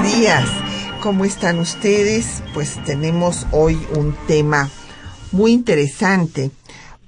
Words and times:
Buenos 0.00 0.18
días. 0.18 0.48
¿Cómo 1.02 1.24
están 1.24 1.58
ustedes? 1.58 2.42
Pues 2.54 2.82
tenemos 2.84 3.48
hoy 3.50 3.76
un 3.96 4.14
tema 4.26 4.70
muy 5.30 5.52
interesante. 5.52 6.50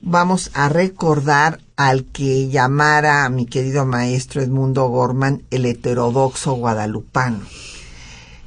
Vamos 0.03 0.51
a 0.53 0.69
recordar 0.69 1.61
al 1.77 2.05
que 2.05 2.49
llamara 2.49 3.25
a 3.25 3.31
mi 3.31 3.47
querido 3.47 3.87
maestro 3.87 4.43
Edmundo 4.43 4.89
Gorman 4.89 5.43
el 5.51 5.65
heterodoxo 5.65 6.53
guadalupano, 6.55 7.41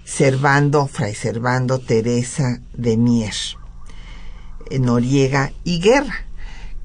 Servando, 0.03 0.85
Fray 0.87 1.15
Servando 1.15 1.79
Teresa 1.79 2.61
de 2.73 2.97
Mier, 2.97 3.33
Noriega 4.79 5.53
y 5.63 5.79
Guerra, 5.79 6.27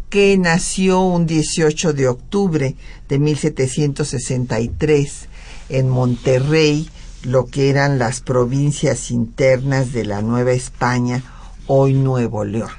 que 0.09 0.39
nació 0.39 1.01
un 1.01 1.27
18 1.27 1.93
de 1.93 2.09
octubre 2.09 2.75
de 3.09 3.19
1763 3.19 5.29
en 5.69 5.91
Monterrey, 5.91 6.89
lo 7.23 7.47
que 7.47 7.71
eran 7.71 7.99
las 7.99 8.21
provincias 8.21 9.11
internas 9.11 9.93
de 9.93 10.05
la 10.05 10.23
Nueva 10.23 10.53
España, 10.53 11.23
hoy 11.67 11.95
Nuevo 11.95 12.45
León. 12.45 12.71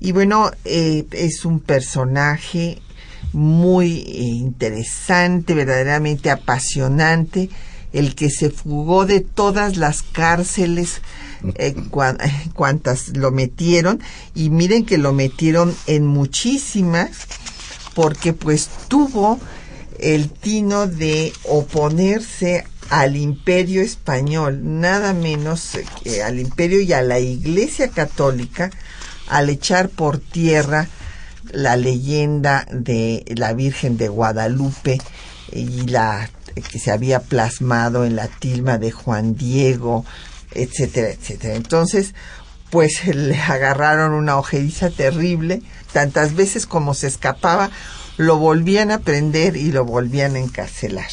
Y 0.00 0.12
bueno, 0.12 0.50
eh, 0.64 1.06
es 1.12 1.44
un 1.44 1.60
personaje 1.60 2.80
muy 3.32 3.98
eh, 3.98 4.22
interesante, 4.22 5.54
verdaderamente 5.54 6.30
apasionante, 6.30 7.50
el 7.92 8.14
que 8.14 8.30
se 8.30 8.50
fugó 8.50 9.06
de 9.06 9.20
todas 9.20 9.76
las 9.76 10.02
cárceles 10.02 11.00
eh, 11.56 11.74
cuantas 12.54 13.16
lo 13.16 13.30
metieron 13.30 14.00
y 14.34 14.50
miren 14.50 14.84
que 14.84 14.98
lo 14.98 15.12
metieron 15.12 15.74
en 15.86 16.06
muchísimas 16.06 17.10
porque 17.94 18.32
pues 18.32 18.68
tuvo 18.88 19.38
el 19.98 20.30
tino 20.30 20.86
de 20.86 21.32
oponerse 21.44 22.64
al 22.90 23.16
imperio 23.16 23.82
español, 23.82 24.60
nada 24.62 25.12
menos 25.12 25.78
que 26.02 26.22
al 26.22 26.38
imperio 26.38 26.80
y 26.80 26.92
a 26.92 27.02
la 27.02 27.18
iglesia 27.18 27.88
católica, 27.88 28.70
al 29.28 29.50
echar 29.50 29.88
por 29.88 30.18
tierra 30.18 30.88
la 31.52 31.76
leyenda 31.76 32.66
de 32.70 33.24
la 33.36 33.52
Virgen 33.52 33.96
de 33.96 34.08
Guadalupe 34.08 34.98
y 35.52 35.86
la 35.86 36.30
que 36.54 36.78
se 36.78 36.90
había 36.90 37.20
plasmado 37.20 38.04
en 38.04 38.16
la 38.16 38.28
tilma 38.28 38.78
de 38.78 38.90
Juan 38.90 39.36
Diego, 39.36 40.04
etcétera, 40.52 41.10
etcétera. 41.10 41.54
Entonces, 41.54 42.14
pues 42.70 43.06
le 43.14 43.40
agarraron 43.40 44.12
una 44.12 44.36
ojeriza 44.36 44.90
terrible, 44.90 45.62
tantas 45.92 46.34
veces 46.34 46.66
como 46.66 46.94
se 46.94 47.06
escapaba, 47.06 47.70
lo 48.16 48.36
volvían 48.36 48.90
a 48.90 48.98
prender 48.98 49.56
y 49.56 49.70
lo 49.72 49.84
volvían 49.84 50.34
a 50.34 50.40
encarcelar. 50.40 51.08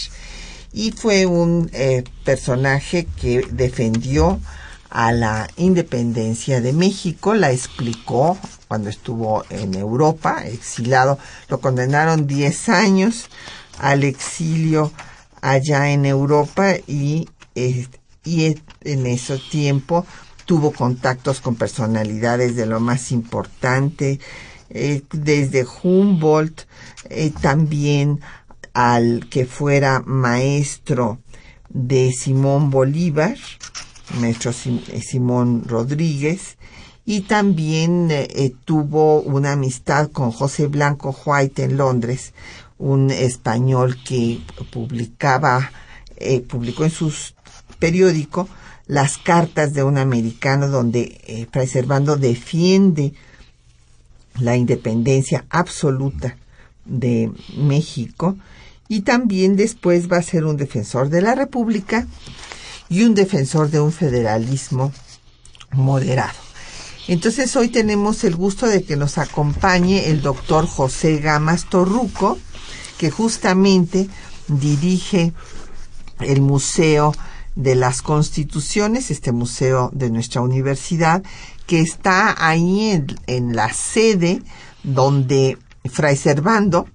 Y 0.76 0.92
fue 0.92 1.26
un 1.26 1.70
eh, 1.72 2.04
personaje 2.26 3.08
que 3.22 3.48
defendió 3.50 4.42
a 4.90 5.14
la 5.14 5.48
independencia 5.56 6.60
de 6.60 6.74
México, 6.74 7.34
la 7.34 7.54
explicó 7.54 8.38
cuando 8.68 8.90
estuvo 8.90 9.46
en 9.50 9.74
Europa, 9.74 10.44
exilado, 10.46 11.18
lo 11.48 11.62
condenaron 11.62 12.28
10 12.28 12.68
años 12.68 13.30
al 13.80 14.04
exilio 14.04 14.92
allá 15.42 15.92
en 15.92 16.06
Europa 16.06 16.74
y, 16.88 17.30
eh, 17.56 17.88
y 18.26 18.58
en 18.82 19.06
ese 19.06 19.38
tiempo 19.38 20.06
tuvo 20.44 20.74
contactos 20.74 21.40
con 21.40 21.56
personalidades 21.56 22.58
de 22.58 22.66
lo 22.66 22.82
más 22.82 23.14
importante, 23.14 24.20
eh, 24.72 25.04
desde 25.14 25.66
Humboldt, 25.84 26.64
también 27.42 28.20
al 28.76 29.28
que 29.30 29.48
fuera 29.48 30.04
maestro 30.06 31.18
de 31.70 32.12
Simón 32.12 32.70
Bolívar, 32.70 33.36
maestro 34.20 34.52
eh, 34.52 35.02
Simón 35.02 35.64
Rodríguez, 35.66 36.58
y 37.08 37.22
también 37.22 38.12
tuvo 38.66 39.22
una 39.22 39.54
amistad 39.54 40.12
con 40.12 40.32
José 40.32 40.68
Blanco 40.68 41.16
White 41.26 41.64
en 41.64 41.78
Londres, 41.78 42.34
un 42.78 43.12
español 43.12 43.98
que 44.04 44.42
publicaba, 44.72 45.72
publicó 46.48 46.84
en 46.84 46.90
su 46.90 47.14
periódico 47.78 48.50
las 48.88 49.18
cartas 49.18 49.74
de 49.74 49.84
un 49.84 49.98
americano 49.98 50.68
donde 50.68 51.22
eh, 51.26 51.48
Fray 51.52 51.68
Servando 51.68 52.18
defiende 52.18 53.14
la 54.40 54.56
independencia 54.56 55.46
absoluta 55.50 56.38
de 56.86 57.32
México 57.58 58.38
y 58.88 59.02
también 59.02 59.56
después 59.56 60.12
va 60.12 60.18
a 60.18 60.24
ser 60.24 60.46
un 60.46 60.58
defensor 60.58 61.10
de 61.10 61.22
la 61.22 61.36
República 61.36 62.08
y 62.90 63.04
un 63.04 63.16
defensor 63.16 63.70
de 63.70 63.80
un 63.80 63.92
federalismo 63.92 64.92
moderado. 65.72 66.46
Entonces 67.08 67.56
hoy 67.56 67.70
tenemos 67.70 68.24
el 68.24 68.36
gusto 68.36 68.68
de 68.68 68.84
que 68.84 68.96
nos 68.96 69.18
acompañe 69.18 70.10
el 70.10 70.22
doctor 70.22 70.66
José 70.66 71.18
Gamas 71.20 71.70
Torruco, 71.70 72.38
que 72.98 73.12
justamente 73.12 74.08
dirige 74.48 75.34
el 76.20 76.42
Museo 76.42 77.14
de 77.56 77.76
las 77.76 78.02
Constituciones, 78.02 79.12
este 79.12 79.32
museo 79.32 79.90
de 79.94 80.10
nuestra 80.10 80.42
universidad, 80.42 81.24
que 81.68 81.82
está 81.82 82.36
ahí 82.38 83.04
en, 83.28 83.56
la 83.56 83.72
sede 83.74 84.42
donde 84.84 85.58
Fray 85.86 86.18
Servando 86.18 86.88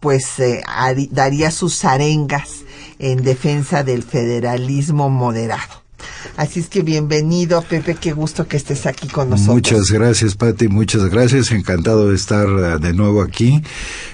pues 0.00 0.38
eh, 0.38 0.62
daría 1.10 1.50
sus 1.50 1.84
arengas 1.84 2.62
en 2.98 3.22
defensa 3.22 3.82
del 3.82 4.02
federalismo 4.02 5.10
moderado. 5.10 5.86
Así 6.36 6.60
es 6.60 6.68
que 6.68 6.82
bienvenido, 6.82 7.62
Pepe, 7.62 7.96
qué 7.98 8.12
gusto 8.12 8.46
que 8.46 8.58
estés 8.58 8.84
aquí 8.86 9.08
con 9.08 9.30
nosotros. 9.30 9.54
Muchas 9.54 9.90
gracias, 9.90 10.34
Pati, 10.34 10.68
muchas 10.68 11.06
gracias. 11.06 11.50
Encantado 11.50 12.10
de 12.10 12.14
estar 12.14 12.46
eh, 12.46 12.78
de 12.78 12.92
nuevo 12.92 13.22
aquí. 13.22 13.62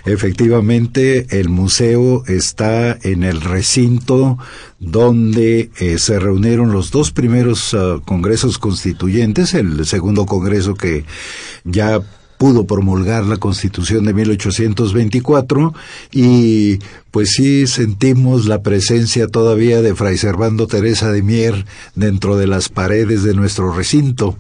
Efectivamente, 0.05 1.27
el 1.31 1.49
museo 1.49 2.25
está 2.27 2.97
en 3.03 3.25
el 3.25 3.41
recinto 3.41 4.39
donde 4.79 5.71
eh, 5.79 5.99
se 5.99 6.19
reunieron 6.19 6.73
los 6.73 6.93
dos 6.93 7.11
primeros 7.11 7.75
ah, 7.75 8.01
congresos 8.05 8.59
constituyentes, 8.59 9.55
el 9.55 9.85
segundo 9.85 10.25
congreso 10.27 10.75
que 10.75 11.05
ya 11.65 12.01
pudo 12.43 12.67
promulgar 12.67 13.23
la 13.25 13.37
Constitución 13.37 14.05
de 14.05 14.15
1824 14.15 15.75
y 16.11 16.81
pues 17.13 17.35
sí 17.37 17.69
sentimos 17.69 18.47
la 18.47 18.63
presencia 18.63 19.29
todavía 19.29 19.81
de 19.81 19.95
Fray 19.95 20.19
Servando 20.19 20.67
Teresa 20.67 21.13
de 21.13 21.23
Mier 21.23 21.67
dentro 21.95 22.37
de 22.37 22.49
las 22.49 22.69
paredes 22.69 23.23
de 23.23 23.35
nuestro 23.35 23.73
recinto, 23.73 24.37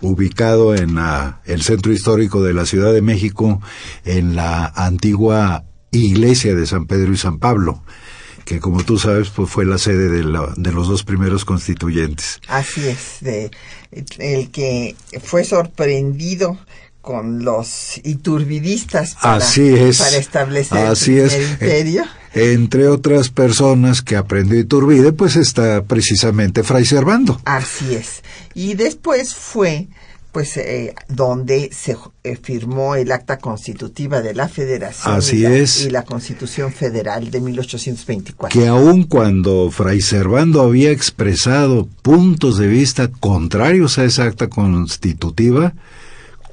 ubicado 0.00 0.74
en 0.74 0.98
el 1.44 1.62
centro 1.62 1.92
histórico 1.92 2.42
de 2.42 2.54
la 2.54 2.66
Ciudad 2.66 2.92
de 2.92 3.02
México, 3.02 3.62
en 4.04 4.34
la 4.34 4.66
antigua 4.74 5.62
iglesia 5.92 6.56
de 6.56 6.66
San 6.66 6.86
Pedro 6.86 7.12
y 7.12 7.16
San 7.16 7.38
Pablo 7.38 7.84
que 8.44 8.60
como 8.60 8.82
tú 8.82 8.98
sabes 8.98 9.30
pues 9.30 9.48
fue 9.48 9.64
la 9.64 9.78
sede 9.78 10.08
de, 10.08 10.22
de 10.22 10.72
los 10.72 10.88
dos 10.88 11.02
primeros 11.02 11.46
constituyentes. 11.46 12.40
Así 12.48 12.86
es, 12.86 13.18
de, 13.22 13.50
el 14.18 14.50
que 14.50 14.96
fue 15.22 15.44
sorprendido 15.44 16.58
con 17.04 17.44
los 17.44 18.00
iturbidistas 18.02 19.14
para, 19.14 19.38
para 19.38 20.16
establecer 20.16 20.86
Así 20.86 21.18
el 21.18 21.42
imperio. 21.50 22.02
Eh, 22.34 22.54
entre 22.54 22.88
otras 22.88 23.28
personas 23.28 24.02
que 24.02 24.16
aprendió 24.16 24.58
Iturbide, 24.58 25.12
pues 25.12 25.36
está 25.36 25.84
precisamente 25.84 26.64
Fray 26.64 26.84
Servando. 26.84 27.40
Así 27.44 27.94
es. 27.94 28.22
Y 28.54 28.74
después 28.74 29.34
fue 29.34 29.86
pues 30.32 30.56
eh, 30.56 30.96
donde 31.06 31.70
se 31.72 31.96
eh, 32.24 32.36
firmó 32.42 32.96
el 32.96 33.12
acta 33.12 33.38
constitutiva 33.38 34.20
de 34.20 34.34
la 34.34 34.48
Federación 34.48 35.14
Así 35.14 35.36
y, 35.36 35.42
la, 35.42 35.54
es. 35.54 35.82
y 35.82 35.90
la 35.90 36.02
Constitución 36.02 36.72
Federal 36.72 37.30
de 37.30 37.40
1824. 37.40 38.60
Que 38.60 38.66
aun 38.66 39.04
cuando 39.04 39.70
Fray 39.70 40.00
Servando 40.00 40.60
había 40.60 40.90
expresado 40.90 41.86
puntos 42.02 42.58
de 42.58 42.66
vista 42.66 43.12
contrarios 43.20 43.98
a 43.98 44.04
esa 44.04 44.24
acta 44.24 44.48
constitutiva, 44.48 45.74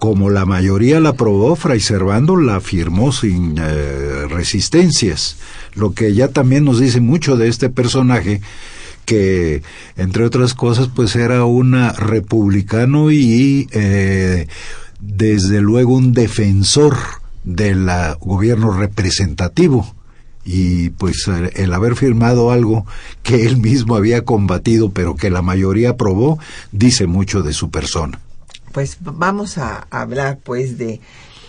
como 0.01 0.31
la 0.31 0.47
mayoría 0.47 0.99
la 0.99 1.09
aprobó, 1.09 1.55
Fray 1.55 1.79
Servando 1.79 2.35
la 2.35 2.59
firmó 2.59 3.11
sin 3.11 3.59
eh, 3.59 4.25
resistencias, 4.27 5.37
lo 5.75 5.93
que 5.93 6.15
ya 6.15 6.29
también 6.29 6.65
nos 6.65 6.79
dice 6.79 6.99
mucho 6.99 7.37
de 7.37 7.47
este 7.47 7.69
personaje, 7.69 8.41
que 9.05 9.61
entre 9.97 10.25
otras 10.25 10.55
cosas 10.55 10.87
pues 10.87 11.15
era 11.15 11.45
un 11.45 11.73
republicano 11.99 13.11
y 13.11 13.67
eh, 13.73 14.47
desde 14.99 15.61
luego 15.61 15.93
un 15.93 16.13
defensor 16.13 16.97
del 17.43 17.87
gobierno 18.19 18.75
representativo 18.75 19.95
y 20.43 20.89
pues 20.89 21.29
el 21.53 21.71
haber 21.73 21.95
firmado 21.95 22.49
algo 22.49 22.87
que 23.21 23.45
él 23.45 23.57
mismo 23.57 23.95
había 23.95 24.25
combatido 24.25 24.89
pero 24.89 25.15
que 25.15 25.29
la 25.29 25.43
mayoría 25.43 25.91
aprobó 25.91 26.39
dice 26.71 27.05
mucho 27.05 27.43
de 27.43 27.53
su 27.53 27.69
persona. 27.69 28.19
Pues 28.71 28.97
vamos 29.01 29.57
a 29.57 29.87
hablar 29.89 30.39
pues 30.43 30.77
de 30.77 31.01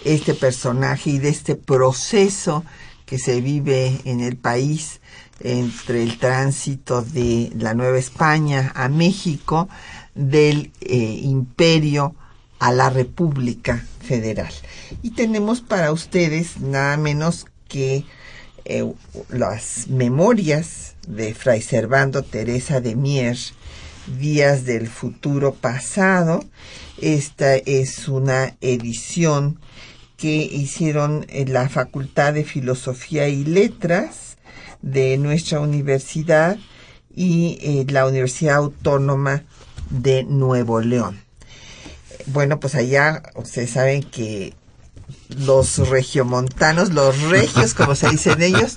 este 0.04 0.34
personaje 0.34 1.10
y 1.10 1.18
de 1.18 1.28
este 1.28 1.54
proceso 1.54 2.64
que 3.06 3.18
se 3.18 3.40
vive 3.40 4.00
en 4.04 4.20
el 4.20 4.36
país 4.36 5.00
entre 5.40 6.02
el 6.02 6.18
tránsito 6.18 7.02
de 7.02 7.52
la 7.56 7.74
Nueva 7.74 7.98
España 7.98 8.72
a 8.74 8.88
México, 8.88 9.68
del 10.14 10.72
eh, 10.80 11.20
imperio 11.22 12.14
a 12.58 12.72
la 12.72 12.90
República 12.90 13.84
Federal. 14.00 14.52
Y 15.02 15.10
tenemos 15.10 15.60
para 15.60 15.92
ustedes 15.92 16.60
nada 16.60 16.96
menos 16.96 17.46
que 17.68 18.04
eh, 18.64 18.92
las 19.30 19.88
memorias 19.88 20.94
de 21.08 21.34
Fray 21.34 21.62
Servando 21.62 22.22
Teresa 22.22 22.80
de 22.80 22.94
Mier, 22.94 23.36
Días 24.18 24.64
del 24.64 24.88
Futuro 24.88 25.54
Pasado. 25.54 26.44
Esta 27.02 27.56
es 27.56 28.06
una 28.06 28.54
edición 28.60 29.58
que 30.16 30.36
hicieron 30.36 31.26
en 31.30 31.52
la 31.52 31.68
Facultad 31.68 32.32
de 32.32 32.44
Filosofía 32.44 33.26
y 33.26 33.44
Letras 33.44 34.36
de 34.82 35.18
nuestra 35.18 35.58
universidad 35.58 36.58
y 37.12 37.58
eh, 37.60 37.86
la 37.88 38.06
Universidad 38.06 38.54
Autónoma 38.54 39.42
de 39.90 40.22
Nuevo 40.22 40.80
León. 40.80 41.20
Bueno, 42.26 42.60
pues 42.60 42.76
allá 42.76 43.24
ustedes 43.34 43.70
saben 43.70 44.04
que 44.04 44.54
los 45.40 45.88
regiomontanos, 45.88 46.92
los 46.92 47.20
regios, 47.22 47.74
como 47.74 47.94
se 47.94 48.08
dicen 48.08 48.42
ellos, 48.42 48.76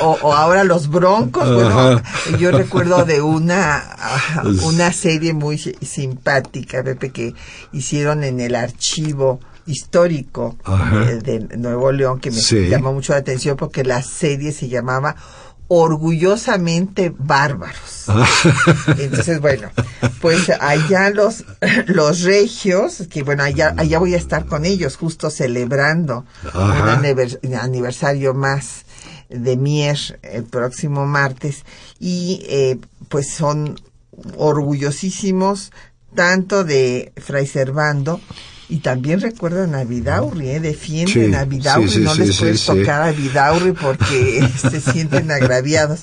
o, 0.00 0.34
ahora 0.34 0.64
los 0.64 0.88
broncos. 0.88 1.52
Bueno, 1.52 2.02
yo 2.38 2.50
recuerdo 2.50 3.04
de 3.04 3.22
una, 3.22 3.82
una 4.64 4.92
serie 4.92 5.32
muy 5.32 5.58
simpática, 5.58 6.82
Pepe, 6.82 7.10
que 7.10 7.34
hicieron 7.72 8.24
en 8.24 8.40
el 8.40 8.54
archivo 8.54 9.40
histórico 9.66 10.56
de, 11.22 11.40
Nuevo 11.56 11.92
León, 11.92 12.20
que 12.20 12.30
me 12.30 12.40
llamó 12.68 12.92
mucho 12.92 13.12
la 13.12 13.20
atención 13.20 13.56
porque 13.56 13.84
la 13.84 14.02
serie 14.02 14.52
se 14.52 14.68
llamaba 14.68 15.16
orgullosamente 15.74 17.14
bárbaros. 17.16 18.04
Ah. 18.08 18.28
Entonces, 18.98 19.40
bueno, 19.40 19.70
pues 20.20 20.50
allá 20.60 21.08
los, 21.08 21.44
los 21.86 22.20
regios, 22.20 23.04
que 23.08 23.22
bueno, 23.22 23.42
allá, 23.42 23.74
allá 23.78 23.98
voy 23.98 24.12
a 24.12 24.18
estar 24.18 24.44
con 24.44 24.66
ellos, 24.66 24.96
justo 24.96 25.30
celebrando 25.30 26.26
un 26.52 27.54
aniversario 27.54 28.34
más 28.34 28.84
de 29.30 29.56
Mier 29.56 30.20
el 30.22 30.44
próximo 30.44 31.06
martes, 31.06 31.64
y 31.98 32.44
eh, 32.50 32.78
pues 33.08 33.32
son 33.32 33.80
orgullosísimos 34.36 35.72
tanto 36.14 36.64
de 36.64 37.14
Fray 37.16 37.46
Servando 37.46 38.20
y 38.72 38.78
también 38.78 39.20
recuerdan 39.20 39.74
a 39.74 39.84
Vidaurri, 39.84 40.48
¿eh? 40.48 40.58
defienden 40.58 41.34
a 41.34 41.44
Vidaurri, 41.44 42.04
no 42.04 42.14
les 42.14 42.38
puedes 42.38 42.64
tocar 42.64 43.02
a 43.02 43.12
Vidaurri 43.12 43.72
porque 43.72 44.48
se 44.56 44.80
sienten 44.80 45.30
agraviados. 45.30 46.00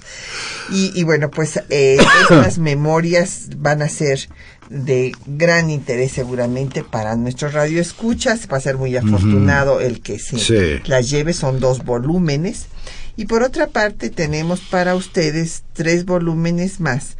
Y, 0.72 0.92
y 0.94 1.04
bueno, 1.04 1.32
pues 1.32 1.60
eh, 1.72 1.98
estas 2.30 2.58
memorias 2.60 3.48
van 3.58 3.82
a 3.82 3.90
ser 3.90 4.30
de 4.70 5.14
gran 5.26 5.72
interés 5.72 6.12
seguramente 6.12 6.84
para 6.84 7.16
nuestros 7.16 7.54
radioescuchas. 7.54 8.48
Va 8.54 8.58
a 8.58 8.62
ser 8.62 8.78
muy 8.78 8.96
afortunado 8.96 9.80
el 9.80 10.02
que 10.02 10.20
se 10.20 10.84
las 10.86 11.10
lleve, 11.10 11.34
son 11.34 11.60
dos 11.60 11.84
volúmenes. 11.84 12.68
Y 13.18 13.26
por 13.26 13.42
otra 13.42 13.66
parte 13.66 14.12
tenemos 14.12 14.60
para 14.60 14.94
ustedes 14.94 15.64
tres 15.74 16.06
volúmenes 16.06 16.80
más 16.80 17.18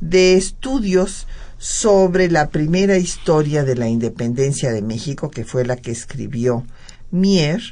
de 0.00 0.36
estudios 0.36 1.26
sobre 1.62 2.28
la 2.28 2.50
primera 2.50 2.98
historia 2.98 3.62
de 3.62 3.76
la 3.76 3.88
independencia 3.88 4.72
de 4.72 4.82
México, 4.82 5.30
que 5.30 5.44
fue 5.44 5.64
la 5.64 5.76
que 5.76 5.92
escribió 5.92 6.66
Mier. 7.12 7.62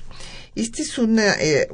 Este 0.55 0.83
es 0.83 0.97
un 0.97 1.19
eh, 1.19 1.67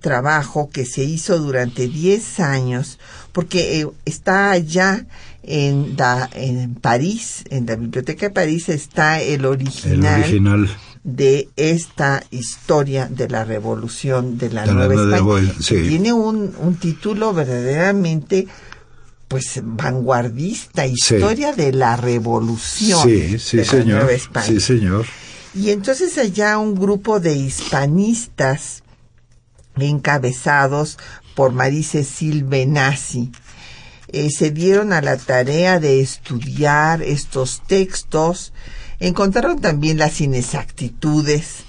trabajo 0.00 0.70
que 0.70 0.86
se 0.86 1.04
hizo 1.04 1.38
durante 1.38 1.86
10 1.86 2.40
años, 2.40 2.98
porque 3.32 3.82
eh, 3.82 3.86
está 4.06 4.50
allá 4.50 5.04
en, 5.42 5.94
en 6.32 6.74
París, 6.76 7.44
en 7.50 7.66
la 7.66 7.76
Biblioteca 7.76 8.28
de 8.28 8.32
París, 8.32 8.70
está 8.70 9.20
el 9.20 9.44
original, 9.44 10.70
de 11.04 11.50
esta 11.56 12.24
historia 12.30 13.08
de 13.10 13.28
la 13.28 13.44
revolución 13.44 14.38
de 14.38 14.48
la, 14.48 14.64
Nueva 14.64 14.94
España. 14.94 15.52
Tiene 15.68 16.14
un, 16.14 16.54
un 16.58 16.76
título 16.76 17.34
verdaderamente 17.34 18.46
pues 19.28 19.60
vanguardista, 19.62 20.86
historia 20.86 21.52
de 21.52 21.72
la 21.72 21.96
revolución 21.96 23.02
sí, 23.02 23.38
sí, 23.38 23.64
señor. 23.64 24.10
Sí, 24.44 24.58
señor. 24.58 25.06
Y 25.54 25.70
entonces 25.70 26.16
allá 26.18 26.58
un 26.58 26.74
grupo 26.74 27.20
de 27.20 27.34
hispanistas 27.34 28.82
encabezados 29.78 30.98
por 31.34 31.52
María 31.52 31.84
Cecil 31.84 32.44
Benassi 32.44 33.30
eh, 34.10 34.30
se 34.30 34.50
dieron 34.50 34.94
a 34.94 35.02
la 35.02 35.18
tarea 35.18 35.78
de 35.80 36.00
estudiar 36.00 37.02
estos 37.02 37.62
textos, 37.66 38.54
encontraron 39.00 39.60
también 39.60 39.98
las 39.98 40.20
inexactitudes, 40.22 41.64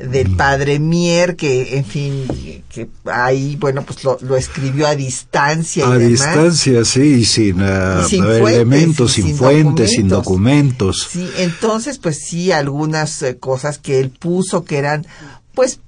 del 0.00 0.36
padre 0.36 0.78
Mier, 0.78 1.34
que 1.36 1.76
en 1.76 1.84
fin, 1.84 2.24
que 2.68 2.88
ahí, 3.06 3.56
bueno, 3.56 3.84
pues 3.84 4.04
lo, 4.04 4.36
escribió 4.36 4.86
a 4.86 4.94
distancia. 4.94 5.88
A 5.88 5.98
distancia, 5.98 6.84
sí, 6.84 7.24
sin, 7.24 7.60
uh, 7.60 8.06
elementos, 8.46 9.12
sin, 9.12 9.36
fuentes, 9.36 9.90
sin 9.90 10.08
documentos. 10.08 11.08
Sí, 11.10 11.28
entonces, 11.38 11.98
pues 11.98 12.18
sí, 12.24 12.52
algunas 12.52 13.22
eh, 13.22 13.38
cosas 13.38 13.78
que 13.78 13.98
él 13.98 14.10
puso 14.10 14.64
que 14.64 14.78
eran, 14.78 15.06
pues, 15.54 15.80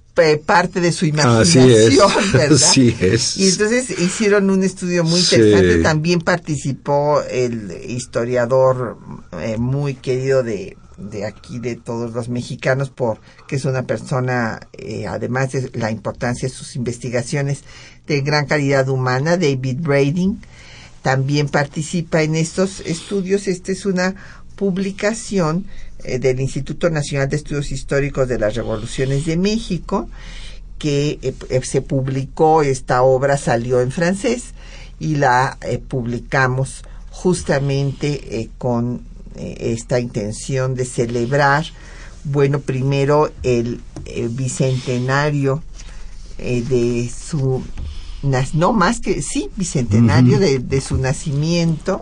parte 0.44 0.80
de 0.80 0.92
su 0.92 1.06
imaginación, 1.06 1.68
¿verdad? 2.32 2.52
Así 2.52 2.94
es. 3.00 3.36
Y 3.36 3.48
entonces 3.48 3.90
hicieron 3.98 4.50
un 4.50 4.62
estudio 4.62 5.04
muy 5.04 5.20
interesante. 5.20 5.78
También 5.78 6.20
participó 6.20 7.22
el 7.22 7.72
historiador 7.88 8.98
eh, 9.40 9.56
muy 9.56 9.94
querido 9.94 10.42
de 10.42 10.76
de 11.00 11.24
aquí 11.24 11.58
de 11.58 11.76
todos 11.76 12.12
los 12.12 12.28
mexicanos 12.28 12.90
porque 12.90 13.56
es 13.56 13.64
una 13.64 13.82
persona 13.84 14.60
eh, 14.72 15.06
además 15.06 15.52
de 15.52 15.70
la 15.74 15.90
importancia 15.90 16.48
de 16.48 16.54
sus 16.54 16.76
investigaciones 16.76 17.64
de 18.06 18.20
gran 18.20 18.46
calidad 18.46 18.88
humana 18.88 19.36
David 19.36 19.78
Brading 19.80 20.40
también 21.02 21.48
participa 21.48 22.22
en 22.22 22.36
estos 22.36 22.80
estudios. 22.80 23.48
Esta 23.48 23.72
es 23.72 23.86
una 23.86 24.14
publicación 24.54 25.64
eh, 26.04 26.18
del 26.18 26.40
Instituto 26.40 26.90
Nacional 26.90 27.30
de 27.30 27.36
Estudios 27.36 27.72
Históricos 27.72 28.28
de 28.28 28.38
las 28.38 28.54
Revoluciones 28.54 29.24
de 29.24 29.38
México 29.38 30.10
que 30.78 31.18
eh, 31.22 31.60
se 31.62 31.80
publicó 31.80 32.62
esta 32.62 33.02
obra 33.02 33.38
salió 33.38 33.80
en 33.80 33.92
francés 33.92 34.52
y 34.98 35.16
la 35.16 35.58
publicamos 35.88 36.84
justamente 37.10 38.50
con 38.58 39.09
esta 39.36 40.00
intención 40.00 40.74
de 40.74 40.84
celebrar, 40.84 41.64
bueno, 42.24 42.60
primero 42.60 43.30
el, 43.42 43.80
bicentenario 44.30 45.62
eh, 46.38 46.62
de 46.62 47.10
su, 47.10 47.62
no 48.54 48.72
más 48.72 49.00
que, 49.00 49.22
sí, 49.22 49.50
bicentenario 49.56 50.38
de, 50.38 50.58
de 50.58 50.80
su 50.80 50.96
nacimiento 50.96 52.00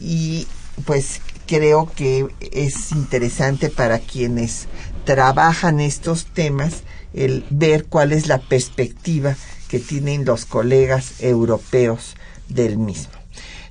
y 0.00 0.46
pues 0.84 1.20
creo 1.46 1.90
que 1.94 2.26
es 2.40 2.92
interesante 2.92 3.70
para 3.70 3.98
quienes 3.98 4.66
trabajan 5.04 5.80
estos 5.80 6.26
temas 6.26 6.82
el 7.12 7.44
ver 7.50 7.86
cuál 7.86 8.12
es 8.12 8.26
la 8.26 8.38
perspectiva 8.38 9.36
que 9.68 9.78
tienen 9.78 10.24
los 10.24 10.44
colegas 10.44 11.14
europeos 11.20 12.16
del 12.48 12.76
mismo. 12.78 13.23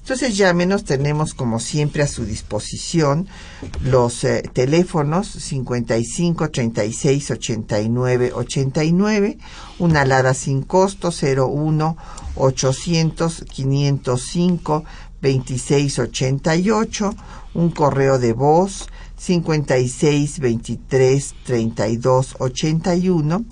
Entonces 0.04 0.36
llámenos, 0.36 0.84
tenemos 0.84 1.34
como 1.34 1.62
siempre 1.62 2.04
a 2.04 2.08
su 2.08 2.26
disposición 2.26 3.30
los 3.86 4.26
eh, 4.26 4.44
teléfonos 4.52 5.30
55 5.30 6.50
36 6.50 7.32
89 7.32 8.34
89, 8.36 9.38
una 9.80 10.02
alada 10.02 10.34
sin 10.34 10.64
costo 10.64 11.10
01 11.10 11.96
800 12.36 13.46
505 13.50 14.84
26 15.22 16.00
88, 16.00 17.16
un 17.54 17.70
correo 17.70 18.20
de 18.20 18.34
voz 18.34 18.90
56 19.16 20.40
23 20.40 21.36
32 21.46 22.36
81 22.40 23.46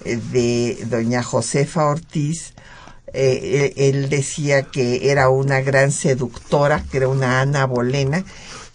eh, 0.04 0.18
de 0.32 0.84
doña 0.86 1.22
Josefa 1.22 1.86
Ortiz, 1.86 2.54
eh, 3.16 3.72
él, 3.76 4.08
decía 4.08 4.62
que 4.62 5.10
era 5.10 5.28
una 5.28 5.60
gran 5.60 5.92
seductora, 5.92 6.84
que 6.90 6.96
era 6.96 7.08
una 7.08 7.40
Ana 7.40 7.64
Bolena, 7.64 8.24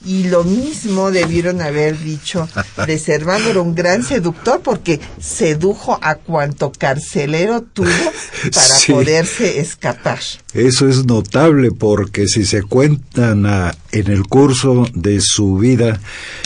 y 0.06 0.24
lo 0.30 0.46
mismo 0.46 1.12
debieron 1.12 1.62
haber 1.62 2.00
dicho 2.00 2.48
de 2.88 2.98
Servando, 2.98 3.50
era 3.50 3.62
un 3.62 3.76
gran 3.76 4.02
seductor 4.02 4.62
porque 4.62 5.02
sedujo 5.20 6.00
a 6.02 6.16
cuanto 6.16 6.72
carcelero 6.72 7.64
tuvo 7.64 7.90
para 8.54 8.76
poderse 8.88 9.60
escapar. 9.60 10.20
Eso 10.54 10.90
es 10.90 11.06
notable 11.06 11.70
porque 11.72 12.28
si 12.28 12.44
se 12.44 12.64
cuentan 12.64 13.46
en 13.92 14.08
el 14.08 14.24
curso 14.24 14.88
de 14.96 15.22
su 15.22 15.58
vida 15.58 16.02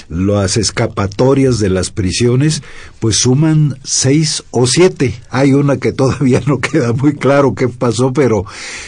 las 0.09 0.57
escapatorias 0.57 1.59
de 1.59 1.69
las 1.69 1.89
prisiones, 1.89 2.63
pues 2.99 3.19
suman 3.19 3.77
seis 3.85 4.43
o 4.51 4.67
siete. 4.67 5.17
Hay 5.29 5.53
una 5.53 5.77
que 5.77 5.93
todavía 5.93 6.41
no 6.45 6.59
queda 6.59 6.91
muy 6.91 7.13
claro 7.13 7.55
qué 7.55 7.69
pasó, 7.69 8.11
pero 8.11 8.45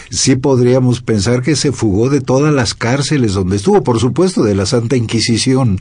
sí 0.10 0.36
podríamos 0.36 1.00
pensar 1.00 1.42
que 1.42 1.56
se 1.56 1.72
fugó 1.72 2.10
de 2.10 2.20
todas 2.20 2.54
las 2.54 2.74
cárceles 2.74 3.34
donde 3.34 3.56
estuvo, 3.56 3.86
por 3.86 4.02
supuesto, 4.02 4.44
de 4.44 4.56
la 4.56 4.66
Santa 4.66 4.98
Inquisición. 4.98 5.80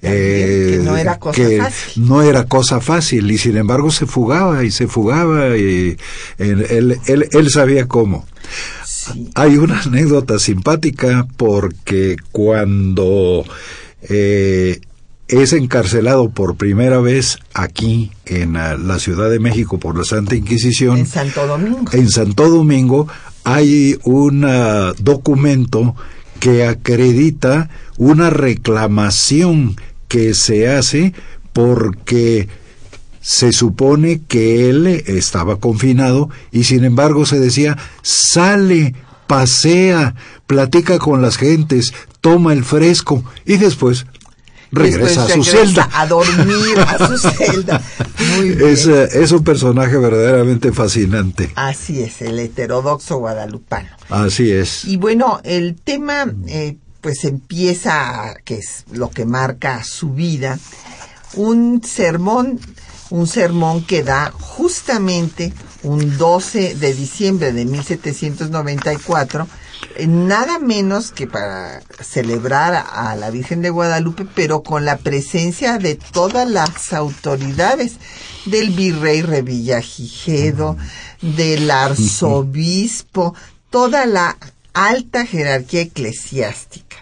Que 0.00 0.80
no 0.82 0.96
era 0.96 1.18
cosa 1.18 1.42
fácil. 1.58 2.08
No 2.08 2.22
era 2.22 2.44
cosa 2.44 2.80
fácil 2.80 3.30
y 3.30 3.38
sin 3.38 3.56
embargo 3.56 3.90
se 3.90 4.06
fugaba 4.06 4.64
y 4.64 4.70
se 4.70 4.86
fugaba 4.86 5.56
y 5.56 5.96
él, 6.38 6.98
él, 7.06 7.28
él 7.30 7.50
sabía 7.50 7.86
cómo. 7.86 8.26
Hay 9.34 9.56
una 9.56 9.80
anécdota 9.82 10.38
simpática 10.38 11.26
porque 11.36 12.16
cuando 12.32 13.44
eh, 14.02 14.80
es 15.28 15.52
encarcelado 15.52 16.30
por 16.30 16.56
primera 16.56 17.00
vez 17.00 17.38
aquí 17.52 18.12
en 18.26 18.54
la 18.54 18.98
Ciudad 18.98 19.30
de 19.30 19.40
México 19.40 19.78
por 19.78 19.96
la 19.96 20.04
Santa 20.04 20.36
Inquisición. 20.36 20.98
En 20.98 21.06
Santo 21.06 21.46
Domingo. 21.46 21.92
En 21.92 22.10
Santo 22.10 22.48
Domingo 22.48 23.08
hay 23.44 23.98
un 24.04 24.44
ah, 24.44 24.92
documento 24.98 25.94
que 26.40 26.66
acredita 26.66 27.68
una 27.96 28.30
reclamación 28.30 29.76
que 30.08 30.34
se 30.34 30.68
hace 30.68 31.14
porque 31.52 32.48
se 33.20 33.52
supone 33.52 34.20
que 34.28 34.70
él 34.70 34.86
estaba 34.86 35.56
confinado 35.56 36.30
y 36.52 36.64
sin 36.64 36.84
embargo 36.84 37.26
se 37.26 37.40
decía, 37.40 37.76
sale, 38.02 38.94
pasea, 39.26 40.14
platica 40.46 40.98
con 40.98 41.22
las 41.22 41.36
gentes, 41.36 41.92
toma 42.20 42.52
el 42.52 42.64
fresco 42.64 43.24
y 43.44 43.56
después 43.56 44.06
regresa 44.76 45.24
a 45.24 45.28
su 45.28 45.44
celda. 45.44 45.88
A 45.92 46.06
dormir 46.06 46.78
a 46.78 47.06
su 47.06 47.18
celda. 47.30 47.82
Es, 48.38 48.86
eh, 48.86 49.08
es, 49.12 49.32
un 49.32 49.42
personaje 49.42 49.96
verdaderamente 49.96 50.72
fascinante. 50.72 51.52
Así 51.56 52.02
es, 52.02 52.22
el 52.22 52.38
heterodoxo 52.38 53.18
guadalupano. 53.18 53.88
Así 54.08 54.50
es. 54.52 54.84
Y 54.84 54.96
bueno, 54.96 55.40
el 55.44 55.74
tema 55.74 56.32
eh, 56.46 56.76
pues 57.00 57.24
empieza, 57.24 58.34
que 58.44 58.56
es 58.56 58.84
lo 58.92 59.10
que 59.10 59.26
marca 59.26 59.82
su 59.82 60.10
vida, 60.10 60.58
un 61.34 61.82
sermón 61.82 62.60
un 63.10 63.26
sermón 63.26 63.84
que 63.84 64.02
da 64.02 64.32
justamente 64.32 65.52
un 65.82 66.16
12 66.18 66.74
de 66.76 66.94
diciembre 66.94 67.52
de 67.52 67.64
1794, 67.64 69.46
nada 70.06 70.58
menos 70.58 71.10
que 71.10 71.26
para 71.26 71.80
celebrar 72.00 72.86
a 72.90 73.16
la 73.16 73.30
Virgen 73.30 73.62
de 73.62 73.70
Guadalupe, 73.70 74.26
pero 74.34 74.62
con 74.62 74.84
la 74.84 74.98
presencia 74.98 75.78
de 75.78 75.94
todas 75.94 76.48
las 76.48 76.92
autoridades, 76.92 77.96
del 78.44 78.70
virrey 78.70 79.22
Revillagigedo, 79.22 80.76
del 81.20 81.70
arzobispo, 81.70 83.34
toda 83.70 84.06
la 84.06 84.36
alta 84.72 85.26
jerarquía 85.26 85.82
eclesiástica. 85.82 86.96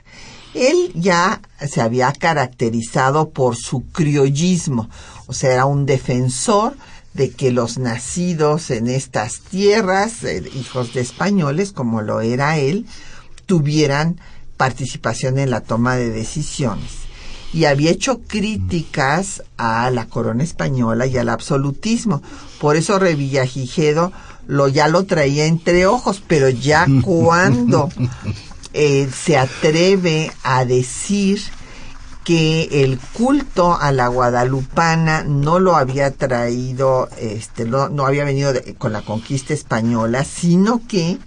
Él 0.54 0.92
ya 0.94 1.42
se 1.68 1.80
había 1.80 2.12
caracterizado 2.12 3.30
por 3.30 3.56
su 3.56 3.84
criollismo, 3.90 4.88
o 5.26 5.32
sea, 5.32 5.52
era 5.52 5.64
un 5.66 5.84
defensor 5.84 6.76
de 7.14 7.30
que 7.30 7.52
los 7.52 7.78
nacidos 7.78 8.70
en 8.70 8.88
estas 8.88 9.40
tierras, 9.40 10.24
eh, 10.24 10.42
hijos 10.54 10.92
de 10.92 11.00
españoles, 11.00 11.72
como 11.72 12.02
lo 12.02 12.20
era 12.20 12.58
él, 12.58 12.86
tuvieran 13.46 14.20
participación 14.56 15.38
en 15.38 15.50
la 15.50 15.60
toma 15.60 15.96
de 15.96 16.10
decisiones. 16.10 16.90
Y 17.52 17.66
había 17.66 17.92
hecho 17.92 18.20
críticas 18.26 19.44
a 19.56 19.88
la 19.90 20.06
corona 20.06 20.42
española 20.42 21.06
y 21.06 21.16
al 21.16 21.28
absolutismo. 21.28 22.20
Por 22.60 22.74
eso 22.74 22.98
Revillagigedo 22.98 24.12
lo, 24.48 24.66
ya 24.66 24.88
lo 24.88 25.04
traía 25.04 25.46
entre 25.46 25.86
ojos, 25.86 26.20
pero 26.26 26.48
ya 26.48 26.86
cuando 27.02 27.90
eh, 28.72 29.08
se 29.14 29.36
atreve 29.36 30.32
a 30.42 30.64
decir 30.64 31.40
que 32.24 32.82
el 32.84 32.98
culto 32.98 33.78
a 33.78 33.92
la 33.92 34.08
guadalupana 34.08 35.24
no 35.24 35.58
lo 35.58 35.76
había 35.76 36.10
traído, 36.10 37.08
este, 37.18 37.66
no, 37.66 37.90
no 37.90 38.06
había 38.06 38.24
venido 38.24 38.52
con 38.78 38.92
la 38.92 39.02
conquista 39.02 39.52
española, 39.52 40.24
sino 40.24 40.80
que 40.88 41.18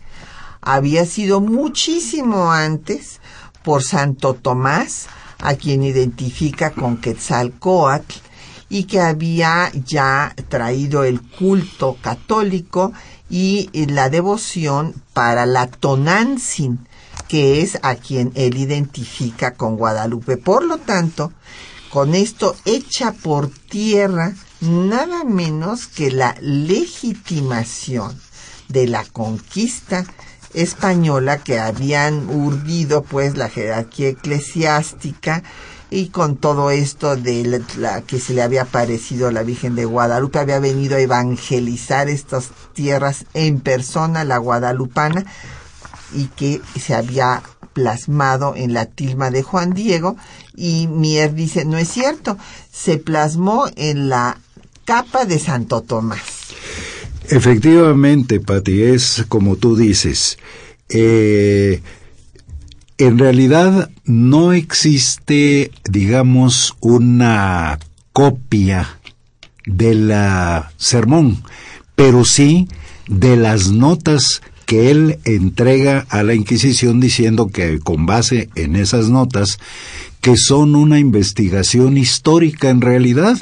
había 0.62 1.06
sido 1.06 1.40
muchísimo 1.40 2.52
antes 2.52 3.22
por 3.64 3.84
Santo 3.84 4.34
Tomás, 4.34 5.08
a 5.40 5.54
quien 5.54 5.84
identifica 5.84 6.72
con 6.72 6.98
Quetzalcoatl, 6.98 8.16
y 8.70 8.86
que 8.86 9.00
había 9.00 9.72
ya 9.86 10.34
traído 10.50 11.04
el 11.04 11.22
culto 11.22 11.96
católico 12.02 12.92
y 13.30 13.70
la 13.88 14.10
devoción 14.10 14.96
para 15.14 15.46
la 15.46 15.68
Tonantzin, 15.68 16.87
que 17.28 17.62
es 17.62 17.80
a 17.82 17.96
quien 17.96 18.32
él 18.36 18.58
identifica 18.58 19.54
con 19.54 19.76
Guadalupe. 19.78 20.38
Por 20.38 20.66
lo 20.66 20.78
tanto, 20.78 21.32
con 21.92 22.16
esto 22.16 22.56
echa 22.66 23.12
por 23.12 23.50
tierra 23.50 24.34
nada 24.62 25.24
menos 25.24 25.88
que 25.88 26.12
la 26.12 26.36
legitimación 26.42 28.20
de 28.70 28.88
la 28.88 29.06
conquista 29.06 30.06
española 30.54 31.38
que 31.38 31.60
habían 31.60 32.30
urdido 32.30 33.04
pues 33.04 33.38
la 33.38 33.50
jerarquía 33.50 34.10
eclesiástica 34.10 35.44
y 35.90 36.10
con 36.10 36.36
todo 36.36 36.72
esto 36.72 37.16
de 37.16 37.64
la, 37.78 38.02
que 38.02 38.20
se 38.20 38.34
le 38.34 38.42
había 38.42 38.66
parecido 38.66 39.30
a 39.30 39.32
la 39.32 39.44
Virgen 39.44 39.76
de 39.76 39.86
Guadalupe, 39.86 40.40
había 40.40 40.60
venido 40.60 40.98
a 40.98 41.00
evangelizar 41.00 42.10
estas 42.10 42.50
tierras 42.74 43.26
en 43.34 43.62
persona, 43.62 44.26
la 44.26 44.38
guadalupana, 44.38 45.26
y 46.14 46.26
que 46.28 46.62
se 46.80 46.94
había 46.94 47.44
plasmado 47.74 48.56
en 48.56 48.74
la 48.74 48.86
tilma 48.86 49.30
de 49.30 49.44
Juan 49.44 49.74
Diego 49.74 50.18
y 50.56 50.88
Mier 50.88 51.34
dice, 51.34 51.66
no 51.66 51.78
es 51.78 51.90
cierto, 51.90 52.38
se 52.72 52.98
plasmó 52.98 53.68
en 53.76 54.10
la 54.10 54.40
capa 54.86 55.26
de 55.26 55.38
Santo 55.38 55.82
Tomás. 55.82 56.20
Efectivamente, 57.30 58.40
Pati, 58.40 58.84
es 58.84 59.26
como 59.28 59.58
tú 59.58 59.76
dices. 59.76 60.38
Eh, 60.90 61.82
en 62.98 63.20
realidad 63.20 63.92
no 64.06 64.54
existe, 64.54 65.72
digamos, 65.90 66.76
una 66.80 67.78
copia 68.12 69.00
del 69.66 70.12
sermón, 70.78 71.44
pero 71.96 72.26
sí 72.26 72.68
de 73.08 73.36
las 73.36 73.72
notas 73.72 74.42
que 74.68 74.92
él 74.92 75.18
entrega 75.24 76.06
a 76.10 76.24
la 76.24 76.36
Inquisición 76.36 77.00
diciendo 77.00 77.48
que 77.48 77.80
con 77.80 78.06
base 78.06 78.50
en 78.56 78.76
esas 78.76 79.10
notas, 79.10 79.58
que 80.20 80.36
son 80.36 80.76
una 80.76 81.00
investigación 81.00 81.98
histórica 81.98 82.70
en 82.70 82.82
realidad, 82.82 83.38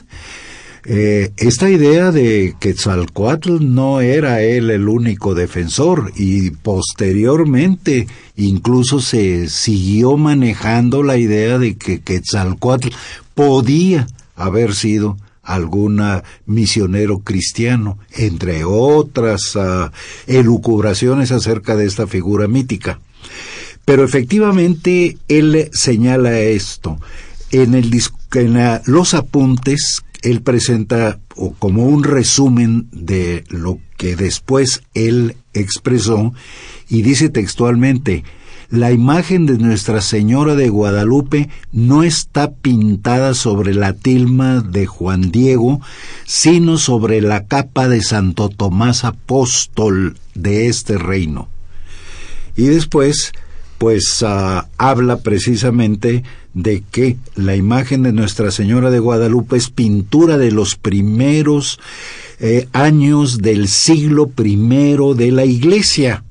eh, 0.86 1.32
esta 1.38 1.68
idea 1.68 2.12
de 2.12 2.54
Quetzalcoatl 2.60 3.58
no 3.60 4.02
era 4.02 4.44
él 4.44 4.70
el 4.70 4.88
único 4.88 5.34
defensor 5.34 6.12
y 6.16 6.52
posteriormente 6.52 8.08
incluso 8.36 9.02
se 9.02 9.50
siguió 9.50 10.18
manejando 10.18 11.02
la 11.02 11.18
idea 11.18 11.58
de 11.58 11.76
que 11.76 12.02
Quetzalcoatl 12.02 12.90
podía 13.34 14.06
haber 14.36 14.76
sido 14.76 15.18
algún 15.46 16.02
misionero 16.46 17.20
cristiano, 17.20 18.00
entre 18.12 18.64
otras 18.66 19.56
uh, 19.56 19.90
elucubraciones 20.28 21.32
acerca 21.32 21.76
de 21.76 21.86
esta 21.86 22.08
figura 22.08 22.48
mítica. 22.48 23.00
Pero 23.86 24.04
efectivamente 24.04 25.18
él 25.28 25.70
señala 25.72 26.40
esto. 26.40 27.00
En, 27.52 27.90
los 28.86 29.14
apuntes 29.14 30.04
él 30.24 30.42
presenta 30.42 31.20
como 31.60 31.86
un 31.86 32.04
resumen 32.04 32.88
de 32.92 33.44
lo 33.50 33.80
que 33.98 34.16
después 34.16 34.82
él 34.94 35.38
expresó 35.54 36.34
y 36.90 37.04
dice 37.04 37.30
textualmente, 37.30 38.24
la 38.76 38.92
imagen 38.92 39.46
de 39.46 39.58
Nuestra 39.58 40.02
Señora 40.02 40.56
de 40.56 40.70
Guadalupe 40.70 41.50
no 41.72 42.04
está 42.04 42.52
pintada 42.52 43.34
sobre 43.34 43.74
la 43.74 43.94
tilma 43.94 44.62
de 44.62 44.86
Juan 44.86 45.32
Diego, 45.32 45.82
sino 46.26 46.78
sobre 46.78 47.22
la 47.22 47.46
capa 47.46 47.88
de 47.88 48.02
Santo 48.02 48.50
Tomás 48.50 49.06
Apóstol 49.06 50.18
de 50.34 50.68
este 50.68 50.98
reino. 50.98 51.48
Y 52.58 52.66
después, 52.66 53.32
pues 53.78 54.24
ah, 54.26 54.68
habla 54.78 55.18
precisamente 55.18 56.24
de 56.54 56.84
que 56.92 57.18
la 57.36 57.56
imagen 57.56 58.04
de 58.04 58.12
Nuestra 58.12 58.52
Señora 58.52 58.92
de 58.92 59.00
Guadalupe 59.00 59.56
es 59.56 59.70
pintura 59.70 60.38
de 60.38 60.52
los 60.52 60.76
primeros 60.76 61.80
eh, 62.40 62.68
años 62.74 63.38
del 63.38 63.70
siglo 63.70 64.28
primero 64.28 65.14
de 65.14 65.32
la 65.32 65.46
Iglesia. 65.46 66.25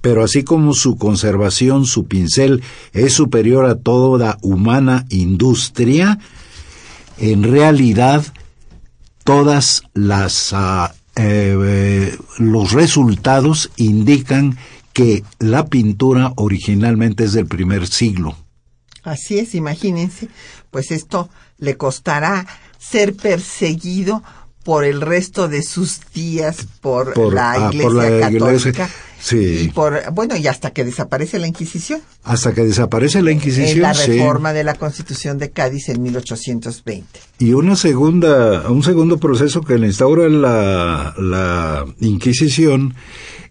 Pero 0.00 0.22
así 0.22 0.44
como 0.44 0.74
su 0.74 0.96
conservación, 0.96 1.86
su 1.86 2.06
pincel, 2.06 2.62
es 2.92 3.12
superior 3.12 3.66
a 3.66 3.76
toda 3.76 4.38
humana 4.42 5.06
industria, 5.08 6.18
en 7.18 7.42
realidad 7.42 8.24
todas 9.24 9.82
las 9.94 10.54
eh, 11.16 12.16
los 12.38 12.72
resultados 12.72 13.70
indican 13.76 14.56
que 14.92 15.24
la 15.38 15.66
pintura 15.66 16.32
originalmente 16.36 17.24
es 17.24 17.32
del 17.32 17.46
primer 17.46 17.86
siglo. 17.86 18.36
Así 19.02 19.38
es, 19.38 19.54
imagínense, 19.54 20.28
pues 20.70 20.90
esto 20.90 21.28
le 21.58 21.76
costará 21.76 22.46
ser 22.78 23.14
perseguido 23.14 24.22
por 24.64 24.84
el 24.84 25.00
resto 25.00 25.48
de 25.48 25.62
sus 25.62 26.00
días 26.12 26.66
por, 26.80 27.16
la, 27.32 27.52
ah, 27.52 27.70
iglesia 27.72 28.20
Católica. 28.20 28.90
Sí. 29.20 29.64
Y 29.64 29.68
por, 29.68 30.12
bueno, 30.12 30.36
y 30.36 30.46
hasta 30.46 30.70
que 30.70 30.84
desaparece 30.84 31.38
la 31.38 31.46
Inquisición. 31.46 32.00
Hasta 32.24 32.54
que 32.54 32.64
desaparece 32.64 33.22
la 33.22 33.32
Inquisición. 33.32 33.76
En 33.76 33.82
la 33.82 33.92
reforma 33.92 34.52
de 34.52 34.64
la 34.64 34.74
Constitución 34.74 35.38
de 35.38 35.50
Cádiz 35.50 35.88
en 35.88 36.02
1820. 36.02 37.06
Y 37.38 37.52
una 37.52 37.76
segunda, 37.76 38.68
un 38.70 38.82
segundo 38.82 39.18
proceso 39.18 39.62
que 39.62 39.78
le 39.78 39.86
instaura 39.86 40.28
la, 40.28 41.14
la 41.18 41.84
Inquisición 42.00 42.94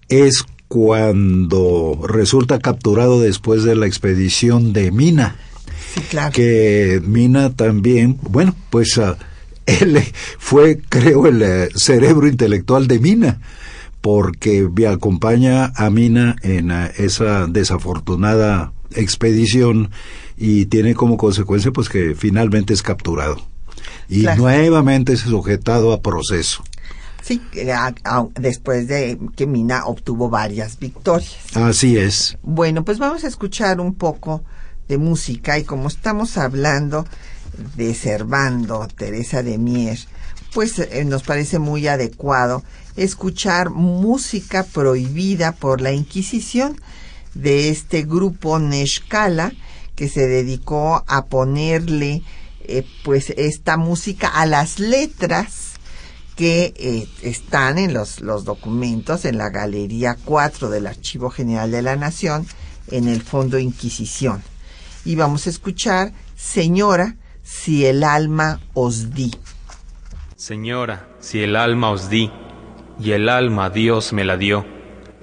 es 0.10 0.46
cuando 0.68 2.00
resulta 2.08 2.60
capturado 2.60 3.22
después 3.22 3.64
de 3.64 3.76
la 3.76 3.88
expedición 3.88 4.74
de 4.74 4.92
Mina. 4.92 5.38
Sí, 5.94 6.02
claro. 6.02 6.34
Que 6.34 7.02
Mina 7.06 7.52
también, 7.52 8.18
bueno, 8.22 8.56
pues 8.70 8.98
uh, 8.98 9.16
él 9.66 10.02
fue, 10.38 10.80
creo, 10.90 11.28
el 11.28 11.42
eh, 11.42 11.70
cerebro 11.76 12.28
intelectual 12.28 12.88
de 12.88 13.00
Mina, 13.00 13.40
porque 14.02 14.70
me 14.74 14.88
acompaña 14.88 15.74
a 15.76 15.90
Mina 15.90 16.36
en 16.42 16.72
uh, 16.72 16.88
esa 16.98 17.48
desafortunada 17.48 18.74
expedición 18.92 19.92
y 20.38 20.68
tiene 20.68 20.96
como 20.96 21.18
consecuencia 21.18 21.72
pues 21.72 21.90
que 21.90 22.16
finalmente 22.16 22.74
es 22.74 22.82
capturado 22.82 23.38
y 24.10 24.24
nuevamente 24.38 25.14
es 25.14 25.22
sujetado 25.22 25.94
a 25.94 26.02
proceso. 26.02 26.64
Sí, 27.22 27.42
después 28.40 28.88
de 28.88 29.20
que 29.36 29.46
Mina 29.46 29.86
obtuvo 29.86 30.30
varias 30.30 30.80
victorias. 30.80 31.36
Así 31.56 31.98
es. 31.98 32.38
Bueno, 32.42 32.86
pues 32.86 33.00
vamos 33.00 33.26
a 33.26 33.28
escuchar 33.28 33.82
un 33.82 33.96
poco 33.96 34.44
de 34.88 34.98
música 34.98 35.60
y 35.60 35.66
como 35.66 35.90
estamos 35.90 36.38
hablando 36.38 37.06
de 37.76 37.94
Servando, 37.94 38.88
Teresa 38.96 39.44
de 39.44 39.58
Mier, 39.58 40.00
pues 40.54 40.80
eh, 40.80 41.04
nos 41.04 41.24
parece 41.24 41.60
muy 41.60 41.88
adecuado 41.88 42.64
escuchar 42.98 43.70
música 43.70 44.64
prohibida 44.64 45.54
por 45.54 45.82
la 45.82 45.94
Inquisición 45.94 46.80
de 47.34 47.70
este 47.70 48.04
grupo 48.04 48.60
Neshkala 48.60 49.54
que 49.96 50.10
se 50.10 50.28
dedicó 50.28 51.04
a 51.08 51.26
ponerle 51.26 52.24
eh, 52.62 52.86
pues 53.04 53.32
esta 53.38 53.78
música 53.78 54.28
a 54.28 54.46
las 54.46 54.80
letras 54.80 55.74
que 56.36 56.74
eh, 56.78 57.08
están 57.24 57.80
en 57.80 57.94
los, 57.94 58.22
los 58.22 58.44
documentos 58.44 59.26
en 59.26 59.38
la 59.38 59.50
Galería 59.50 60.18
4 60.24 60.70
del 60.70 60.86
Archivo 60.86 61.30
General 61.30 61.72
de 61.72 61.82
la 61.82 61.96
Nación 61.96 62.46
en 62.92 63.08
el 63.08 63.22
Fondo 63.22 63.58
Inquisición. 63.58 64.44
Y 65.04 65.16
vamos 65.16 65.48
a 65.48 65.50
escuchar, 65.50 66.14
Señora, 66.36 67.16
si 67.44 67.86
el 67.86 68.04
alma 68.04 68.62
os 68.74 69.14
di. 69.14 69.32
Señora, 70.36 71.08
si 71.20 71.42
el 71.42 71.56
alma 71.56 71.90
os 71.90 72.10
di, 72.10 72.32
y 73.00 73.12
el 73.12 73.30
alma 73.30 73.70
Dios 73.70 74.14
me 74.14 74.26
la 74.26 74.38
dio, 74.38 74.66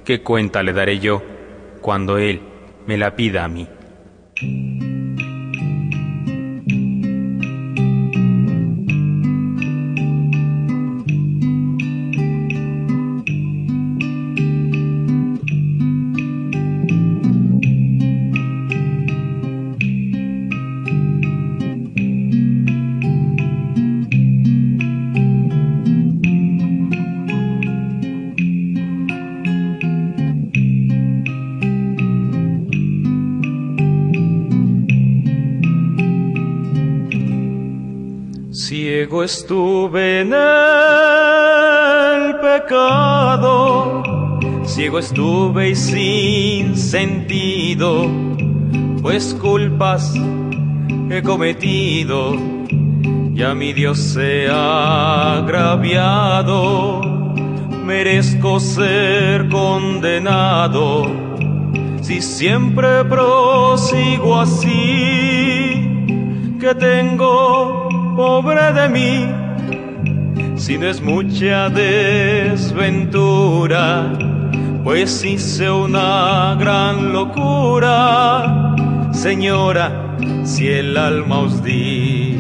¿qué 0.05 0.23
cuenta 0.23 0.63
le 0.63 0.73
daré 0.73 0.99
yo 0.99 1.23
cuando 1.81 2.19
Él 2.19 2.41
me 2.87 2.97
la 2.97 3.17
pida 3.17 3.45
a 3.45 3.49
mí? 3.49 3.69
Estuve 39.25 40.21
en 40.21 40.33
el 40.35 40.37
pecado, 42.41 44.03
ciego 44.67 44.99
estuve 44.99 45.71
y 45.71 45.75
sin 45.75 46.77
sentido, 46.77 48.07
pues 49.01 49.35
culpas 49.35 50.13
he 51.11 51.23
cometido, 51.23 52.37
ya 53.33 53.55
mi 53.55 53.73
Dios 53.73 53.99
se 53.99 54.49
ha 54.51 55.39
agraviado, 55.39 57.01
merezco 57.85 58.61
ser 58.61 59.49
condenado, 59.49 61.07
si 62.03 62.21
siempre 62.21 63.05
prosigo 63.07 64.39
así, 64.39 64.69
que 66.61 66.75
tengo 66.79 67.84
pobre 68.14 68.72
de 68.72 68.88
mí, 68.88 69.27
si 70.57 70.79
no 70.79 70.87
es 70.87 71.03
mucha 71.03 71.68
desventura, 71.68 72.92
pues 74.85 75.24
hice 75.24 75.70
una 75.70 76.57
gran 76.59 77.12
locura, 77.12 78.74
señora, 79.12 80.16
si 80.44 80.68
el 80.68 80.96
alma 80.96 81.40
os 81.40 81.62
di. 81.62 82.38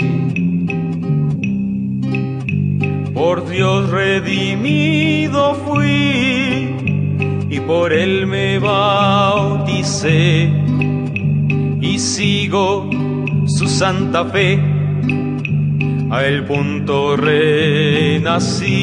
Por 3.12 3.48
Dios 3.48 3.90
redimido 3.90 5.54
fui 5.66 6.76
y 7.48 7.60
por 7.60 7.92
él 7.92 8.26
me 8.26 8.58
bauticé 8.58 10.50
y 11.80 11.98
sigo 11.98 12.88
su 13.46 13.68
santa 13.68 14.24
fe 14.24 14.73
a 16.14 16.24
el 16.26 16.44
punto 16.44 17.16
renací. 17.16 18.76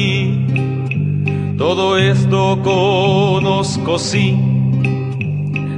Todo 1.56 1.96
esto 1.96 2.60
conozco 2.62 3.98
sí, 3.98 4.32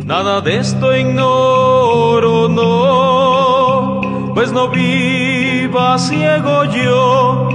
nada 0.05 0.40
de 0.40 0.57
esto 0.57 0.97
ignoro, 0.97 2.49
no, 2.49 4.01
pues 4.35 4.51
no 4.53 4.69
viva 4.69 5.99
ciego 5.99 6.64
yo, 6.64 7.49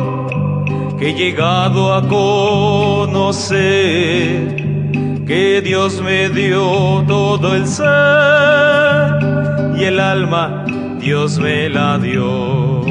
que 0.97 1.09
he 1.09 1.13
llegado 1.13 1.93
a 1.93 2.07
conocer 2.07 3.49
que 5.27 5.62
Dios 5.62 6.01
me 6.01 6.29
dio 6.29 7.03
todo 7.07 7.55
el 7.55 7.67
ser 7.67 7.88
y 9.77 9.83
el 9.83 9.99
alma 9.99 10.65
Dios 10.99 11.38
me 11.39 11.69
la 11.69 11.97
dio. 11.97 12.88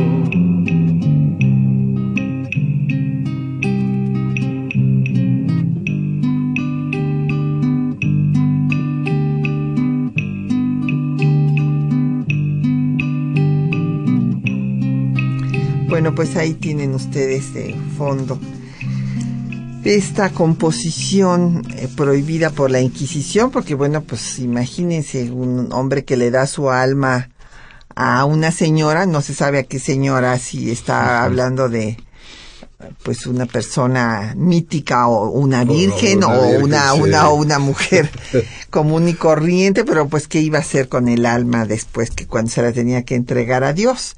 Bueno, 16.09 16.17
pues 16.17 16.37
ahí 16.37 16.55
tienen 16.55 16.95
ustedes 16.95 17.53
de 17.53 17.77
fondo 17.99 18.41
esta 19.85 20.31
composición 20.31 21.63
eh, 21.77 21.87
prohibida 21.95 22.49
por 22.49 22.71
la 22.71 22.81
Inquisición, 22.81 23.51
porque 23.51 23.75
bueno, 23.75 24.01
pues 24.01 24.39
imagínense 24.39 25.31
un 25.31 25.71
hombre 25.71 26.07
que 26.07 26.17
le 26.17 26.31
da 26.31 26.47
su 26.47 26.71
alma 26.71 27.29
a 27.95 28.25
una 28.25 28.53
señora, 28.53 29.05
no 29.05 29.21
se 29.21 29.35
sabe 29.35 29.59
a 29.59 29.63
qué 29.65 29.79
señora, 29.79 30.39
si 30.39 30.71
está 30.71 31.25
hablando 31.25 31.69
de 31.69 31.99
pues 33.03 33.27
una 33.27 33.47
persona 33.47 34.35
mítica 34.37 35.09
o 35.09 35.31
una 35.31 35.65
virgen 35.65 36.23
o, 36.23 36.31
una, 36.61 36.95
una, 36.95 37.29
o 37.29 37.35
una 37.35 37.59
mujer 37.59 38.09
común 38.71 39.09
y 39.09 39.15
corriente, 39.15 39.85
pero 39.85 40.09
pues 40.09 40.29
qué 40.29 40.41
iba 40.41 40.59
a 40.59 40.61
hacer 40.61 40.89
con 40.89 41.09
el 41.09 41.27
alma 41.27 41.67
después 41.67 42.11
que 42.11 42.27
cuando 42.27 42.53
se 42.53 42.63
la 42.63 42.73
tenía 42.73 43.03
que 43.05 43.17
entregar 43.17 43.65
a 43.65 43.73
Dios. 43.73 44.17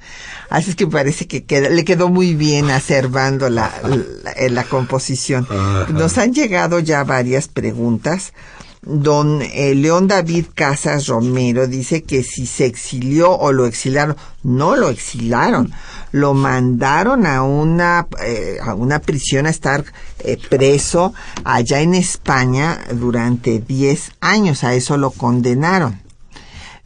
Así 0.51 0.71
es 0.71 0.77
que 0.77 0.87
parece 0.87 1.27
que 1.27 1.71
le 1.71 1.85
quedó 1.85 2.11
muy 2.11 2.35
bien 2.35 2.71
acervando 2.71 3.49
la, 3.49 3.73
la, 3.83 4.49
la 4.51 4.65
composición. 4.65 5.47
Nos 5.91 6.19
han 6.19 6.35
llegado 6.35 6.81
ya 6.81 7.03
varias 7.05 7.49
preguntas. 7.49 8.35
Don 8.83 9.43
eh, 9.43 9.75
León 9.75 10.09
David 10.09 10.47
Casas 10.55 11.07
Romero 11.07 11.67
dice 11.67 12.03
que 12.03 12.23
si 12.23 12.47
se 12.47 12.65
exilió 12.65 13.31
o 13.31 13.53
lo 13.53 13.67
exilaron, 13.67 14.17
no 14.43 14.75
lo 14.75 14.89
exilaron, 14.89 15.71
lo 16.13 16.35
mandaron 16.35 17.27
a 17.27 17.43
una, 17.43 18.07
eh, 18.23 18.59
a 18.63 18.75
una 18.75 18.99
prisión 19.01 19.47
a 19.47 19.51
estar 19.51 19.85
eh, 20.21 20.39
preso 20.49 21.15
allá 21.45 21.81
en 21.81 21.95
España 21.95 22.79
durante 22.95 23.61
10 23.61 24.13
años, 24.21 24.65
a 24.65 24.75
eso 24.75 24.97
lo 24.97 25.11
condenaron. 25.11 26.10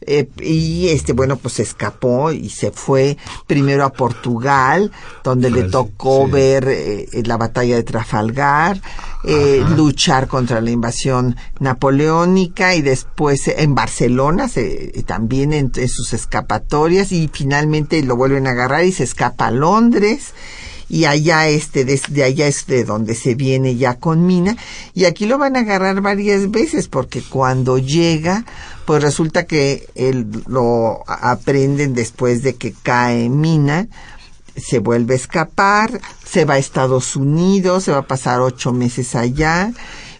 Eh, 0.07 0.29
y 0.41 0.89
este, 0.89 1.13
bueno, 1.13 1.37
pues 1.37 1.59
escapó 1.59 2.31
y 2.31 2.49
se 2.49 2.71
fue 2.71 3.17
primero 3.47 3.83
a 3.83 3.91
Portugal, 3.91 4.91
donde 5.23 5.49
le 5.49 5.63
tocó 5.63 6.27
ver 6.27 6.67
eh, 6.67 7.07
la 7.25 7.37
batalla 7.37 7.75
de 7.75 7.83
Trafalgar, 7.83 8.79
eh, 9.23 9.63
luchar 9.75 10.27
contra 10.27 10.61
la 10.61 10.69
invasión 10.69 11.35
napoleónica 11.59 12.75
y 12.75 12.83
después 12.83 13.47
en 13.47 13.73
Barcelona, 13.73 14.47
se, 14.47 15.03
también 15.07 15.53
en, 15.53 15.71
sus 15.89 16.13
escapatorias 16.13 17.11
y 17.11 17.27
finalmente 17.31 18.01
lo 18.03 18.15
vuelven 18.15 18.45
a 18.45 18.51
agarrar 18.51 18.85
y 18.85 18.91
se 18.91 19.03
escapa 19.03 19.47
a 19.47 19.51
Londres 19.51 20.33
y 20.89 21.05
allá 21.05 21.47
este 21.47 21.85
desde 21.85 22.23
allá 22.23 22.47
es 22.47 22.67
de 22.67 22.83
donde 22.83 23.15
se 23.15 23.35
viene 23.35 23.75
ya 23.75 23.95
con 23.95 24.25
Mina 24.25 24.55
y 24.93 25.05
aquí 25.05 25.25
lo 25.25 25.37
van 25.37 25.55
a 25.55 25.61
agarrar 25.61 26.01
varias 26.01 26.51
veces 26.51 26.87
porque 26.87 27.21
cuando 27.21 27.77
llega 27.77 28.45
pues 28.85 29.01
resulta 29.01 29.45
que 29.45 29.87
él 29.95 30.27
lo 30.47 31.03
aprenden 31.07 31.93
después 31.93 32.43
de 32.43 32.55
que 32.55 32.73
cae 32.73 33.29
Mina 33.29 33.87
se 34.55 34.79
vuelve 34.79 35.15
a 35.15 35.17
escapar 35.17 35.99
se 36.23 36.45
va 36.45 36.55
a 36.55 36.59
Estados 36.59 37.15
Unidos 37.15 37.85
se 37.85 37.91
va 37.91 37.99
a 37.99 38.07
pasar 38.07 38.41
ocho 38.41 38.71
meses 38.71 39.15
allá 39.15 39.71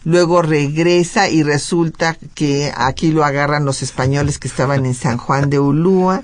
luego 0.02 0.42
regresa 0.42 1.28
y 1.28 1.42
resulta 1.42 2.16
que 2.34 2.72
aquí 2.76 3.12
lo 3.12 3.24
agarran 3.24 3.64
los 3.64 3.82
españoles 3.82 4.38
que 4.38 4.48
estaban 4.48 4.84
en 4.84 4.94
San 4.94 5.16
Juan 5.16 5.48
de 5.48 5.60
Ulúa 5.60 6.22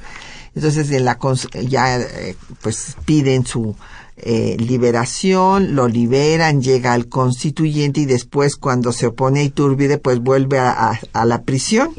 entonces 0.55 0.91
en 0.91 1.05
la 1.05 1.19
ya 1.69 1.99
eh, 1.99 2.37
pues 2.61 2.97
piden 3.07 3.47
su 3.47 3.75
eh, 4.23 4.57
liberación, 4.59 5.75
lo 5.75 5.89
liberan, 5.89 6.63
llega 6.63 6.93
al 6.93 7.09
constituyente 7.09 8.01
y 8.01 8.05
después 8.05 8.57
cuando 8.57 8.93
se 8.93 9.07
opone 9.07 9.41
a 9.41 9.45
Iturbide 9.45 9.99
pues 9.99 10.21
vuelve 10.21 10.59
a, 10.59 10.99
la 11.25 11.43
prisión. 11.43 11.91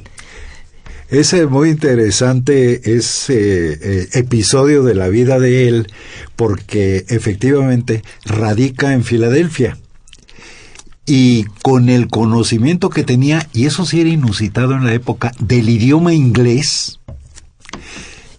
Es 1.09 1.33
muy 1.49 1.69
interesante 1.69 2.95
ese 2.95 3.73
eh, 3.73 4.07
episodio 4.13 4.83
de 4.83 4.95
la 4.95 5.09
vida 5.09 5.37
de 5.39 5.67
él 5.67 5.87
porque 6.35 7.05
efectivamente 7.09 8.03
radica 8.25 8.93
en 8.93 9.03
Filadelfia 9.03 9.77
y 11.05 11.43
con 11.61 11.89
el 11.89 12.07
conocimiento 12.07 12.89
que 12.89 13.03
tenía, 13.03 13.47
y 13.53 13.65
eso 13.65 13.85
sí 13.85 14.01
era 14.01 14.09
inusitado 14.09 14.73
en 14.73 14.85
la 14.85 14.93
época, 14.93 15.33
del 15.39 15.69
idioma 15.69 16.13
inglés, 16.13 16.99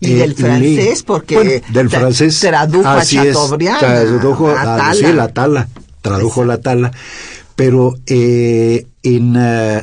y 0.04 0.14
del 0.14 0.34
francés, 0.34 1.02
porque 1.02 1.62
del 1.72 1.90
francés 1.90 2.38
tradujo 2.40 2.88
a 2.88 3.04
Chateaubriand. 3.04 3.80
tradujo 3.80 4.50
a, 4.50 4.94
sí, 4.94 5.12
la 5.12 5.28
tala, 5.28 5.68
tradujo 6.02 6.44
la 6.44 6.60
tala, 6.60 6.92
pero 7.56 7.94
eh, 8.06 8.86
en 9.02 9.36
uh, 9.36 9.80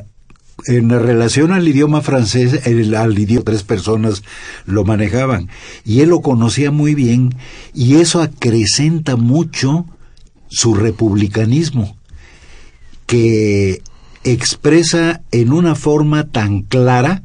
en 0.68 0.90
relación 0.90 1.52
al 1.52 1.68
idioma 1.68 2.02
francés, 2.02 2.66
el, 2.66 2.94
al 2.96 3.18
idioma 3.18 3.44
tres 3.46 3.64
personas 3.64 4.24
lo 4.66 4.84
manejaban 4.84 5.50
y 5.86 6.02
él 6.02 6.10
lo 6.10 6.22
conocía 6.22 6.72
muy 6.72 6.96
bien 6.96 7.36
y 7.74 7.96
eso 7.96 8.22
acrecenta 8.22 9.16
mucho 9.16 9.86
su 10.50 10.76
republicanismo 10.76 11.98
que 13.06 13.82
expresa 14.24 15.22
en 15.32 15.52
una 15.52 15.76
forma 15.76 16.28
tan 16.28 16.62
clara 16.62 17.24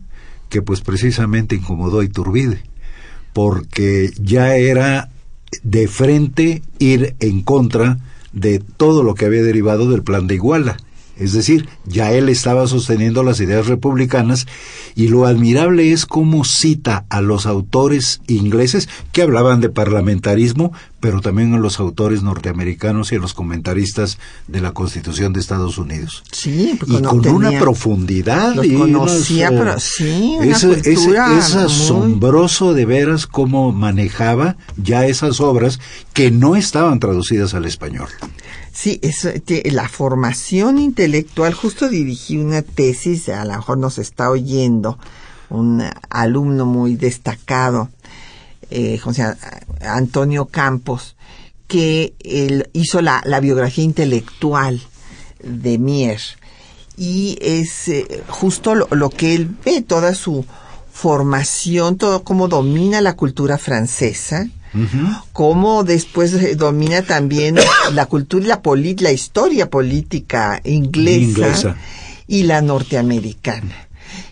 que 0.48 0.62
pues 0.62 0.80
precisamente 0.80 1.56
incomodó 1.56 2.00
a 2.00 2.04
Iturbide 2.04 2.62
porque 3.36 4.14
ya 4.18 4.56
era 4.56 5.10
de 5.62 5.88
frente 5.88 6.62
ir 6.78 7.16
en 7.20 7.42
contra 7.42 7.98
de 8.32 8.60
todo 8.60 9.02
lo 9.02 9.14
que 9.14 9.26
había 9.26 9.42
derivado 9.42 9.90
del 9.90 10.02
plan 10.02 10.26
de 10.26 10.36
Iguala. 10.36 10.78
Es 11.18 11.32
decir, 11.32 11.68
ya 11.86 12.12
él 12.12 12.28
estaba 12.28 12.66
sosteniendo 12.66 13.22
las 13.22 13.40
ideas 13.40 13.66
republicanas 13.66 14.46
y 14.94 15.08
lo 15.08 15.26
admirable 15.26 15.92
es 15.92 16.04
cómo 16.04 16.44
cita 16.44 17.06
a 17.08 17.22
los 17.22 17.46
autores 17.46 18.20
ingleses 18.26 18.88
que 19.12 19.22
hablaban 19.22 19.62
de 19.62 19.70
parlamentarismo, 19.70 20.72
pero 21.00 21.22
también 21.22 21.54
a 21.54 21.58
los 21.58 21.80
autores 21.80 22.22
norteamericanos 22.22 23.12
y 23.12 23.16
a 23.16 23.18
los 23.18 23.32
comentaristas 23.32 24.18
de 24.46 24.60
la 24.60 24.72
Constitución 24.72 25.32
de 25.32 25.40
Estados 25.40 25.78
Unidos. 25.78 26.22
Sí, 26.32 26.78
y 26.86 27.02
con 27.02 27.26
una 27.28 27.58
profundidad 27.58 28.62
y 28.62 28.74
conocía, 28.74 29.48
pero 29.48 29.80
sí, 29.80 30.36
es, 30.42 30.64
es, 30.64 31.54
asombroso 31.54 32.74
de 32.74 32.84
veras 32.84 33.26
cómo 33.26 33.72
manejaba 33.72 34.56
ya 34.76 35.06
esas 35.06 35.40
obras 35.40 35.80
que 36.12 36.30
no 36.30 36.56
estaban 36.56 37.00
traducidas 37.00 37.54
al 37.54 37.64
español. 37.64 38.08
Sí, 38.76 39.00
es, 39.00 39.26
la 39.72 39.88
formación 39.88 40.76
intelectual, 40.76 41.54
justo 41.54 41.88
dirigí 41.88 42.36
una 42.36 42.60
tesis, 42.60 43.30
a 43.30 43.42
lo 43.46 43.54
mejor 43.54 43.78
nos 43.78 43.96
está 43.96 44.28
oyendo, 44.28 44.98
un 45.48 45.82
alumno 46.10 46.66
muy 46.66 46.94
destacado, 46.94 47.88
eh, 48.68 48.98
José 48.98 49.34
Antonio 49.80 50.44
Campos, 50.44 51.16
que 51.66 52.12
él 52.22 52.68
hizo 52.74 53.00
la, 53.00 53.22
biografía 53.40 53.82
intelectual 53.82 54.82
de 55.42 55.78
Mier. 55.78 56.20
Y 56.98 57.38
es 57.40 57.88
eh, 57.88 58.24
justo 58.28 58.74
lo, 58.74 58.88
lo, 58.90 59.08
que 59.08 59.34
él 59.36 59.56
ve, 59.64 59.80
toda 59.80 60.14
su 60.14 60.44
formación, 60.92 61.96
todo 61.96 62.24
cómo 62.24 62.46
domina 62.46 63.00
la 63.00 63.16
cultura 63.16 63.56
francesa, 63.56 64.50
cómo 65.32 65.84
después 65.84 66.32
eh, 66.34 66.56
domina 66.56 67.02
también 67.02 67.56
la 67.92 68.06
cultura 68.06 68.44
y 68.44 68.48
la, 68.48 68.60
la 69.00 69.12
historia 69.12 69.70
política 69.70 70.60
inglesa, 70.64 71.76
y 72.26 72.42
la 72.44 72.60
norteamericana. 72.60 73.88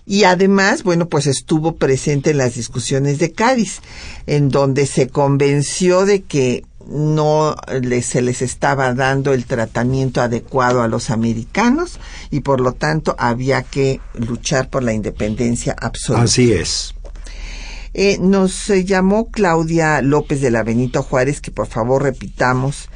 Y 0.07 0.25
además, 0.25 0.83
bueno, 0.83 1.09
pues 1.09 1.27
estuvo 1.27 1.77
presente 1.77 2.31
en 2.31 2.39
las 2.39 2.55
discusiones 2.55 3.19
de 3.19 3.33
Cádiz, 3.33 3.81
en 4.27 4.51
donde 4.51 4.87
se 4.87 5.09
convenció 5.09 6.05
de 6.05 6.23
que 6.23 6.65
no 6.87 7.57
se 8.03 8.23
les 8.23 8.43
estaba 8.43 8.93
dando 8.95 9.33
el 9.33 9.47
tratamiento 9.47 10.21
adecuado 10.21 10.83
a 10.83 10.89
los 10.89 11.11
americanos 11.11 11.99
y 12.31 12.41
por 12.41 12.61
lo 12.61 12.73
tanto 12.73 13.17
había 13.19 13.63
que 13.63 14.01
luchar 14.15 14.69
por 14.69 14.83
la 14.83 14.93
independencia 14.93 15.75
absoluta. 15.81 16.25
Así 16.25 16.53
es. 16.53 16.95
Eh, 17.97 18.19
nos 18.21 18.71
eh, 18.71 18.85
llamó 18.85 19.31
Claudia 19.31 20.03
López 20.03 20.41
de 20.41 20.51
la 20.51 20.65
Benito 20.65 21.05
Juárez, 21.05 21.41
que 21.41 21.53
por 21.53 21.69
favor 21.69 22.03
repitamos 22.03 22.89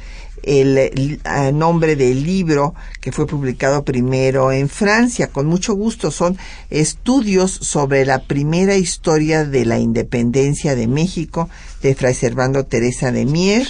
el, 0.43 1.19
nombre 1.53 1.95
del 1.95 2.23
libro 2.23 2.73
que 3.01 3.11
fue 3.11 3.25
publicado 3.25 3.85
primero 3.85 4.51
en 4.51 4.67
Francia. 4.67 5.27
Con 5.27 5.45
mucho 5.45 5.73
gusto 5.73 6.11
son 6.11 6.37
estudios 6.69 7.51
sobre 7.51 8.05
la 8.05 8.23
primera 8.23 8.75
historia 8.75 9.45
de 9.45 9.65
la 9.65 9.79
independencia 9.79 10.75
de 10.75 10.87
México 10.87 11.49
de 11.81 11.95
Fray 11.95 12.13
Servando 12.13 12.65
Teresa 12.65 13.11
de 13.11 13.25
Mier. 13.25 13.67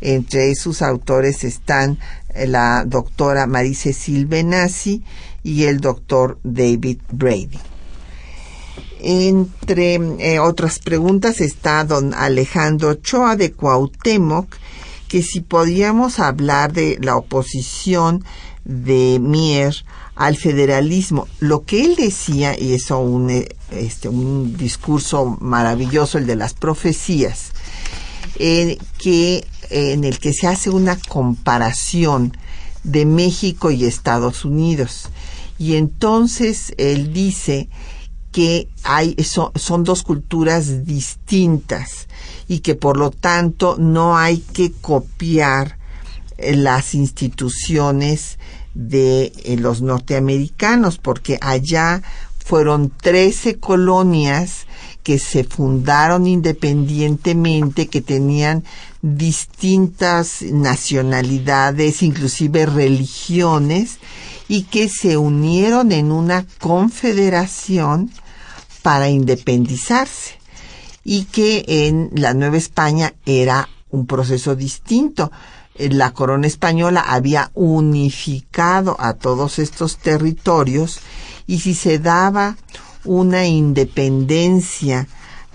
Entre 0.00 0.54
sus 0.56 0.82
autores 0.82 1.44
están 1.44 1.98
eh, 2.34 2.46
la 2.48 2.84
doctora 2.84 3.46
María 3.46 3.74
Cecil 3.74 4.26
Benassi 4.26 5.04
y 5.44 5.64
el 5.64 5.80
doctor 5.80 6.38
David 6.42 6.98
Brady. 7.12 7.73
Entre 9.06 9.96
eh, 9.96 10.38
otras 10.38 10.78
preguntas 10.78 11.42
está 11.42 11.84
don 11.84 12.14
Alejandro 12.14 12.94
Choa 12.94 13.36
de 13.36 13.52
Cuauhtémoc, 13.52 14.56
que 15.08 15.22
si 15.22 15.42
podíamos 15.42 16.18
hablar 16.18 16.72
de 16.72 16.98
la 17.02 17.14
oposición 17.16 18.24
de 18.64 19.18
Mier 19.20 19.74
al 20.14 20.38
federalismo. 20.38 21.28
Lo 21.38 21.64
que 21.64 21.84
él 21.84 21.96
decía, 21.96 22.58
y 22.58 22.72
eso 22.72 22.98
un, 22.98 23.28
eh, 23.28 23.48
este, 23.72 24.08
un 24.08 24.56
discurso 24.56 25.36
maravilloso, 25.38 26.16
el 26.16 26.26
de 26.26 26.36
las 26.36 26.54
profecías, 26.54 27.52
eh, 28.38 28.78
que, 28.96 29.46
en 29.68 30.04
el 30.04 30.18
que 30.18 30.32
se 30.32 30.46
hace 30.46 30.70
una 30.70 30.96
comparación 30.96 32.34
de 32.84 33.04
México 33.04 33.70
y 33.70 33.84
Estados 33.84 34.46
Unidos. 34.46 35.10
Y 35.58 35.74
entonces 35.74 36.72
él 36.78 37.12
dice 37.12 37.68
que 38.34 38.68
hay, 38.82 39.14
son 39.22 39.84
dos 39.84 40.02
culturas 40.02 40.84
distintas 40.84 42.08
y 42.48 42.58
que 42.58 42.74
por 42.74 42.96
lo 42.96 43.12
tanto 43.12 43.76
no 43.78 44.16
hay 44.18 44.38
que 44.38 44.72
copiar 44.72 45.78
eh, 46.36 46.56
las 46.56 46.96
instituciones 46.96 48.40
de 48.74 49.32
eh, 49.44 49.56
los 49.56 49.82
norteamericanos, 49.82 50.98
porque 50.98 51.38
allá 51.42 52.02
fueron 52.44 52.90
13 52.90 53.60
colonias 53.60 54.66
que 55.04 55.20
se 55.20 55.44
fundaron 55.44 56.26
independientemente, 56.26 57.86
que 57.86 58.00
tenían 58.00 58.64
distintas 59.00 60.42
nacionalidades, 60.42 62.02
inclusive 62.02 62.66
religiones, 62.66 63.98
y 64.48 64.64
que 64.64 64.88
se 64.88 65.18
unieron 65.18 65.92
en 65.92 66.10
una 66.10 66.44
confederación 66.58 68.10
para 68.84 69.08
independizarse 69.08 70.38
y 71.04 71.24
que 71.24 71.64
en 71.66 72.10
la 72.12 72.34
Nueva 72.34 72.58
España 72.58 73.14
era 73.24 73.70
un 73.88 74.06
proceso 74.06 74.54
distinto. 74.56 75.32
Eh, 75.74 75.88
la 75.88 76.12
corona 76.12 76.46
española 76.46 77.00
había 77.00 77.50
unificado 77.54 78.94
a 79.00 79.14
todos 79.14 79.58
estos 79.58 79.96
territorios 79.96 81.00
y 81.46 81.60
si 81.60 81.74
se 81.74 81.98
daba 81.98 82.58
una 83.06 83.46
independencia 83.46 85.08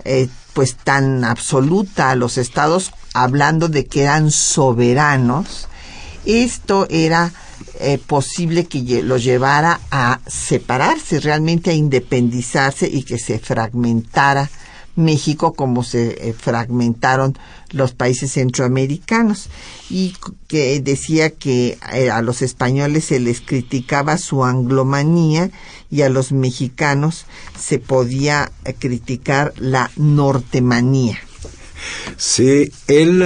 eh, 0.04 0.28
pues 0.52 0.74
tan 0.74 1.22
absoluta 1.22 2.10
a 2.10 2.16
los 2.16 2.36
estados 2.36 2.90
hablando 3.14 3.68
de 3.68 3.86
que 3.86 4.02
eran 4.02 4.32
soberanos 4.32 5.68
esto 6.24 6.88
era 6.90 7.32
eh, 7.80 7.98
posible 7.98 8.66
que 8.66 9.02
lo 9.02 9.16
llevara 9.16 9.80
a 9.90 10.20
separarse 10.26 11.20
realmente 11.20 11.70
a 11.70 11.74
independizarse 11.74 12.88
y 12.88 13.02
que 13.04 13.18
se 13.18 13.38
fragmentara 13.38 14.50
México 14.96 15.54
como 15.54 15.82
se 15.82 16.28
eh, 16.28 16.32
fragmentaron 16.32 17.38
los 17.70 17.92
países 17.92 18.32
centroamericanos 18.32 19.48
y 19.88 20.14
que 20.46 20.80
decía 20.80 21.30
que 21.30 21.78
eh, 21.92 22.10
a 22.10 22.20
los 22.22 22.42
españoles 22.42 23.06
se 23.06 23.18
les 23.18 23.40
criticaba 23.40 24.18
su 24.18 24.44
anglomanía 24.44 25.50
y 25.90 26.02
a 26.02 26.08
los 26.08 26.32
mexicanos 26.32 27.24
se 27.58 27.78
podía 27.78 28.52
criticar 28.78 29.54
la 29.56 29.90
nortemanía. 29.96 31.18
Sí, 32.16 32.72
él 32.88 33.22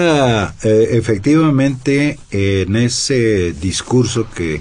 efectivamente 0.62 2.19
en 2.31 2.77
ese 2.77 3.53
discurso 3.53 4.29
que 4.35 4.61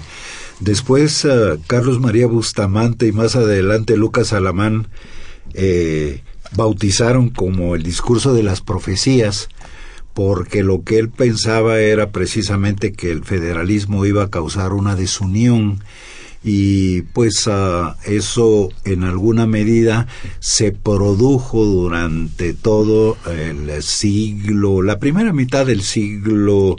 después 0.60 1.26
Carlos 1.66 2.00
María 2.00 2.26
Bustamante 2.26 3.06
y 3.06 3.12
más 3.12 3.36
adelante 3.36 3.96
Lucas 3.96 4.32
Alamán 4.32 4.88
eh, 5.54 6.22
bautizaron 6.56 7.30
como 7.30 7.74
el 7.74 7.82
discurso 7.82 8.34
de 8.34 8.42
las 8.42 8.60
profecías, 8.60 9.48
porque 10.12 10.62
lo 10.62 10.82
que 10.82 10.98
él 10.98 11.10
pensaba 11.10 11.78
era 11.78 12.10
precisamente 12.10 12.92
que 12.92 13.10
el 13.10 13.24
federalismo 13.24 14.04
iba 14.04 14.24
a 14.24 14.30
causar 14.30 14.72
una 14.72 14.94
desunión 14.94 15.82
y 16.44 17.02
pues 17.02 17.48
ah, 17.48 17.96
eso 18.04 18.68
en 18.84 19.02
alguna 19.02 19.46
medida 19.46 20.06
se 20.40 20.72
produjo 20.72 21.64
durante 21.64 22.52
todo 22.52 23.16
el 23.26 23.82
siglo, 23.82 24.82
la 24.82 24.98
primera 24.98 25.32
mitad 25.32 25.64
del 25.64 25.82
siglo 25.82 26.76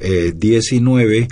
XIX, 0.00 0.88
eh, 1.04 1.28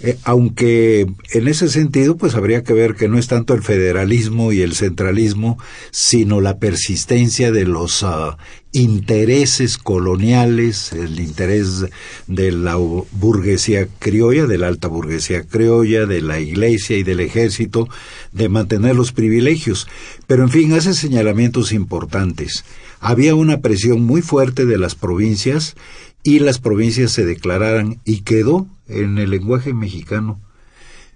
eh, 0.00 0.16
aunque 0.22 1.06
en 1.32 1.48
ese 1.48 1.68
sentido, 1.68 2.16
pues 2.16 2.36
habría 2.36 2.62
que 2.62 2.72
ver 2.72 2.94
que 2.94 3.08
no 3.08 3.18
es 3.18 3.26
tanto 3.26 3.54
el 3.54 3.62
federalismo 3.62 4.52
y 4.52 4.62
el 4.62 4.74
centralismo, 4.74 5.58
sino 5.90 6.40
la 6.40 6.58
persistencia 6.58 7.50
de 7.50 7.64
los 7.64 8.04
ah, 8.04 8.38
intereses 8.70 9.76
coloniales, 9.76 10.92
el 10.92 11.18
interés 11.18 11.86
de 12.28 12.52
la 12.52 12.76
burguesía 12.76 13.88
criolla, 13.98 14.46
de 14.46 14.58
la 14.58 14.68
alta 14.68 14.86
burguesía 14.86 15.42
criolla, 15.42 16.06
de 16.06 16.20
la 16.20 16.38
iglesia 16.38 16.96
y 16.96 17.02
del 17.02 17.18
ejército, 17.18 17.88
de 18.30 18.48
mantener 18.48 18.94
los 18.94 19.10
privilegios. 19.10 19.88
Pero 20.28 20.44
en 20.44 20.50
fin, 20.50 20.72
hace 20.74 20.94
señalamientos 20.94 21.72
importantes. 21.72 22.64
Había 23.00 23.34
una 23.34 23.60
presión 23.60 24.02
muy 24.04 24.22
fuerte 24.22 24.64
de 24.64 24.78
las 24.78 24.94
provincias 24.94 25.74
y 26.22 26.38
las 26.38 26.60
provincias 26.60 27.10
se 27.10 27.24
declararan 27.24 28.00
y 28.04 28.20
quedó 28.20 28.68
en 28.88 29.18
el 29.18 29.30
lenguaje 29.30 29.74
mexicano 29.74 30.40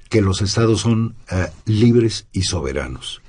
que 0.09 0.21
los 0.21 0.43
estados 0.43 0.81
son 0.81 1.15
eh, 1.31 1.49
libres 1.65 2.27
y 2.33 2.43
soberanos. 2.43 3.23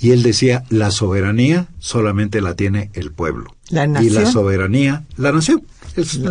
Y 0.00 0.10
él 0.10 0.22
decía, 0.22 0.64
la 0.68 0.90
soberanía 0.90 1.68
solamente 1.78 2.40
la 2.40 2.56
tiene 2.56 2.90
el 2.94 3.12
pueblo. 3.12 3.54
La 3.68 3.86
nación. 3.86 4.12
Y 4.12 4.14
la 4.14 4.26
soberanía, 4.26 5.04
la 5.16 5.30
nación. 5.30 5.62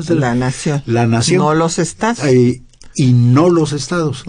la, 0.09 0.35
nación. 0.35 0.83
La 0.85 1.07
nación. 1.07 1.39
No 1.39 1.53
los 1.53 1.79
estados. 1.79 2.19
y 2.95 3.13
no 3.13 3.49
los 3.49 3.71
estados. 3.71 4.25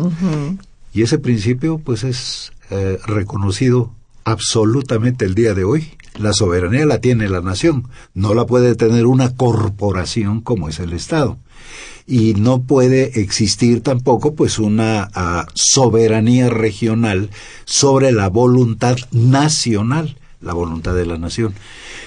Y 0.93 1.03
ese 1.03 1.19
principio, 1.19 1.79
pues, 1.79 2.05
es 2.05 2.53
eh, 2.71 2.99
reconocido 3.07 3.93
absolutamente 4.25 5.25
el 5.25 5.35
día 5.35 5.55
de 5.55 5.65
hoy. 5.65 5.93
La 6.19 6.33
soberanía 6.33 6.85
la 6.87 7.01
tiene 7.01 7.29
la 7.29 7.41
nación, 7.41 7.89
no 8.15 8.35
la 8.35 8.47
puede 8.47 8.75
tener 8.75 9.07
una 9.07 9.35
corporación 9.35 10.43
como 10.43 10.69
es 10.69 10.79
el 10.79 10.93
Estado. 10.93 11.39
Y 12.07 12.35
no 12.35 12.63
puede 12.63 13.21
existir 13.21 13.83
tampoco 13.83 14.35
pues 14.35 14.59
una 14.59 15.09
ah, 15.15 15.47
soberanía 15.55 16.49
regional 16.49 17.31
sobre 17.65 18.13
la 18.13 18.29
voluntad 18.29 18.97
nacional, 19.13 20.17
la 20.41 20.53
voluntad 20.53 20.95
de 20.95 21.07
la 21.07 21.19
nación. 21.19 21.55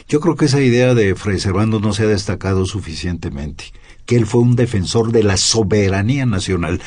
Yo 0.08 0.20
creo 0.20 0.36
que 0.36 0.46
esa 0.46 0.62
idea 0.62 0.94
de 0.94 1.16
Fray 1.16 1.40
Servando 1.40 1.80
no 1.80 1.94
se 1.94 2.04
ha 2.04 2.08
destacado 2.08 2.66
suficientemente, 2.66 3.66
que 4.06 4.16
él 4.18 4.26
fue 4.26 4.42
un 4.42 4.56
defensor 4.56 5.12
de 5.12 5.24
la 5.24 5.38
soberanía 5.38 6.26
nacional. 6.26 6.82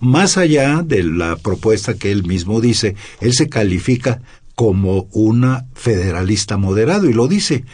Más 0.00 0.36
allá 0.36 0.82
de 0.84 1.04
la 1.04 1.36
propuesta 1.36 1.94
que 1.94 2.10
él 2.10 2.24
mismo 2.24 2.60
dice, 2.60 2.96
él 3.20 3.32
se 3.32 3.48
califica 3.48 4.22
como 4.54 5.08
una 5.12 5.66
federalista 5.74 6.56
moderado 6.56 7.08
y 7.08 7.12
lo 7.12 7.28
dice. 7.28 7.64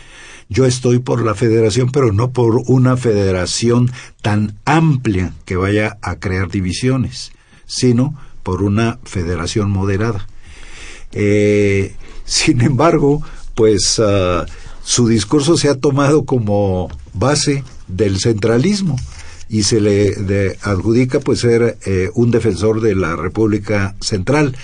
Yo 0.52 0.66
estoy 0.66 0.98
por 0.98 1.24
la 1.24 1.36
federación, 1.36 1.92
pero 1.92 2.12
no 2.12 2.32
por 2.32 2.62
una 2.66 2.96
federación 2.96 3.88
tan 4.20 4.58
amplia 4.64 5.32
que 5.44 5.54
vaya 5.54 5.96
a 6.02 6.16
crear 6.16 6.50
divisiones, 6.50 7.30
sino 7.66 8.18
por 8.42 8.64
una 8.64 8.98
federación 9.04 9.70
moderada. 9.70 10.26
Eh, 11.12 11.94
sin 12.24 12.62
embargo, 12.62 13.22
pues 13.54 14.02
ah, 14.04 14.44
su 14.82 15.06
discurso 15.06 15.56
se 15.56 15.68
ha 15.68 15.78
tomado 15.78 16.24
como 16.24 16.88
base 17.12 17.62
del 17.86 18.18
centralismo 18.18 18.96
y 19.48 19.62
se 19.62 19.80
le 19.80 20.56
adjudica 20.62 21.20
pues 21.20 21.40
ser 21.40 21.78
eh, 21.86 22.10
un 22.14 22.32
defensor 22.32 22.80
de 22.80 22.96
la 22.96 23.14
República 23.14 23.94
Central 24.00 24.56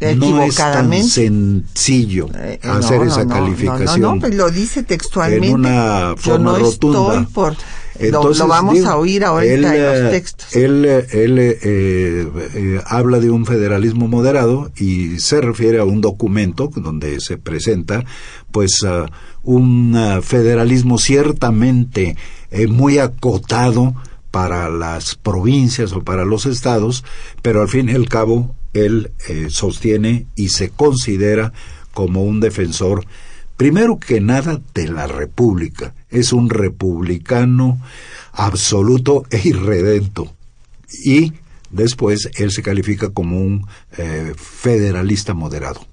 no 0.00 0.42
es 0.42 0.56
tan 0.56 0.92
sencillo 1.02 2.28
eh, 2.34 2.58
eh, 2.62 2.68
hacer 2.68 3.02
esa 3.02 3.26
calificación. 3.26 4.00
No, 4.00 4.14
no, 4.14 4.20
pues 4.20 4.34
lo 4.34 4.50
dice 4.50 4.82
textualmente. 4.82 5.48
En 5.48 5.54
una 5.54 6.14
forma 6.16 6.22
Yo 6.22 6.38
no 6.38 6.58
rotunda. 6.58 7.20
Estoy 7.20 7.32
por, 7.32 7.56
Entonces, 7.98 8.38
lo, 8.40 8.48
vamos 8.48 8.84
a 8.84 8.96
oír 8.96 9.24
ahorita 9.24 9.54
él, 9.54 9.64
en 9.64 9.82
los 9.82 9.98
eh, 9.98 10.08
textos. 10.10 10.56
Él, 10.56 10.84
él 10.84 12.82
habla 12.86 13.20
de 13.20 13.30
un 13.30 13.46
federalismo 13.46 14.08
moderado 14.08 14.70
y 14.76 15.18
se 15.20 15.40
refiere 15.40 15.78
a 15.78 15.84
un 15.84 16.00
documento 16.00 16.70
donde 16.74 17.20
se 17.20 17.38
presenta 17.38 18.04
pues 18.50 18.84
un 19.42 20.20
federalismo 20.22 20.98
ciertamente 20.98 22.16
muy 22.68 22.98
acotado 22.98 23.94
para 24.30 24.68
las 24.68 25.14
provincias 25.14 25.92
o 25.92 26.02
para 26.02 26.24
los 26.24 26.46
estados, 26.46 27.04
pero 27.40 27.62
al 27.62 27.68
fin 27.68 27.88
y 27.88 27.92
al 27.92 28.08
cabo 28.08 28.54
él 28.74 29.12
eh, 29.28 29.46
sostiene 29.48 30.26
y 30.36 30.50
se 30.50 30.70
considera 30.70 31.52
como 31.92 32.24
un 32.24 32.40
defensor, 32.40 33.06
primero 33.56 33.98
que 33.98 34.20
nada, 34.20 34.60
de 34.74 34.88
la 34.88 35.06
República. 35.06 35.94
Es 36.10 36.32
un 36.32 36.50
republicano 36.50 37.80
absoluto 38.32 39.24
e 39.30 39.40
irredento. 39.48 40.34
Y 41.04 41.32
después 41.70 42.28
él 42.36 42.50
se 42.50 42.62
califica 42.62 43.10
como 43.10 43.40
un 43.40 43.66
eh, 43.96 44.34
federalista 44.36 45.34
moderado. 45.34 45.86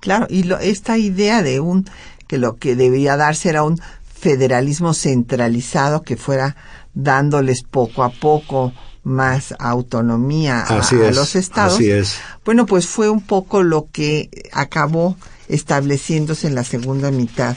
Claro, 0.00 0.26
y 0.28 0.50
esta 0.60 0.98
idea 0.98 1.42
de 1.42 1.60
un 1.60 1.88
que 2.26 2.38
lo 2.38 2.56
que 2.56 2.76
debía 2.76 3.16
darse 3.16 3.48
era 3.50 3.62
un 3.62 3.80
federalismo 4.04 4.94
centralizado 4.94 6.02
que 6.02 6.16
fuera 6.16 6.56
dándoles 6.94 7.62
poco 7.62 8.02
a 8.02 8.10
poco 8.10 8.72
más 9.04 9.54
autonomía 9.58 10.62
a, 10.62 10.76
los 11.12 11.36
estados. 11.36 11.74
Así 11.74 11.90
es. 11.90 12.16
Bueno, 12.44 12.66
pues 12.66 12.86
fue 12.86 13.08
un 13.08 13.20
poco 13.20 13.62
lo 13.62 13.88
que 13.92 14.30
acabó 14.52 15.16
estableciéndose 15.48 16.46
en 16.46 16.54
la 16.54 16.64
segunda 16.64 17.10
mitad 17.10 17.56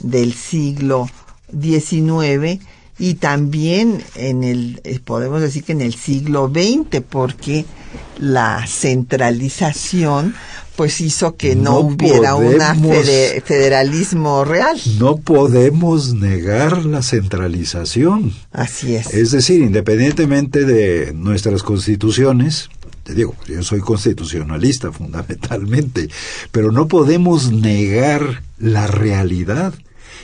del 0.00 0.34
siglo 0.34 1.08
XIX 1.58 2.60
y 2.98 3.14
también 3.14 4.04
en 4.14 4.44
el, 4.44 4.80
eh, 4.84 5.00
podemos 5.00 5.40
decir 5.40 5.64
que 5.64 5.72
en 5.72 5.80
el 5.80 5.94
siglo 5.94 6.50
XX, 6.52 7.02
porque 7.08 7.64
la 8.18 8.66
centralización 8.66 10.34
pues 10.76 11.00
hizo 11.00 11.36
que 11.36 11.54
no, 11.54 11.80
hubiera 11.80 12.34
un 12.34 12.58
federalismo 13.44 14.44
real. 14.44 14.80
No 14.98 15.18
podemos 15.18 16.14
negar 16.14 16.86
la 16.86 17.02
centralización. 17.02 18.32
Así 18.52 18.96
es. 18.96 19.12
Es 19.12 19.32
decir, 19.32 19.60
independientemente 19.60 20.64
de 20.64 21.12
nuestras 21.12 21.62
constituciones, 21.62 22.70
te 23.02 23.14
digo, 23.14 23.34
yo 23.46 23.62
soy 23.62 23.80
constitucionalista 23.80 24.92
fundamentalmente, 24.92 26.08
pero 26.52 26.72
no 26.72 26.88
podemos 26.88 27.52
negar 27.52 28.42
la 28.58 28.86
realidad. 28.86 29.74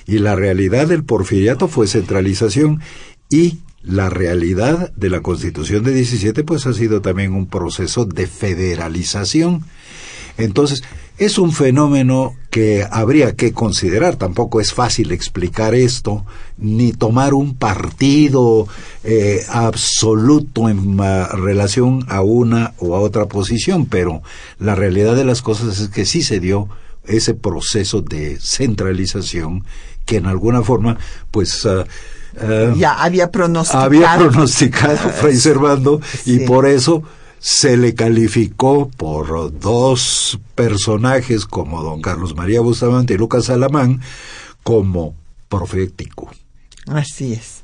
Y 0.07 0.21
la 0.21 0.35
realidad 0.35 0.87
del 0.87 1.05
porfiriato 1.05 1.69
fue 1.69 1.87
centralización 1.87 2.81
y 3.29 3.59
la 3.89 4.11
realidad 4.11 4.93
de 4.97 5.09
la 5.09 5.23
Constitución 5.23 5.83
de 5.83 5.93
17 5.93 6.45
pues 6.45 6.67
ha 6.67 6.75
sido 6.75 7.01
también 7.01 7.33
un 7.33 7.47
proceso 7.47 8.05
de 8.05 8.27
federalización. 8.27 9.65
Entonces, 10.37 10.83
es 11.17 11.39
un 11.39 11.53
fenómeno 11.53 12.37
que 12.51 12.87
habría 12.89 13.35
que 13.35 13.53
considerar. 13.53 14.17
Tampoco 14.17 14.61
es 14.61 14.75
fácil 14.75 15.11
explicar 15.11 15.75
esto, 15.75 16.27
ni 16.59 16.93
tomar 16.93 17.33
un 17.33 17.57
partido 17.57 18.69
eh, 19.05 19.41
absoluto 19.49 20.69
en 20.69 20.99
relación 20.99 22.05
a 22.09 22.21
una 22.21 22.75
o 22.79 22.95
a 22.95 23.01
otra 23.01 23.27
posición, 23.27 23.87
pero 23.87 24.23
la 24.61 24.75
realidad 24.75 25.17
de 25.17 25.25
las 25.25 25.41
cosas 25.41 25.81
es 25.81 25.89
que 25.89 26.05
sí 26.05 26.23
se 26.23 26.41
dio 26.41 26.69
ese 27.07 27.33
proceso 27.33 28.03
de 28.03 28.39
centralización 28.39 29.65
que 30.05 30.17
en 30.17 30.27
alguna 30.27 30.63
forma, 30.63 30.99
pues... 31.31 31.65
Ah, 31.65 31.87
ah, 32.41 32.75
ya 32.77 32.93
había 33.03 33.31
pronosticado. 33.31 33.85
Había 33.85 34.17
pronosticado 34.17 34.97
Fray 35.21 35.37
Servando 35.37 36.01
y 36.25 36.41
por 36.41 36.67
eso 36.67 37.03
se 37.41 37.77
le 37.77 37.95
calificó 37.95 38.89
por 38.89 39.59
dos 39.59 40.39
personajes 40.55 41.47
como 41.47 41.83
don 41.83 42.01
Carlos 42.01 42.35
María 42.35 42.61
Bustamante 42.61 43.15
y 43.15 43.17
Lucas 43.17 43.49
Alamán 43.51 44.01
como 44.63 45.15
profético. 45.49 46.31
Así 46.87 47.35
es. 47.35 47.63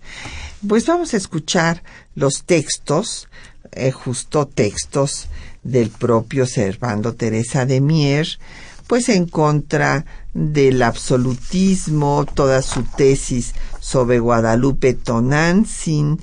Pues 0.67 0.87
vamos 0.87 1.13
a 1.15 1.17
escuchar 1.17 1.83
los 2.15 2.45
textos, 2.45 3.29
eh, 3.73 3.91
justo 3.91 4.47
textos 4.47 5.29
del 5.63 5.91
propio 5.91 6.47
Servando 6.47 7.15
Teresa 7.15 7.67
de 7.67 7.81
Mier, 7.81 8.39
pues 8.87 9.09
en 9.09 9.27
contra 9.27 10.05
del 10.35 10.83
absolutismo, 10.83 12.27
toda 12.35 12.63
su 12.63 12.83
tesis 12.83 13.55
sobre 13.81 14.19
Guadalupe 14.19 14.95
Tonantzin, 14.95 16.19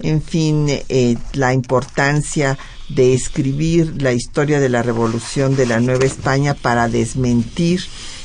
en 0.00 0.22
fin, 0.22 0.66
eh, 0.68 1.16
la 1.32 1.54
importancia 1.54 2.58
de 2.88 3.14
escribir 3.14 4.00
la 4.00 4.12
historia 4.12 4.60
de 4.60 4.68
la 4.68 4.82
revolución 4.82 5.56
de 5.56 5.66
la 5.66 5.80
Nueva 5.80 6.04
España 6.04 6.54
para 6.54 6.88
desmentir 6.88 7.80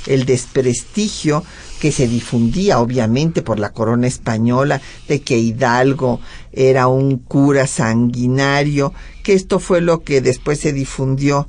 el 0.07 0.25
desprestigio 0.25 1.43
que 1.79 1.91
se 1.91 2.07
difundía 2.07 2.79
obviamente 2.79 3.41
por 3.41 3.57
la 3.57 3.71
corona 3.71 4.07
española 4.07 4.81
de 5.07 5.21
que 5.21 5.39
Hidalgo 5.39 6.19
era 6.51 6.87
un 6.87 7.17
cura 7.17 7.65
sanguinario, 7.65 8.93
que 9.23 9.33
esto 9.33 9.59
fue 9.59 9.81
lo 9.81 10.03
que 10.03 10.21
después 10.21 10.59
se 10.59 10.73
difundió 10.73 11.47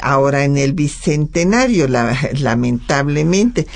ahora 0.00 0.44
en 0.44 0.56
el 0.56 0.72
bicentenario, 0.72 1.88
lamentablemente, 1.88 3.66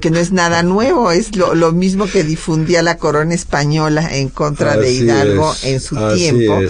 que 0.00 0.10
no 0.10 0.18
es 0.18 0.32
nada 0.32 0.62
nuevo, 0.62 1.10
es 1.10 1.36
lo, 1.36 1.72
mismo 1.72 2.06
que 2.06 2.24
difundía 2.24 2.82
la 2.82 2.98
corona 2.98 3.34
española 3.34 4.08
en 4.16 4.28
contra 4.28 4.76
de 4.76 4.92
Hidalgo 4.92 5.54
en 5.62 5.80
su 5.80 5.96
tiempo, 6.14 6.60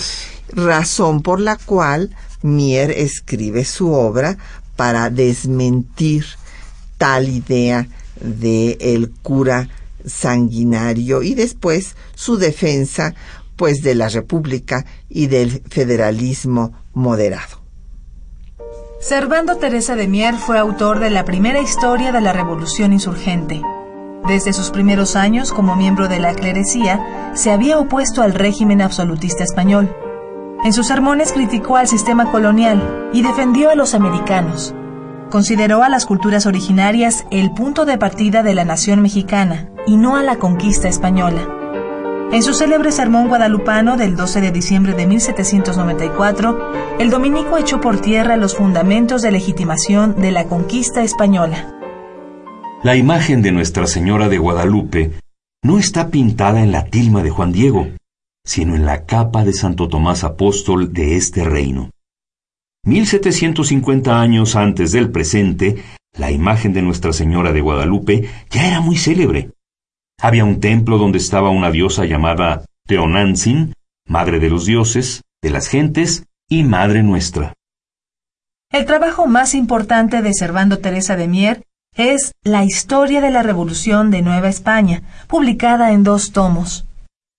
razón 0.52 1.22
por 1.22 1.40
la 1.40 1.56
cual 1.56 2.14
Mier 2.42 2.90
escribe 2.90 3.64
su 3.64 3.92
obra 3.92 4.38
para 4.76 5.10
desmentir 5.10 6.24
tal 6.96 7.28
idea 7.28 7.88
de 8.20 8.78
el 8.80 9.10
cura 9.10 9.68
sanguinario 10.06 11.22
y 11.22 11.34
después 11.34 11.96
su 12.14 12.36
defensa 12.36 13.14
pues 13.56 13.82
de 13.82 13.94
la 13.94 14.08
república 14.08 14.86
y 15.10 15.26
del 15.26 15.62
federalismo 15.68 16.72
moderado. 16.94 17.59
Servando 19.00 19.56
Teresa 19.56 19.96
de 19.96 20.06
Mier 20.06 20.34
fue 20.34 20.58
autor 20.58 21.00
de 21.00 21.08
la 21.08 21.24
primera 21.24 21.58
historia 21.58 22.12
de 22.12 22.20
la 22.20 22.34
revolución 22.34 22.92
insurgente. 22.92 23.62
Desde 24.28 24.52
sus 24.52 24.70
primeros 24.70 25.16
años 25.16 25.54
como 25.54 25.74
miembro 25.74 26.06
de 26.06 26.20
la 26.20 26.34
clerecía, 26.34 27.32
se 27.32 27.50
había 27.50 27.78
opuesto 27.78 28.20
al 28.20 28.34
régimen 28.34 28.82
absolutista 28.82 29.42
español. 29.42 29.90
En 30.64 30.74
sus 30.74 30.88
sermones 30.88 31.32
criticó 31.32 31.78
al 31.78 31.88
sistema 31.88 32.30
colonial 32.30 33.08
y 33.14 33.22
defendió 33.22 33.70
a 33.70 33.74
los 33.74 33.94
americanos. 33.94 34.74
Consideró 35.30 35.82
a 35.82 35.88
las 35.88 36.04
culturas 36.04 36.44
originarias 36.44 37.24
el 37.30 37.52
punto 37.52 37.86
de 37.86 37.96
partida 37.96 38.42
de 38.42 38.52
la 38.52 38.66
nación 38.66 39.00
mexicana 39.00 39.70
y 39.86 39.96
no 39.96 40.16
a 40.16 40.22
la 40.22 40.36
conquista 40.36 40.88
española. 40.88 41.59
En 42.32 42.44
su 42.44 42.54
célebre 42.54 42.92
sermón 42.92 43.26
guadalupano 43.26 43.96
del 43.96 44.14
12 44.14 44.40
de 44.40 44.52
diciembre 44.52 44.94
de 44.94 45.04
1794, 45.04 47.00
el 47.00 47.10
dominico 47.10 47.58
echó 47.58 47.80
por 47.80 48.00
tierra 48.00 48.36
los 48.36 48.54
fundamentos 48.54 49.22
de 49.22 49.32
legitimación 49.32 50.14
de 50.14 50.30
la 50.30 50.44
conquista 50.44 51.02
española. 51.02 51.74
La 52.84 52.94
imagen 52.94 53.42
de 53.42 53.50
Nuestra 53.50 53.88
Señora 53.88 54.28
de 54.28 54.38
Guadalupe 54.38 55.10
no 55.64 55.76
está 55.76 56.08
pintada 56.10 56.62
en 56.62 56.70
la 56.70 56.84
tilma 56.84 57.24
de 57.24 57.30
Juan 57.30 57.50
Diego, 57.50 57.88
sino 58.44 58.76
en 58.76 58.86
la 58.86 59.06
capa 59.06 59.44
de 59.44 59.52
Santo 59.52 59.88
Tomás 59.88 60.22
Apóstol 60.22 60.92
de 60.92 61.16
este 61.16 61.42
reino. 61.42 61.90
1750 62.84 64.20
años 64.20 64.54
antes 64.54 64.92
del 64.92 65.10
presente, 65.10 65.82
la 66.16 66.30
imagen 66.30 66.74
de 66.74 66.82
Nuestra 66.82 67.12
Señora 67.12 67.52
de 67.52 67.60
Guadalupe 67.60 68.28
ya 68.50 68.68
era 68.68 68.80
muy 68.80 68.96
célebre. 68.96 69.50
Había 70.22 70.44
un 70.44 70.60
templo 70.60 70.98
donde 70.98 71.16
estaba 71.16 71.48
una 71.48 71.70
diosa 71.70 72.04
llamada 72.04 72.66
Teonantzin, 72.86 73.72
madre 74.06 74.38
de 74.38 74.50
los 74.50 74.66
dioses, 74.66 75.22
de 75.42 75.50
las 75.50 75.68
gentes 75.68 76.24
y 76.48 76.62
madre 76.62 77.02
nuestra. 77.02 77.54
El 78.70 78.84
trabajo 78.84 79.26
más 79.26 79.54
importante 79.54 80.20
de 80.20 80.34
Servando 80.34 80.78
Teresa 80.78 81.16
de 81.16 81.26
Mier 81.26 81.62
es 81.96 82.32
La 82.44 82.64
historia 82.64 83.22
de 83.22 83.30
la 83.30 83.42
Revolución 83.42 84.10
de 84.10 84.20
Nueva 84.20 84.48
España, 84.48 85.02
publicada 85.26 85.92
en 85.92 86.04
dos 86.04 86.32
tomos. 86.32 86.86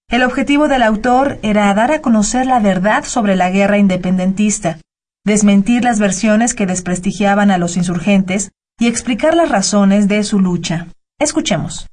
El 0.10 0.24
objetivo 0.24 0.68
del 0.68 0.82
autor 0.82 1.40
era 1.44 1.74
dar 1.76 1.92
a 1.92 2.02
conocer 2.02 2.48
la 2.48 2.60
verdad 2.60 3.06
sobre 3.06 3.36
la 3.36 3.52
guerra 3.52 3.78
independentista, 3.78 4.80
desmentir 5.24 5.84
las 5.84 6.00
versiones 6.00 6.56
que 6.56 6.66
desprestigiaban 6.66 7.52
a 7.52 7.60
los 7.60 7.78
insurgentes 7.78 8.50
y 8.80 8.88
explicar 8.88 9.36
las 9.36 9.50
razones 9.50 10.08
de 10.08 10.24
su 10.24 10.40
lucha. 10.40 10.88
Escuchemos. 11.20 11.91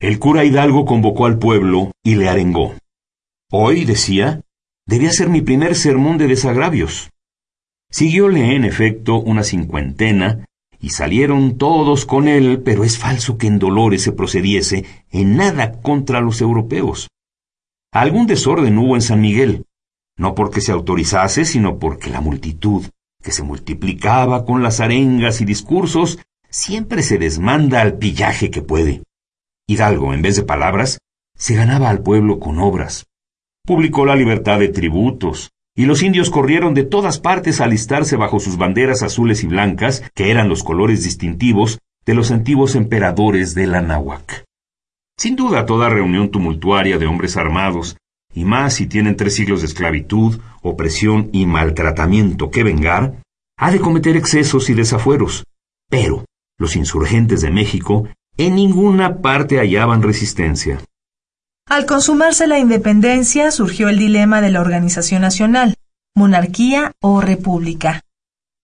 El 0.00 0.18
cura 0.18 0.44
Hidalgo 0.44 0.84
convocó 0.84 1.26
al 1.26 1.38
pueblo 1.38 1.92
y 2.02 2.16
le 2.16 2.28
arengó. 2.28 2.74
Hoy, 3.50 3.84
decía, 3.84 4.42
debía 4.86 5.12
ser 5.12 5.28
mi 5.28 5.40
primer 5.40 5.76
sermón 5.76 6.18
de 6.18 6.26
desagravios. 6.26 7.10
Siguióle, 7.90 8.56
en 8.56 8.64
efecto, 8.64 9.20
una 9.20 9.44
cincuentena, 9.44 10.44
y 10.80 10.90
salieron 10.90 11.56
todos 11.56 12.04
con 12.04 12.28
él, 12.28 12.60
pero 12.62 12.84
es 12.84 12.98
falso 12.98 13.38
que 13.38 13.46
en 13.46 13.58
Dolores 13.58 14.02
se 14.02 14.12
procediese 14.12 14.84
en 15.10 15.36
nada 15.36 15.80
contra 15.80 16.20
los 16.20 16.40
europeos. 16.40 17.08
Algún 17.92 18.26
desorden 18.26 18.76
hubo 18.76 18.96
en 18.96 19.02
San 19.02 19.20
Miguel, 19.20 19.64
no 20.18 20.34
porque 20.34 20.60
se 20.60 20.72
autorizase, 20.72 21.44
sino 21.44 21.78
porque 21.78 22.10
la 22.10 22.20
multitud, 22.20 22.84
que 23.22 23.32
se 23.32 23.42
multiplicaba 23.42 24.44
con 24.44 24.62
las 24.62 24.80
arengas 24.80 25.40
y 25.40 25.44
discursos, 25.44 26.18
siempre 26.50 27.02
se 27.02 27.18
desmanda 27.18 27.80
al 27.80 27.96
pillaje 27.96 28.50
que 28.50 28.60
puede. 28.60 29.02
Hidalgo, 29.66 30.12
en 30.12 30.22
vez 30.22 30.36
de 30.36 30.42
palabras, 30.42 30.98
se 31.36 31.54
ganaba 31.54 31.88
al 31.88 32.02
pueblo 32.02 32.38
con 32.38 32.58
obras. 32.58 33.06
Publicó 33.66 34.04
la 34.04 34.14
libertad 34.14 34.58
de 34.58 34.68
tributos, 34.68 35.52
y 35.74 35.86
los 35.86 36.02
indios 36.02 36.30
corrieron 36.30 36.74
de 36.74 36.84
todas 36.84 37.18
partes 37.18 37.60
a 37.60 37.64
alistarse 37.64 38.16
bajo 38.16 38.38
sus 38.40 38.56
banderas 38.56 39.02
azules 39.02 39.42
y 39.42 39.46
blancas, 39.46 40.02
que 40.14 40.30
eran 40.30 40.48
los 40.48 40.62
colores 40.62 41.02
distintivos 41.02 41.80
de 42.04 42.14
los 42.14 42.30
antiguos 42.30 42.74
emperadores 42.74 43.54
de 43.54 43.66
la 43.66 43.80
náhuac. 43.80 44.44
Sin 45.18 45.36
duda, 45.36 45.64
toda 45.64 45.88
reunión 45.88 46.30
tumultuaria 46.30 46.98
de 46.98 47.06
hombres 47.06 47.36
armados, 47.36 47.96
y 48.34 48.44
más 48.44 48.74
si 48.74 48.86
tienen 48.86 49.16
tres 49.16 49.34
siglos 49.34 49.60
de 49.60 49.68
esclavitud, 49.68 50.40
opresión 50.62 51.30
y 51.32 51.46
maltratamiento 51.46 52.50
que 52.50 52.64
vengar, 52.64 53.22
ha 53.56 53.70
de 53.70 53.80
cometer 53.80 54.16
excesos 54.16 54.68
y 54.70 54.74
desafueros. 54.74 55.44
Pero 55.88 56.24
los 56.58 56.76
insurgentes 56.76 57.40
de 57.40 57.50
México 57.50 58.08
en 58.36 58.54
ninguna 58.54 59.18
parte 59.18 59.58
hallaban 59.58 60.02
resistencia. 60.02 60.80
Al 61.66 61.86
consumarse 61.86 62.46
la 62.46 62.58
independencia 62.58 63.50
surgió 63.50 63.88
el 63.88 63.98
dilema 63.98 64.40
de 64.40 64.50
la 64.50 64.60
organización 64.60 65.22
nacional, 65.22 65.76
monarquía 66.14 66.92
o 67.00 67.20
república. 67.20 68.02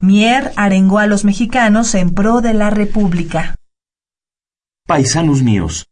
Mier 0.00 0.52
arengó 0.56 0.98
a 0.98 1.06
los 1.06 1.24
mexicanos 1.24 1.94
en 1.94 2.14
pro 2.14 2.40
de 2.40 2.54
la 2.54 2.70
república. 2.70 3.56
Paisanos 4.86 5.42
míos, 5.42 5.88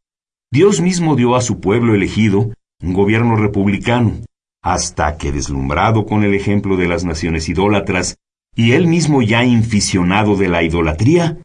Dios 0.51 0.81
mismo 0.81 1.15
dio 1.15 1.37
a 1.37 1.43
su 1.43 1.61
pueblo 1.61 1.95
elegido 1.95 2.53
un 2.83 2.93
gobierno 2.95 3.37
republicano, 3.37 4.21
hasta 4.63 5.17
que 5.17 5.33
deslumbrado 5.33 6.07
con 6.07 6.25
el 6.25 6.35
ejemplo 6.35 6.77
de 6.77 6.89
las 6.89 7.05
naciones 7.05 7.49
idólatras, 7.49 8.17
y 8.55 8.73
él 8.73 8.87
mismo 8.87 9.23
ya 9.23 9.45
inficionado 9.45 10.37
de 10.37 10.49
la 10.49 10.63
idolatría, 10.63 11.39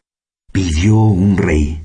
pidió 0.52 0.96
un 0.96 1.36
rey. 1.36 1.83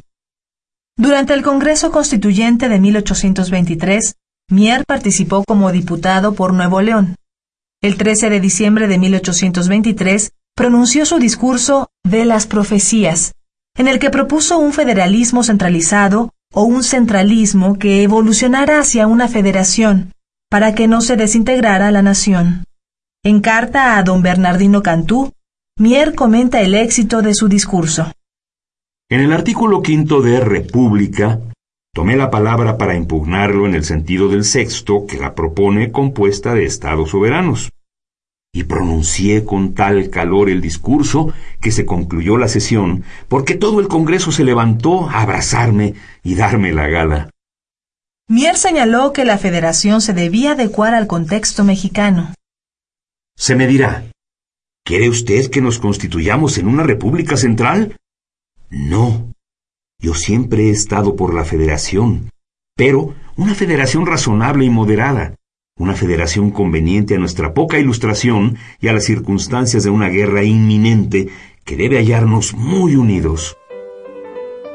Durante 1.00 1.34
el 1.34 1.44
Congreso 1.44 1.92
Constituyente 1.92 2.68
de 2.68 2.78
1823, 2.78 4.18
Mier 4.52 4.84
participó 4.86 5.46
como 5.48 5.72
diputado 5.72 6.34
por 6.34 6.54
Nuevo 6.54 6.82
León. 6.82 7.16
El 7.82 7.96
13 7.96 8.30
de 8.30 8.42
diciembre 8.42 8.90
de 8.90 8.98
1823 8.98 10.34
pronunció 10.58 11.06
su 11.06 11.18
discurso 11.18 11.88
de 12.04 12.26
las 12.26 12.48
profecías, 12.48 13.34
en 13.78 13.88
el 13.88 13.98
que 13.98 14.10
propuso 14.10 14.60
un 14.60 14.74
federalismo 14.74 15.42
centralizado 15.42 16.34
o 16.54 16.64
un 16.64 16.84
centralismo 16.84 17.80
que 17.80 18.04
evolucionara 18.04 18.82
hacia 18.82 19.08
una 19.08 19.30
federación, 19.30 20.12
para 20.50 20.76
que 20.76 20.90
no 20.90 21.00
se 21.00 21.16
desintegrara 21.16 21.92
la 21.92 22.02
nación. 22.02 22.66
En 23.24 23.40
carta 23.40 23.98
a 23.98 24.04
don 24.04 24.22
Bernardino 24.22 24.84
Cantú, 24.84 25.32
Mier 25.80 26.14
comenta 26.14 26.60
el 26.60 26.76
éxito 26.76 27.22
de 27.22 27.36
su 27.36 27.48
discurso. 27.48 28.12
En 29.12 29.22
el 29.22 29.34
artículo 29.34 29.82
quinto 29.82 30.22
de 30.22 30.40
República, 30.40 31.42
tomé 31.96 32.16
la 32.16 32.30
palabra 32.30 32.78
para 32.78 32.96
impugnarlo 32.96 33.66
en 33.66 33.74
el 33.74 33.84
sentido 33.84 34.30
del 34.30 34.44
sexto 34.44 35.08
que 35.08 35.18
la 35.18 35.34
propone 35.34 35.92
compuesta 35.92 36.54
de 36.54 36.66
estados 36.66 37.10
soberanos. 37.10 37.72
Y 38.54 38.66
pronuncié 38.66 39.46
con 39.46 39.74
tal 39.74 40.12
calor 40.12 40.48
el 40.48 40.62
discurso 40.62 41.34
que 41.60 41.72
se 41.72 41.88
concluyó 41.88 42.38
la 42.38 42.48
sesión, 42.48 43.04
porque 43.28 43.56
todo 43.56 43.80
el 43.80 43.88
Congreso 43.88 44.32
se 44.32 44.44
levantó 44.44 45.10
a 45.10 45.24
abrazarme 45.24 45.96
y 46.22 46.36
darme 46.36 46.72
la 46.72 46.88
gala. 46.88 47.32
Mier 48.28 48.58
señaló 48.58 49.12
que 49.12 49.26
la 49.26 49.40
federación 49.40 50.02
se 50.02 50.14
debía 50.14 50.52
adecuar 50.52 50.94
al 50.94 51.08
contexto 51.08 51.64
mexicano. 51.64 52.36
Se 53.36 53.56
me 53.56 53.66
dirá, 53.66 54.04
¿quiere 54.86 55.10
usted 55.10 55.50
que 55.50 55.62
nos 55.62 55.80
constituyamos 55.80 56.60
en 56.60 56.68
una 56.68 56.84
república 56.84 57.38
central? 57.38 57.96
No. 58.70 59.34
Yo 60.00 60.14
siempre 60.14 60.68
he 60.68 60.70
estado 60.70 61.16
por 61.16 61.34
la 61.34 61.44
federación, 61.44 62.30
pero 62.76 63.16
una 63.36 63.56
federación 63.56 64.06
razonable 64.06 64.66
y 64.66 64.70
moderada, 64.70 65.36
una 65.78 65.96
federación 65.96 66.52
conveniente 66.52 67.16
a 67.16 67.20
nuestra 67.20 67.54
poca 67.54 67.80
ilustración 67.80 68.58
y 68.80 68.88
a 68.88 68.94
las 68.94 69.06
circunstancias 69.06 69.84
de 69.84 69.90
una 69.90 70.10
guerra 70.10 70.44
inminente 70.44 71.30
que 71.66 71.76
debe 71.76 71.98
hallarnos 71.98 72.54
muy 72.54 72.96
unidos. 72.96 73.58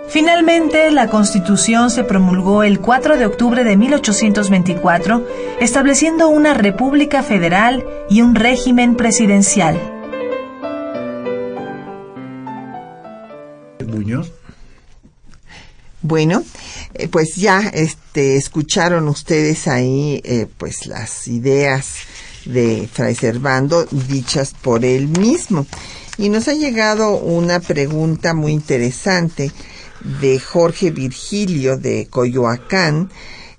Finalmente, 0.08 0.90
la 0.90 1.08
Constitución 1.08 1.90
se 1.90 2.04
promulgó 2.04 2.62
el 2.62 2.80
4 2.80 3.16
de 3.16 3.26
octubre 3.26 3.64
de 3.64 3.76
1824, 3.76 5.26
estableciendo 5.60 6.28
una 6.28 6.52
república 6.52 7.22
federal 7.22 7.84
y 8.10 8.20
un 8.20 8.34
régimen 8.34 8.96
presidencial. 8.96 9.93
Bueno, 16.06 16.44
eh, 16.92 17.08
pues 17.08 17.36
ya 17.36 17.60
este, 17.72 18.36
escucharon 18.36 19.08
ustedes 19.08 19.66
ahí 19.66 20.20
eh, 20.22 20.46
pues 20.58 20.86
las 20.86 21.26
ideas 21.28 21.94
de 22.44 22.86
Fray 22.92 23.14
Servando 23.14 23.86
dichas 23.86 24.54
por 24.60 24.84
él 24.84 25.08
mismo. 25.08 25.66
Y 26.18 26.28
nos 26.28 26.48
ha 26.48 26.52
llegado 26.52 27.16
una 27.16 27.58
pregunta 27.58 28.34
muy 28.34 28.52
interesante 28.52 29.50
de 30.20 30.38
Jorge 30.38 30.90
Virgilio 30.90 31.78
de 31.78 32.06
Coyoacán. 32.10 33.10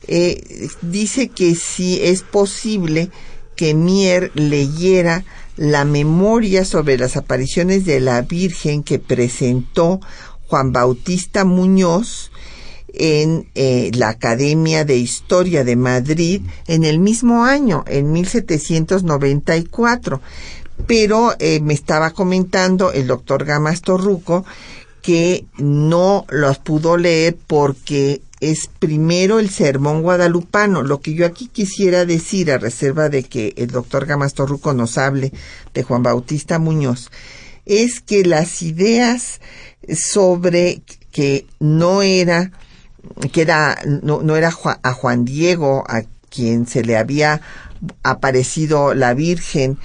Eh, 0.07 0.69
dice 0.83 1.29
que 1.29 1.55
si 1.55 1.99
es 2.03 2.21
posible 2.21 3.09
que 3.55 3.73
Mier 3.73 4.29
leyera 4.35 5.25
la 5.57 5.83
memoria 5.83 6.63
sobre 6.63 6.99
las 6.99 7.17
apariciones 7.17 7.85
de 7.85 8.01
la 8.01 8.21
Virgen 8.21 8.83
que 8.83 8.99
presentó 8.99 9.99
Juan 10.47 10.71
Bautista 10.71 11.43
Muñoz 11.43 12.31
en 12.97 13.47
eh, 13.55 13.91
la 13.93 14.09
Academia 14.09 14.85
de 14.85 14.97
Historia 14.97 15.63
de 15.63 15.75
Madrid 15.75 16.41
en 16.67 16.83
el 16.83 16.99
mismo 16.99 17.45
año, 17.45 17.83
en 17.87 18.11
1794. 18.11 20.21
Pero 20.87 21.33
eh, 21.39 21.61
me 21.61 21.73
estaba 21.73 22.11
comentando 22.11 22.91
el 22.91 23.07
doctor 23.07 23.45
Gamas 23.45 23.81
Torruco 23.81 24.45
que 25.01 25.45
no 25.57 26.25
los 26.29 26.57
pudo 26.57 26.97
leer 26.97 27.37
porque 27.47 28.21
es 28.39 28.69
primero 28.79 29.39
el 29.39 29.49
sermón 29.49 30.01
guadalupano. 30.01 30.81
Lo 30.81 30.99
que 30.99 31.13
yo 31.13 31.25
aquí 31.25 31.47
quisiera 31.47 32.05
decir, 32.05 32.51
a 32.51 32.57
reserva 32.57 33.09
de 33.09 33.23
que 33.23 33.53
el 33.57 33.67
doctor 33.67 34.05
Gamas 34.05 34.33
Torruco 34.33 34.73
nos 34.73 34.97
hable 34.97 35.31
de 35.73 35.83
Juan 35.83 36.03
Bautista 36.03 36.59
Muñoz, 36.59 37.11
es 37.65 38.01
que 38.01 38.25
las 38.25 38.61
ideas 38.61 39.39
sobre 39.93 40.81
que 41.11 41.45
no 41.59 42.01
era 42.01 42.51
que 43.31 43.41
era, 43.41 43.77
no, 43.85 44.21
no 44.21 44.35
era 44.35 44.51
a 44.83 44.93
Juan 44.93 45.25
Diego 45.25 45.83
a 45.87 46.03
quien 46.29 46.67
se 46.67 46.83
le 46.83 46.97
había 46.97 47.41
aparecido 48.03 48.93
la 48.93 49.13
Virgen 49.13 49.77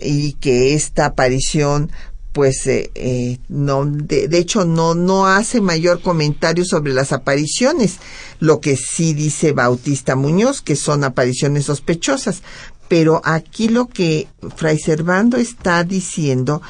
y 0.00 0.34
que 0.34 0.74
esta 0.74 1.06
aparición 1.06 1.90
pues 2.32 2.66
eh, 2.66 2.90
eh, 2.94 3.38
no 3.48 3.84
de, 3.84 4.26
de, 4.26 4.38
hecho 4.38 4.64
no 4.64 4.94
no 4.94 5.26
hace 5.26 5.60
mayor 5.60 6.00
comentario 6.00 6.64
sobre 6.64 6.94
las 6.94 7.12
apariciones. 7.12 7.98
Lo 8.40 8.60
que 8.60 8.76
sí 8.76 9.12
dice 9.12 9.52
Bautista 9.52 10.16
Muñoz 10.16 10.62
que 10.62 10.76
son 10.76 11.04
apariciones 11.04 11.66
sospechosas. 11.66 12.42
Pero 12.88 13.22
aquí 13.24 13.68
lo 13.68 13.86
que 13.86 14.28
Fray 14.56 14.78
Servando 14.78 15.36
está 15.36 15.84
diciendo 15.84 16.62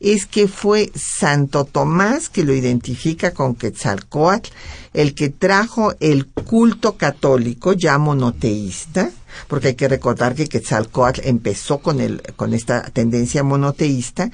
es 0.00 0.24
que 0.24 0.48
fue 0.48 0.90
Santo 0.94 1.66
Tomás 1.66 2.30
que 2.30 2.42
lo 2.42 2.54
identifica 2.54 3.32
con 3.32 3.54
Quetzalcoatl, 3.54 4.50
el 4.94 5.14
que 5.14 5.28
trajo 5.28 5.94
el 6.00 6.26
culto 6.26 6.96
católico 6.96 7.74
ya 7.74 7.98
monoteísta, 7.98 9.10
porque 9.46 9.68
hay 9.68 9.74
que 9.74 9.88
recordar 9.88 10.34
que 10.34 10.48
Quetzalcoatl 10.48 11.20
empezó 11.24 11.78
con, 11.78 12.00
el, 12.00 12.22
con 12.36 12.54
esta 12.54 12.82
tendencia 12.84 13.44
monoteísta, 13.44 14.30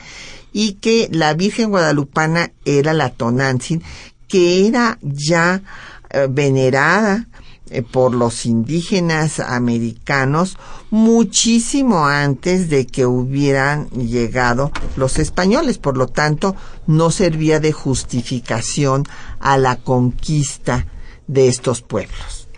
y 0.52 0.74
que 0.74 1.08
la 1.10 1.34
Virgen 1.34 1.70
Guadalupana 1.70 2.52
era 2.64 2.94
la 2.94 3.10
Tonantzin, 3.10 3.82
que 4.28 4.66
era 4.66 4.98
ya 5.02 5.62
eh, 6.10 6.28
venerada 6.30 7.26
eh, 7.70 7.82
por 7.82 8.14
los 8.14 8.46
indígenas 8.46 9.40
americanos 9.40 10.56
muchísimo 10.90 12.06
antes 12.06 12.70
de 12.70 12.86
que 12.86 13.06
hubieran 13.06 13.88
llegado 13.90 14.70
los 14.96 15.18
españoles. 15.18 15.78
Por 15.78 15.96
lo 15.96 16.06
tanto, 16.06 16.54
no 16.86 17.10
servía 17.10 17.58
de 17.58 17.72
justificación 17.72 19.04
a 19.40 19.58
la 19.58 19.76
conquista 19.76 20.86
de 21.26 21.48
estos 21.48 21.82
pueblos. 21.82 22.48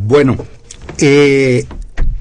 Bueno, 0.00 0.36
eh, 0.98 1.66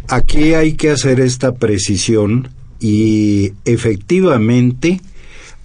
aquí 0.08 0.54
hay 0.54 0.74
que 0.74 0.92
hacer 0.92 1.20
esta 1.20 1.54
precisión 1.54 2.50
y 2.80 3.54
efectivamente 3.64 5.00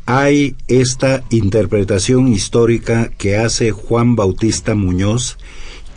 hay 0.06 0.54
esta 0.68 1.24
interpretación 1.30 2.28
histórica 2.28 3.10
que 3.18 3.36
hace 3.36 3.72
Juan 3.72 4.14
Bautista 4.14 4.76
Muñoz, 4.76 5.36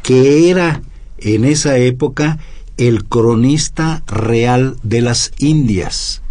que 0.02 0.50
era 0.50 0.82
en 1.20 1.46
esa 1.46 1.78
época 1.78 2.40
el 2.78 3.06
cronista 3.06 4.04
real 4.08 4.78
de 4.82 5.02
las 5.02 5.32
Indias. 5.38 6.24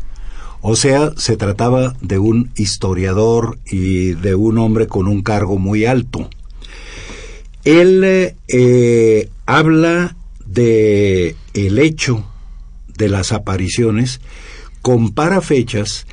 O 0.60 0.74
sea, 0.74 1.12
se 1.16 1.36
trataba 1.36 1.94
de 2.00 2.18
un 2.18 2.50
historiador 2.56 3.58
y 3.70 4.14
de 4.14 4.34
un 4.34 4.58
hombre 4.58 4.88
con 4.88 5.06
un 5.06 5.22
cargo 5.22 5.58
muy 5.58 5.84
alto. 5.84 6.28
Él 7.64 8.34
eh, 8.48 9.28
habla 9.46 10.16
de 10.46 11.36
el 11.54 11.78
hecho 11.78 12.24
de 12.96 13.08
las 13.08 13.30
apariciones, 13.30 14.20
compara 14.82 15.40
fechas 15.40 16.06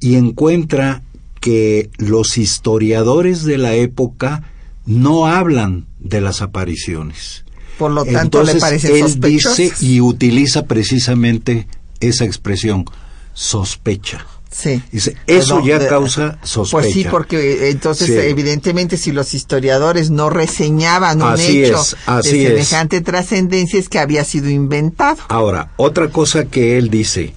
y 0.00 0.14
encuentra 0.14 1.02
que 1.40 1.90
los 1.96 2.38
historiadores 2.38 3.44
de 3.44 3.58
la 3.58 3.74
época 3.74 4.44
no 4.86 5.26
hablan 5.26 5.86
de 5.98 6.20
las 6.20 6.42
apariciones. 6.42 7.44
Por 7.78 7.90
lo 7.92 8.04
tanto, 8.04 8.42
le 8.42 8.56
parecen 8.56 8.94
él 8.96 9.02
sospechosas. 9.02 9.56
dice 9.56 9.86
y 9.86 10.00
utiliza 10.00 10.66
precisamente 10.66 11.66
esa 12.00 12.24
expresión, 12.24 12.84
sospecha. 13.32 14.26
Sí. 14.50 14.82
Dice, 14.90 15.16
eso 15.26 15.56
Perdón, 15.62 15.64
ya 15.64 15.88
causa 15.88 16.38
sospecha. 16.42 16.82
Pues 16.82 16.92
sí, 16.92 17.06
porque 17.08 17.36
eh, 17.52 17.70
entonces 17.70 18.08
Sí. 18.08 18.14
evidentemente 18.14 18.96
si 18.96 19.12
los 19.12 19.32
historiadores 19.32 20.10
no 20.10 20.28
reseñaban 20.28 21.22
un 21.22 21.28
Así 21.28 21.64
hecho 21.64 21.80
es, 21.80 21.96
así 22.06 22.38
de 22.42 22.48
semejante 22.48 23.00
trascendencia 23.00 23.78
es 23.78 23.88
que 23.88 24.00
había 24.00 24.24
sido 24.24 24.50
inventado. 24.50 25.18
Ahora, 25.28 25.72
otra 25.76 26.08
cosa 26.10 26.46
que 26.46 26.76
él 26.78 26.90
dice, 26.90 27.32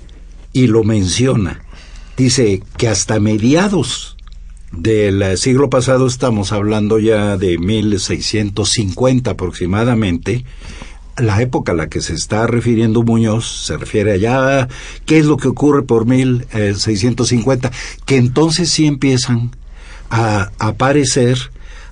y 0.54 0.68
lo 0.68 0.84
menciona, 0.84 1.62
dice 2.18 2.61
que 2.78 2.88
hasta 2.88 3.20
mediados 3.20 4.18
del 4.72 5.22
eh, 5.22 5.38
siglo 5.38 5.70
pasado, 5.70 6.07
estamos 6.07 6.51
hablando 6.51 6.99
ya 6.99 7.38
de 7.38 7.57
1650 7.57 9.32
aproximadamente, 9.32 10.45
la 11.18 11.41
época 11.41 11.74
a 11.74 11.76
la 11.76 11.89
que 11.89 12.01
se 12.01 12.14
está 12.14 12.47
refiriendo 12.47 13.03
Muñoz 13.03 13.66
se 13.66 13.78
refiere 13.78 14.14
allá, 14.14 14.68
¿qué 15.05 15.20
es 15.20 15.26
lo 15.26 15.38
que 15.38 15.47
ocurre 15.47 15.84
por 15.84 16.07
1650? 16.07 17.72
Que 18.05 18.18
entonces 18.18 18.70
sí 18.70 18.88
empiezan 18.88 19.51
a 20.09 20.51
aparecer 20.57 21.38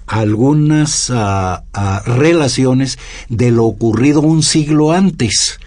algunas 0.08 1.12
ah, 1.12 1.64
ah, 1.74 2.02
relaciones 2.06 2.98
de 3.30 3.52
lo 3.52 3.66
ocurrido 3.66 4.22
un 4.22 4.44
siglo 4.44 4.92
antes 4.92 5.60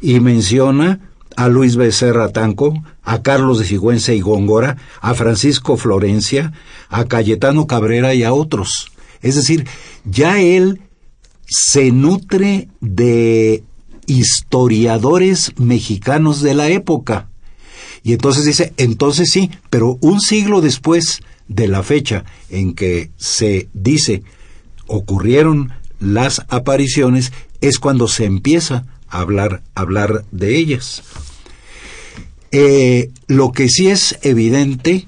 y 0.00 0.18
menciona 0.20 1.00
a 1.36 1.48
Luis 1.48 1.76
Becerra 1.76 2.30
Tanco, 2.30 2.82
a 3.02 3.22
Carlos 3.22 3.58
de 3.58 3.66
Sigüenza 3.66 4.12
y 4.12 4.20
Góngora, 4.20 4.76
a 5.00 5.14
Francisco 5.14 5.76
Florencia, 5.76 6.52
a 6.88 7.04
Cayetano 7.06 7.66
Cabrera 7.66 8.14
y 8.14 8.22
a 8.22 8.32
otros. 8.32 8.92
Es 9.22 9.36
decir, 9.36 9.66
ya 10.04 10.40
él 10.40 10.80
se 11.46 11.90
nutre 11.90 12.68
de 12.80 13.62
historiadores 14.06 15.52
mexicanos 15.56 16.42
de 16.42 16.54
la 16.54 16.68
época. 16.68 17.28
Y 18.02 18.12
entonces 18.12 18.44
dice, 18.44 18.72
entonces 18.76 19.30
sí, 19.30 19.50
pero 19.70 19.98
un 20.00 20.20
siglo 20.20 20.60
después 20.60 21.20
de 21.48 21.68
la 21.68 21.82
fecha 21.82 22.24
en 22.50 22.74
que 22.74 23.10
se 23.16 23.68
dice 23.72 24.22
ocurrieron 24.86 25.72
las 26.00 26.42
apariciones, 26.48 27.32
es 27.60 27.78
cuando 27.78 28.08
se 28.08 28.26
empieza 28.26 28.84
hablar, 29.20 29.62
hablar 29.74 30.24
de 30.30 30.56
ellas. 30.56 31.02
Eh, 32.52 33.10
lo 33.26 33.52
que 33.52 33.68
sí 33.68 33.88
es 33.88 34.18
evidente 34.22 35.06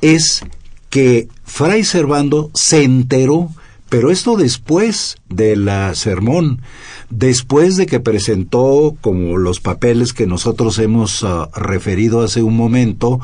es 0.00 0.42
que 0.90 1.28
Fray 1.44 1.84
Servando 1.84 2.50
se 2.54 2.82
enteró, 2.82 3.50
pero 3.88 4.10
esto 4.10 4.36
después 4.36 5.16
de 5.28 5.56
la 5.56 5.94
sermón, 5.94 6.62
después 7.10 7.76
de 7.76 7.86
que 7.86 8.00
presentó 8.00 8.96
como 9.00 9.36
los 9.36 9.60
papeles 9.60 10.12
que 10.12 10.26
nosotros 10.26 10.78
hemos 10.78 11.24
ah, 11.24 11.50
referido 11.54 12.22
hace 12.22 12.42
un 12.42 12.56
momento, 12.56 13.20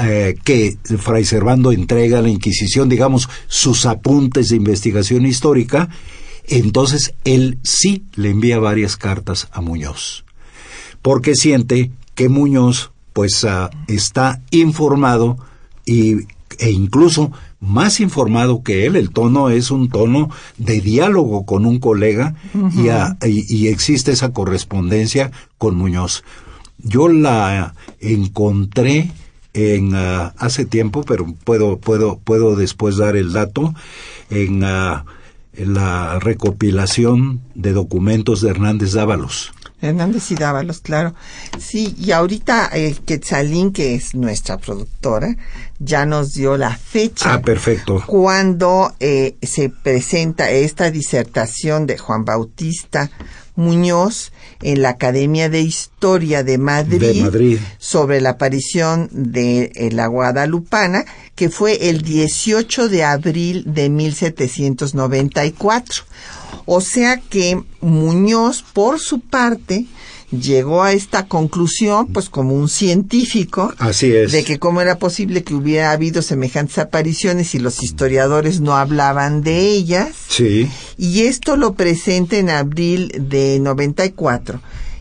eh, 0.00 0.36
que 0.44 0.76
Fray 0.98 1.24
Servando 1.24 1.72
entrega 1.72 2.18
a 2.18 2.22
la 2.22 2.28
Inquisición, 2.28 2.88
digamos, 2.88 3.28
sus 3.48 3.86
apuntes 3.86 4.50
de 4.50 4.56
investigación 4.56 5.26
histórica, 5.26 5.88
entonces 6.48 7.14
él 7.24 7.58
sí 7.62 8.04
le 8.14 8.30
envía 8.30 8.58
varias 8.58 8.96
cartas 8.96 9.48
a 9.52 9.60
Muñoz, 9.60 10.24
porque 11.02 11.34
siente 11.34 11.90
que 12.14 12.28
Muñoz 12.28 12.90
pues 13.12 13.44
ah, 13.44 13.70
está 13.88 14.40
informado 14.50 15.38
y, 15.86 16.26
e 16.58 16.70
incluso 16.70 17.30
más 17.60 18.00
informado 18.00 18.62
que 18.62 18.86
él. 18.86 18.96
El 18.96 19.10
tono 19.10 19.48
es 19.50 19.70
un 19.70 19.88
tono 19.88 20.30
de 20.58 20.80
diálogo 20.80 21.46
con 21.46 21.64
un 21.64 21.78
colega 21.78 22.34
y, 22.76 22.88
ah, 22.88 23.16
y- 23.24 23.44
y 23.54 23.68
existe 23.68 24.10
esa 24.12 24.32
correspondencia 24.32 25.30
con 25.58 25.76
Muñoz. 25.76 26.24
Yo 26.78 27.08
la 27.08 27.74
encontré 28.00 29.10
en 29.54 29.94
ah, 29.94 30.34
hace 30.38 30.64
tiempo, 30.64 31.04
pero 31.04 31.26
puedo 31.44 31.78
puedo 31.78 32.18
puedo 32.18 32.56
después 32.56 32.96
dar 32.96 33.16
el 33.16 33.32
dato 33.32 33.72
en, 34.30 34.64
ah, 34.64 35.04
en 35.04 35.14
la 35.58 36.18
recopilación 36.18 37.40
de 37.54 37.72
documentos 37.72 38.40
de 38.40 38.50
Hernández 38.50 38.92
Dávalos. 38.92 39.52
Hernández 39.80 40.30
y 40.30 40.34
Dávalos, 40.36 40.80
claro. 40.80 41.14
Sí, 41.58 41.94
y 41.98 42.12
ahorita 42.12 42.70
eh, 42.72 42.96
Quetzalín, 43.04 43.70
que 43.72 43.94
es 43.94 44.14
nuestra 44.14 44.56
productora, 44.56 45.36
ya 45.78 46.06
nos 46.06 46.32
dio 46.32 46.56
la 46.56 46.74
fecha 46.74 47.34
Ah, 47.34 47.42
perfecto. 47.42 48.02
cuando 48.06 48.94
eh, 49.00 49.36
se 49.42 49.68
presenta 49.68 50.50
esta 50.50 50.90
disertación 50.90 51.86
de 51.86 51.98
Juan 51.98 52.24
Bautista 52.24 53.10
Muñoz 53.56 54.32
en 54.62 54.82
la 54.82 54.90
Academia 54.90 55.48
de 55.48 55.60
Historia 55.60 56.42
de 56.42 56.58
Madrid, 56.58 57.00
De 57.00 57.22
Madrid. 57.22 57.58
sobre 57.78 58.20
la 58.20 58.30
aparición 58.30 59.08
de 59.12 59.72
eh, 59.74 59.90
la 59.92 60.06
Guadalupana, 60.06 61.04
que 61.34 61.50
fue 61.50 61.90
el 61.90 62.02
18 62.02 62.88
de 62.88 63.04
abril 63.04 63.64
de 63.66 63.90
1794. 63.90 66.04
O 66.66 66.80
sea 66.80 67.18
que 67.18 67.62
Muñoz, 67.80 68.62
por 68.62 68.98
su 68.98 69.20
parte, 69.20 69.86
llegó 70.40 70.82
a 70.82 70.92
esta 70.92 71.26
conclusión, 71.26 72.08
pues 72.08 72.28
como 72.28 72.54
un 72.54 72.68
científico, 72.68 73.72
Así 73.78 74.12
es. 74.14 74.32
de 74.32 74.44
que 74.44 74.58
cómo 74.58 74.80
era 74.80 74.98
posible 74.98 75.42
que 75.44 75.54
hubiera 75.54 75.92
habido 75.92 76.22
semejantes 76.22 76.78
apariciones 76.78 77.54
y 77.54 77.58
los 77.58 77.82
historiadores 77.82 78.60
no 78.60 78.76
hablaban 78.76 79.42
de 79.42 79.68
ellas. 79.68 80.10
Sí. 80.28 80.68
Y 80.96 81.22
esto 81.22 81.56
lo 81.56 81.74
presenta 81.74 82.36
en 82.36 82.50
abril 82.50 83.12
de 83.18 83.58
94. 83.60 84.60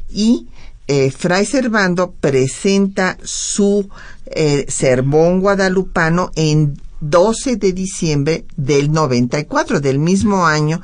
Y 0.09 0.47
eh, 0.87 1.11
Fray 1.11 1.45
Servando 1.45 2.11
presenta 2.19 3.17
su 3.23 3.89
eh, 4.27 4.65
sermón 4.67 5.39
guadalupano 5.39 6.31
en 6.35 6.77
12 6.99 7.57
de 7.57 7.73
diciembre 7.73 8.45
del 8.55 8.91
94, 8.91 9.79
del 9.81 9.99
mismo 9.99 10.45
año. 10.45 10.81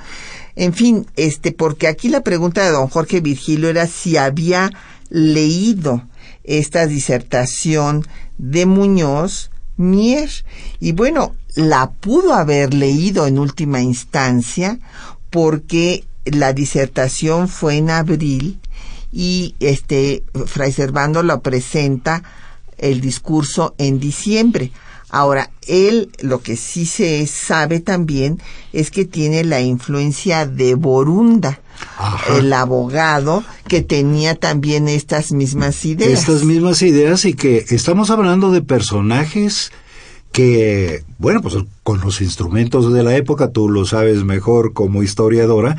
En 0.59 0.73
fin, 0.73 1.07
este, 1.15 1.53
porque 1.53 1.87
aquí 1.87 2.09
la 2.09 2.19
pregunta 2.19 2.65
de 2.65 2.71
don 2.71 2.89
Jorge 2.89 3.21
Virgilio 3.21 3.69
era 3.69 3.87
si 3.87 4.17
había 4.17 4.69
leído 5.09 6.03
esta 6.43 6.85
disertación 6.85 8.05
de 8.37 8.65
Muñoz 8.65 9.51
Mier. 9.77 10.29
Y 10.81 10.91
bueno, 10.91 11.33
la 11.55 11.91
pudo 11.91 12.33
haber 12.33 12.73
leído 12.73 13.25
en 13.25 13.39
última 13.39 13.79
instancia 13.79 14.79
porque 15.29 16.03
la 16.25 16.51
disertación 16.51 17.47
fue 17.47 17.77
en 17.77 17.89
abril 17.89 18.59
y 19.13 19.55
este 19.61 20.25
Fray 20.45 20.73
Servando 20.73 21.23
lo 21.23 21.39
presenta 21.39 22.21
el 22.77 22.99
discurso 22.99 23.75
en 23.77 24.01
diciembre. 24.01 24.73
Ahora, 25.09 25.49
él 25.67 26.11
lo 26.21 26.41
que 26.41 26.55
sí 26.55 26.85
se 26.85 27.25
sabe 27.25 27.79
también 27.79 28.39
es 28.73 28.91
que 28.91 29.05
tiene 29.05 29.43
la 29.43 29.61
influencia 29.61 30.45
de 30.45 30.75
Borunda, 30.75 31.59
Ajá. 31.97 32.37
el 32.37 32.53
abogado 32.53 33.43
que 33.67 33.81
tenía 33.81 34.35
también 34.35 34.87
estas 34.87 35.31
mismas 35.31 35.83
ideas. 35.85 36.19
Estas 36.19 36.43
mismas 36.43 36.81
ideas 36.83 37.25
y 37.25 37.33
que 37.33 37.65
estamos 37.69 38.11
hablando 38.11 38.51
de 38.51 38.61
personajes 38.61 39.71
que, 40.31 41.03
bueno, 41.17 41.41
pues 41.41 41.55
con 41.83 42.01
los 42.01 42.21
instrumentos 42.21 42.93
de 42.93 43.01
la 43.01 43.15
época, 43.15 43.49
tú 43.49 43.67
lo 43.67 43.85
sabes 43.85 44.23
mejor 44.23 44.73
como 44.73 45.01
historiadora, 45.01 45.77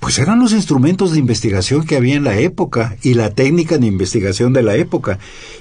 pues 0.00 0.18
eran 0.18 0.40
los 0.40 0.52
instrumentos 0.52 1.12
de 1.12 1.20
investigación 1.20 1.84
que 1.86 1.96
había 1.96 2.16
en 2.16 2.24
la 2.24 2.36
época 2.38 2.96
y 3.02 3.14
la 3.14 3.30
técnica 3.30 3.78
de 3.78 3.86
investigación 3.86 4.52
de 4.52 4.62
la 4.62 4.74
época. 4.74 5.20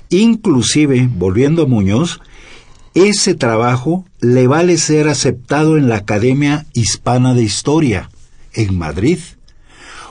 Inclusive, 0.09 1.07
volviendo 1.15 1.63
a 1.63 1.67
Muñoz, 1.67 2.19
ese 2.93 3.35
trabajo 3.35 4.05
le 4.19 4.47
vale 4.47 4.77
ser 4.77 5.07
aceptado 5.07 5.77
en 5.77 5.89
la 5.89 5.97
Academia 5.97 6.65
Hispana 6.73 7.33
de 7.33 7.43
Historia, 7.43 8.09
en 8.53 8.77
Madrid. 8.77 9.19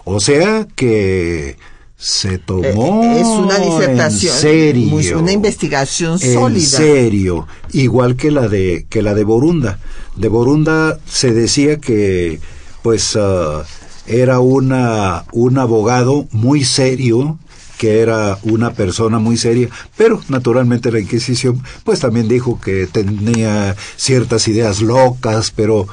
O 0.04 0.20
sea 0.20 0.66
que 0.74 1.56
se 2.00 2.38
tomó 2.38 3.02
Eh, 3.04 3.20
es 3.20 3.26
una 3.26 3.58
disertación, 3.58 4.32
en 4.32 4.40
serio, 4.40 5.18
una 5.18 5.32
investigación 5.32 6.18
en 6.22 6.34
sólida. 6.34 6.78
serio, 6.78 7.46
igual 7.72 8.16
que 8.16 8.30
la 8.30 8.48
de 8.48 8.86
que 8.88 9.02
la 9.02 9.14
de 9.14 9.24
Borunda. 9.24 9.78
De 10.16 10.28
Borunda 10.28 10.98
se 11.06 11.32
decía 11.32 11.78
que 11.78 12.40
pues 12.82 13.16
ah, 13.16 13.64
era 14.06 14.40
una 14.40 15.26
un 15.32 15.58
abogado 15.58 16.26
muy 16.32 16.64
serio 16.64 17.38
que 17.80 18.00
era 18.00 18.36
una 18.42 18.72
persona 18.74 19.18
muy 19.18 19.38
seria, 19.38 19.70
pero 19.96 20.20
naturalmente 20.28 20.92
la 20.92 21.00
Inquisición 21.00 21.62
pues 21.82 21.98
también 22.00 22.28
dijo 22.28 22.60
que 22.60 22.86
tenía 22.86 23.74
ciertas 23.96 24.46
ideas 24.48 24.82
locas, 24.82 25.50
pero 25.56 25.86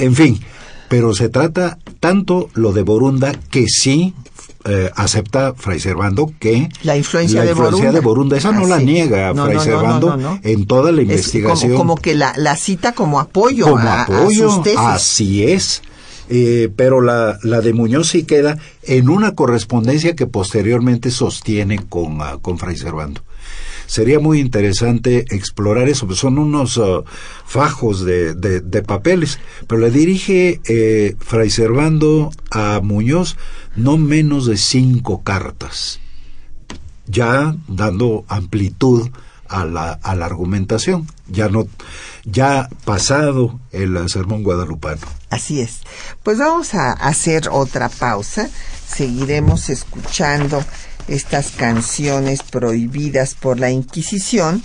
en 0.00 0.16
fin, 0.16 0.40
pero 0.88 1.14
se 1.14 1.28
trata 1.28 1.78
tanto 2.00 2.50
lo 2.54 2.72
de 2.72 2.82
Borunda 2.82 3.32
que 3.52 3.66
sí 3.68 4.14
eh, 4.64 4.90
acepta 4.96 5.54
Fray 5.54 5.78
Servando 5.78 6.32
que 6.40 6.68
la 6.82 6.96
influencia, 6.96 7.38
la 7.38 7.44
de, 7.44 7.50
influencia 7.52 7.76
Borunda. 7.84 7.92
de 8.00 8.04
Borunda, 8.04 8.36
esa 8.36 8.50
no 8.50 8.64
Ah, 8.64 8.68
la 8.68 8.78
sí. 8.80 8.84
niega 8.86 9.32
No, 9.32 9.44
Fray 9.44 9.56
no, 9.58 9.62
Servando 9.62 10.16
no, 10.16 10.40
en 10.42 10.66
toda 10.66 10.90
la 10.90 11.02
Es 11.02 11.08
investigación. 11.08 11.70
como, 11.72 11.92
como 11.94 11.96
que 12.02 12.16
la, 12.16 12.32
la 12.36 12.56
cita 12.56 12.90
como 12.92 13.20
apoyo, 13.20 13.66
como 13.66 13.78
a, 13.78 13.92
a 13.92 14.02
apoyo. 14.02 14.50
sus 14.50 14.64
tesis. 14.64 14.78
Así 14.80 15.44
es. 15.44 15.82
Eh, 16.28 16.70
pero 16.74 17.00
la, 17.00 17.38
la 17.42 17.60
de 17.60 17.72
Muñoz 17.72 18.08
sí 18.08 18.24
queda 18.24 18.58
en 18.82 19.08
una 19.08 19.34
correspondencia 19.34 20.16
que 20.16 20.26
posteriormente 20.26 21.10
sostiene 21.10 21.78
con, 21.88 22.20
ah, 22.20 22.38
con 22.42 22.58
Fray 22.58 22.76
Servando. 22.76 23.22
Sería 23.86 24.18
muy 24.18 24.40
interesante 24.40 25.24
explorar 25.30 25.88
eso, 25.88 26.06
pues 26.06 26.18
son 26.18 26.38
unos 26.38 26.78
ah, 26.78 27.02
fajos 27.44 28.04
de, 28.04 28.34
de, 28.34 28.82
papeles, 28.82 29.38
pero 29.68 29.80
le 29.80 29.90
dirige 29.92 30.60
eh, 30.68 31.14
Fray 31.20 31.50
Servando 31.50 32.32
a 32.50 32.80
Muñoz 32.82 33.36
no 33.76 33.96
menos 33.96 34.46
de 34.46 34.56
cinco 34.56 35.22
cartas, 35.22 36.00
ya 37.06 37.54
dando 37.68 38.24
amplitud 38.26 39.10
a 39.48 39.64
la, 39.64 39.92
a 39.92 40.14
la 40.14 40.26
argumentación, 40.26 41.06
ya 41.28 41.48
no, 41.48 41.66
ya 42.24 42.68
pasado 42.84 43.60
el 43.72 44.08
sermón 44.08 44.42
guadalupano. 44.42 45.06
Así 45.30 45.60
es. 45.60 45.80
Pues 46.22 46.38
vamos 46.38 46.74
a 46.74 46.92
hacer 46.92 47.48
otra 47.50 47.88
pausa. 47.88 48.48
Seguiremos 48.88 49.70
escuchando 49.70 50.64
estas 51.08 51.50
canciones 51.50 52.42
prohibidas 52.42 53.34
por 53.34 53.60
la 53.60 53.70
Inquisición 53.70 54.62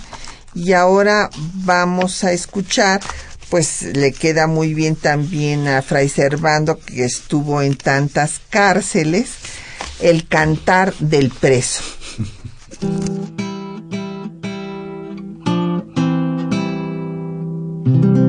y 0.54 0.72
ahora 0.72 1.30
vamos 1.54 2.24
a 2.24 2.32
escuchar 2.32 3.00
pues 3.52 3.82
le 3.82 4.12
queda 4.12 4.46
muy 4.46 4.72
bien 4.72 4.96
también 4.96 5.68
a 5.68 5.82
Fray 5.82 6.08
Servando 6.08 6.78
que 6.78 7.04
estuvo 7.04 7.60
en 7.60 7.76
tantas 7.76 8.40
cárceles 8.48 9.32
el 10.00 10.26
cantar 10.26 10.94
del 11.00 11.28
preso. 11.30 11.82
Que 17.92 18.21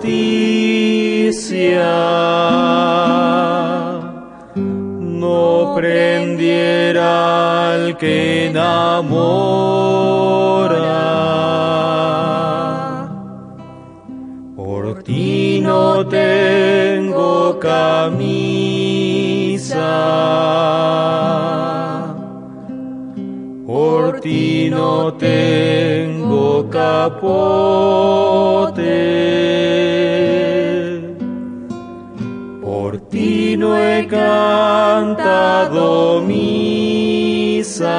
no 4.55 5.73
prendiera 5.75 7.73
al 7.73 7.97
que 7.97 8.47
enamora. 8.47 9.17
Por 14.55 15.03
ti 15.03 15.61
no 15.61 16.07
tengo 16.07 17.59
camisa, 19.57 19.89
por 23.67 24.21
ti 24.21 24.69
no 24.71 25.15
tengo 25.15 26.69
capote. 26.71 27.25
Por 32.63 33.01
ti 33.09 33.57
no 33.57 33.77
he 33.77 34.07
cantado 34.07 36.23
misa. 36.23 37.97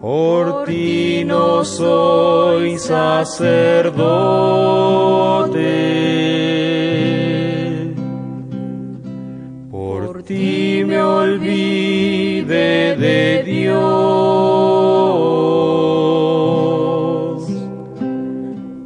Por 0.00 0.64
ti 0.64 1.24
no 1.24 1.64
soy 1.64 2.78
sacerdote. 2.78 3.96
Olvidé 11.26 12.96
de 12.96 13.42
Dios. 13.44 13.76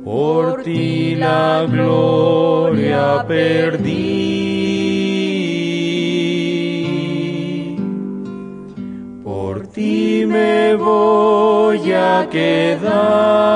Por 0.05 0.63
ti 0.63 1.15
la 1.17 1.67
gloria 1.71 3.25
perdí. 3.29 4.31
Por 9.25 9.67
ti 9.69 10.25
me 10.27 10.75
voy 10.75 11.93
a 11.93 12.29
quedar. 12.31 13.51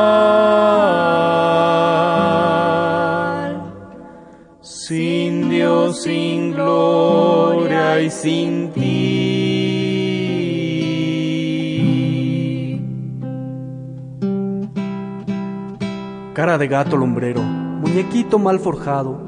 Sin 4.61 5.49
Dios, 5.49 6.03
sin 6.03 6.53
gloria 6.53 8.01
y 8.01 8.11
sin 8.11 8.63
Cara 16.35 16.59
de 16.59 16.66
gato 16.66 16.97
lumbrero, 16.97 17.43
muñequito 17.43 18.41
mal 18.41 18.59
forjado, 18.59 19.24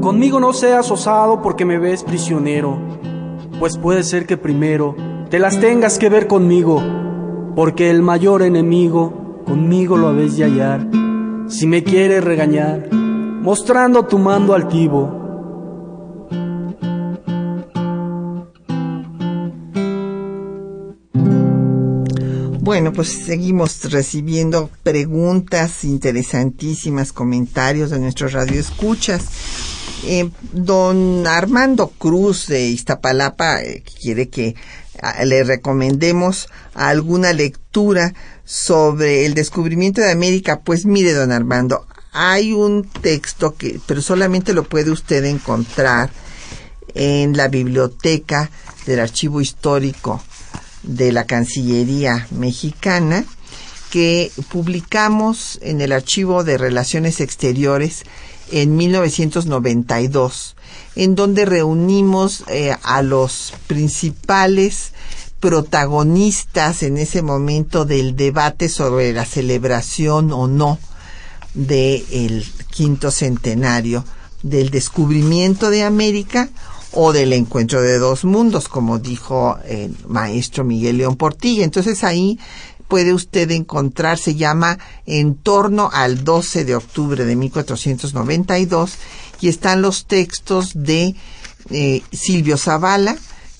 conmigo 0.00 0.40
no 0.40 0.52
seas 0.52 0.90
osado 0.90 1.40
porque 1.40 1.64
me 1.64 1.78
ves 1.78 2.02
prisionero, 2.02 2.80
pues 3.60 3.78
puede 3.78 4.02
ser 4.02 4.26
que 4.26 4.36
primero 4.36 4.96
te 5.30 5.38
las 5.38 5.60
tengas 5.60 5.98
que 5.98 6.08
ver 6.08 6.26
conmigo, 6.26 6.82
porque 7.54 7.90
el 7.90 8.02
mayor 8.02 8.42
enemigo 8.42 9.44
conmigo 9.46 9.96
lo 9.96 10.08
habéis 10.08 10.36
de 10.36 10.46
hallar, 10.46 10.84
si 11.46 11.68
me 11.68 11.84
quieres 11.84 12.24
regañar, 12.24 12.92
mostrando 12.92 14.06
tu 14.06 14.18
mando 14.18 14.52
altivo. 14.52 15.17
Bueno, 22.68 22.92
pues 22.92 23.08
seguimos 23.08 23.90
recibiendo 23.90 24.68
preguntas 24.82 25.84
interesantísimas, 25.84 27.14
comentarios 27.14 27.88
de 27.88 27.98
nuestros 27.98 28.34
radioescuchas. 28.34 29.22
Eh, 30.04 30.28
don 30.52 31.26
Armando 31.26 31.88
Cruz 31.88 32.46
de 32.46 32.66
Iztapalapa 32.66 33.62
eh, 33.62 33.82
quiere 34.02 34.28
que 34.28 34.54
ah, 35.00 35.24
le 35.24 35.44
recomendemos 35.44 36.50
alguna 36.74 37.32
lectura 37.32 38.12
sobre 38.44 39.24
el 39.24 39.32
descubrimiento 39.32 40.02
de 40.02 40.10
América. 40.10 40.60
Pues 40.60 40.84
mire, 40.84 41.14
don 41.14 41.32
Armando, 41.32 41.86
hay 42.12 42.52
un 42.52 42.84
texto 42.84 43.54
que, 43.54 43.80
pero 43.86 44.02
solamente 44.02 44.52
lo 44.52 44.64
puede 44.64 44.90
usted 44.90 45.24
encontrar 45.24 46.10
en 46.92 47.34
la 47.34 47.48
biblioteca 47.48 48.50
del 48.84 49.00
Archivo 49.00 49.40
Histórico 49.40 50.22
de 50.88 51.12
la 51.12 51.24
Cancillería 51.24 52.26
mexicana 52.30 53.24
que 53.90 54.32
publicamos 54.50 55.58
en 55.62 55.80
el 55.80 55.92
Archivo 55.92 56.44
de 56.44 56.58
Relaciones 56.58 57.20
Exteriores 57.20 58.02
en 58.50 58.76
1992, 58.76 60.56
en 60.96 61.14
donde 61.14 61.44
reunimos 61.44 62.44
eh, 62.48 62.74
a 62.82 63.02
los 63.02 63.52
principales 63.66 64.92
protagonistas 65.40 66.82
en 66.82 66.96
ese 66.96 67.22
momento 67.22 67.84
del 67.84 68.16
debate 68.16 68.68
sobre 68.68 69.12
la 69.12 69.24
celebración 69.24 70.32
o 70.32 70.48
no 70.48 70.78
del 71.54 72.44
quinto 72.70 73.10
centenario 73.10 74.04
del 74.42 74.70
descubrimiento 74.70 75.70
de 75.70 75.82
América 75.82 76.48
o 76.92 77.12
del 77.12 77.32
encuentro 77.32 77.82
de 77.82 77.98
dos 77.98 78.24
mundos, 78.24 78.68
como 78.68 78.98
dijo 78.98 79.58
el 79.66 79.94
maestro 80.06 80.64
Miguel 80.64 80.98
León 80.98 81.16
Portilla. 81.16 81.64
Entonces 81.64 82.02
ahí 82.04 82.38
puede 82.88 83.12
usted 83.12 83.50
encontrar, 83.50 84.18
se 84.18 84.34
llama 84.34 84.78
En 85.06 85.34
torno 85.34 85.90
al 85.92 86.24
12 86.24 86.64
de 86.64 86.74
octubre 86.74 87.24
de 87.24 87.36
1492, 87.36 88.94
y 89.40 89.48
están 89.48 89.82
los 89.82 90.06
textos 90.06 90.72
de 90.74 91.14
eh, 91.70 92.02
Silvio 92.10 92.56
Zavala, 92.56 93.16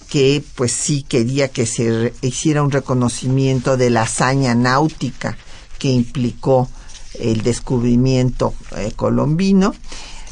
que 0.08 0.42
pues 0.54 0.72
sí 0.72 1.04
quería 1.06 1.48
que 1.48 1.66
se 1.66 2.14
hiciera 2.22 2.62
un 2.62 2.70
reconocimiento 2.70 3.76
de 3.76 3.90
la 3.90 4.02
hazaña 4.02 4.54
náutica 4.54 5.36
que 5.78 5.90
implicó 5.90 6.68
el 7.20 7.42
descubrimiento 7.42 8.54
eh, 8.76 8.92
colombino. 8.96 9.74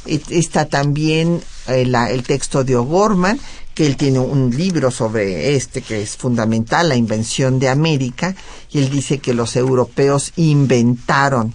Está 0.06 0.66
también 0.66 1.42
el, 1.68 1.94
el 1.94 2.22
texto 2.22 2.64
de 2.64 2.76
O'Gorman, 2.76 3.38
que 3.74 3.86
él 3.86 3.96
tiene 3.96 4.18
un 4.18 4.56
libro 4.56 4.90
sobre 4.90 5.54
este 5.54 5.82
que 5.82 6.00
es 6.00 6.16
fundamental, 6.16 6.88
la 6.88 6.96
invención 6.96 7.58
de 7.58 7.68
América, 7.68 8.34
y 8.70 8.78
él 8.78 8.88
dice 8.88 9.18
que 9.18 9.34
los 9.34 9.54
europeos 9.54 10.32
inventaron 10.36 11.52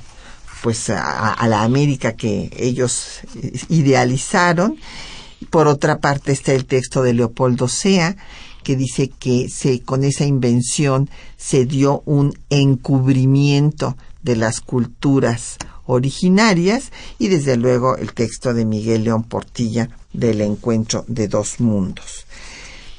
pues 0.62 0.90
a, 0.92 1.36
la 1.48 1.64
América 1.64 2.14
que 2.14 2.52
ellos 2.56 3.22
idealizaron. 3.70 4.78
Por 5.50 5.68
otra 5.68 6.00
parte 6.00 6.32
está 6.32 6.54
el 6.54 6.66
texto 6.66 7.02
de 7.02 7.14
Leopoldo 7.14 7.68
Sea, 7.68 8.16
que 8.64 8.76
dice 8.76 9.10
que 9.10 9.50
se, 9.50 9.82
con 9.82 10.04
esa 10.04 10.26
invención 10.26 11.10
se 11.38 11.66
dio 11.66 12.04
un 12.06 12.38
encubrimiento 12.52 13.98
de 14.22 14.36
las 14.36 14.62
culturas 14.62 15.58
originarias 15.88 16.92
y 17.18 17.30
desde 17.30 17.58
luego 17.58 17.98
el 17.98 18.14
texto 18.14 18.54
de 18.54 18.66
Miguel 18.66 19.06
León 19.06 19.24
Portilla 19.24 19.90
del 20.14 20.42
encuentro 20.42 21.06
de 21.08 21.28
dos 21.28 21.60
mundos. 21.60 22.26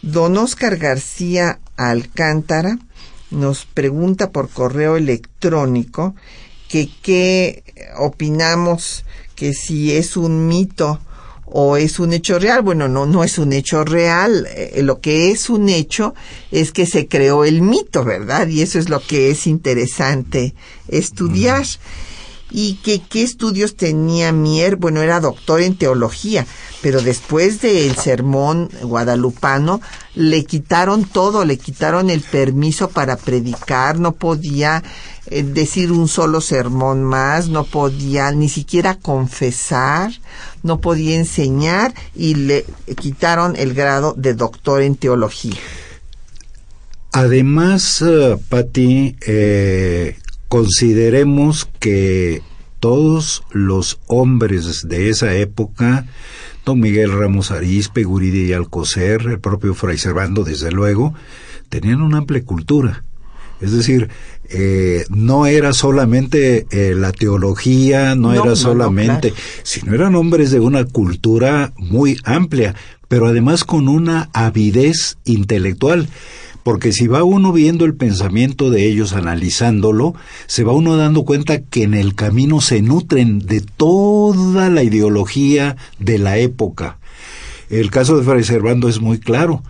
Don 0.03 0.37
Oscar 0.37 0.77
García 0.77 1.61
Alcántara 1.77 2.79
nos 3.31 3.65
pregunta 3.65 4.31
por 4.31 4.49
correo 4.49 4.97
electrónico 4.97 6.15
que 6.69 6.89
qué 7.03 7.63
opinamos 7.99 9.05
que 9.37 9.53
si 9.53 9.93
es 9.93 10.17
un 10.17 10.47
mito 10.47 11.01
o 11.45 11.77
es 11.77 11.99
un 12.01 12.13
hecho 12.13 12.39
real. 12.39 12.63
Bueno, 12.63 12.89
no, 12.89 13.07
no 13.07 13.25
es 13.25 13.39
un 13.39 13.53
hecho 13.53 13.85
real. 13.85 14.49
Eh, 14.55 14.83
lo 14.83 15.01
que 15.01 15.31
es 15.31 15.51
un 15.51 15.69
hecho 15.69 16.15
es 16.51 16.73
que 16.73 16.87
se 16.87 17.09
creó 17.09 17.45
el 17.45 17.61
mito, 17.61 18.05
¿verdad? 18.05 18.49
Y 18.49 18.63
eso 18.63 18.79
es 18.79 18.89
lo 18.89 19.01
que 19.01 19.31
es 19.31 19.47
interesante 19.47 20.55
estudiar 20.89 21.67
y 22.53 22.75
que 22.75 23.01
qué 23.01 23.23
estudios 23.23 23.77
tenía 23.77 24.31
Mier, 24.31 24.77
bueno, 24.77 25.01
era 25.01 25.21
doctor 25.21 25.63
en 25.63 25.77
teología, 25.77 26.47
pero 26.83 27.01
después 27.01 27.63
del 27.63 27.97
sermón 27.97 28.69
guadalupano 28.83 29.81
le 30.15 30.45
quitaron 30.45 31.05
todo, 31.05 31.45
le 31.45 31.57
quitaron 31.57 32.11
el 32.11 32.21
permiso 32.21 32.91
para 32.91 33.17
predicar, 33.17 33.99
no 33.99 34.13
podía 34.13 34.83
eh, 35.27 35.43
decir 35.43 35.93
un 35.93 36.09
solo 36.09 36.41
sermón 36.43 37.03
más, 37.03 37.49
no 37.49 37.65
podía 37.65 38.31
ni 38.33 38.49
siquiera 38.49 38.97
confesar, 38.97 40.13
no 40.63 40.81
podía 40.81 41.17
enseñar 41.17 41.95
y 42.15 42.35
le 42.35 42.67
quitaron 43.01 43.57
el 43.57 43.73
grado 43.73 44.15
de 44.17 44.35
doctor 44.35 44.83
en 44.83 44.97
teología. 44.97 45.57
Además, 47.13 48.01
uh, 48.01 48.41
Patti, 48.49 49.17
eh, 49.27 50.17
consideremos 50.53 51.67
que 51.81 52.43
todos 52.79 53.43
los 53.53 53.99
hombres 54.07 54.87
de 54.87 55.09
esa 55.09 55.35
época, 55.35 56.05
don 56.67 56.79
Miguel 56.79 57.11
Ramos 57.11 57.51
Arispe, 57.51 58.05
Guridi 58.05 58.51
y 58.51 58.53
Alcocer, 58.53 59.23
el 59.23 59.41
propio 59.41 59.73
Fray 59.73 59.97
Servando, 59.97 60.45
desde 60.45 60.71
luego, 60.71 61.15
tenían 61.71 62.03
una 62.03 62.19
amplia 62.19 62.45
cultura. 62.45 63.03
Es 63.63 63.73
decir, 63.73 64.11
eh, 64.51 65.07
no 65.09 65.47
era 65.47 65.73
solamente 65.73 66.67
eh, 66.71 66.95
la 66.95 67.13
teología, 67.13 68.15
no, 68.15 68.35
era 68.35 68.55
solamente, 68.55 69.33
sino 69.63 69.95
eran 69.95 70.15
hombres 70.15 70.51
de 70.51 70.61
una 70.61 70.85
cultura 70.85 71.73
muy 71.79 72.19
amplia, 72.25 72.75
pero 73.09 73.27
además 73.27 73.65
con 73.65 73.89
una 73.89 74.29
avidez 74.35 75.17
intelectual 75.25 76.11
porque 76.63 76.93
si 76.93 77.07
va 77.07 77.25
uno 77.25 77.53
viendo 77.53 77.85
el 77.85 77.95
pensamiento 77.95 78.71
de 78.71 78.87
ellos, 78.87 79.13
analizándolo, 79.13 80.15
se 80.47 80.65
va 80.65 80.73
uno 80.73 80.97
dando 80.97 81.25
cuenta 81.25 81.61
que 81.61 81.83
en 81.83 81.95
el 81.95 82.15
camino 82.15 82.61
se 82.61 82.83
nutren 82.83 83.41
de 83.41 83.61
toda 83.61 84.69
la 84.71 84.83
ideología 84.83 85.77
de 85.99 86.19
la 86.19 86.39
época. 86.39 86.99
El 87.69 87.91
caso 87.91 88.17
de 88.17 88.25
Fray 88.25 88.45
Servando 88.45 88.89
es 88.89 89.01
muy 89.01 89.19
claro. 89.19 89.63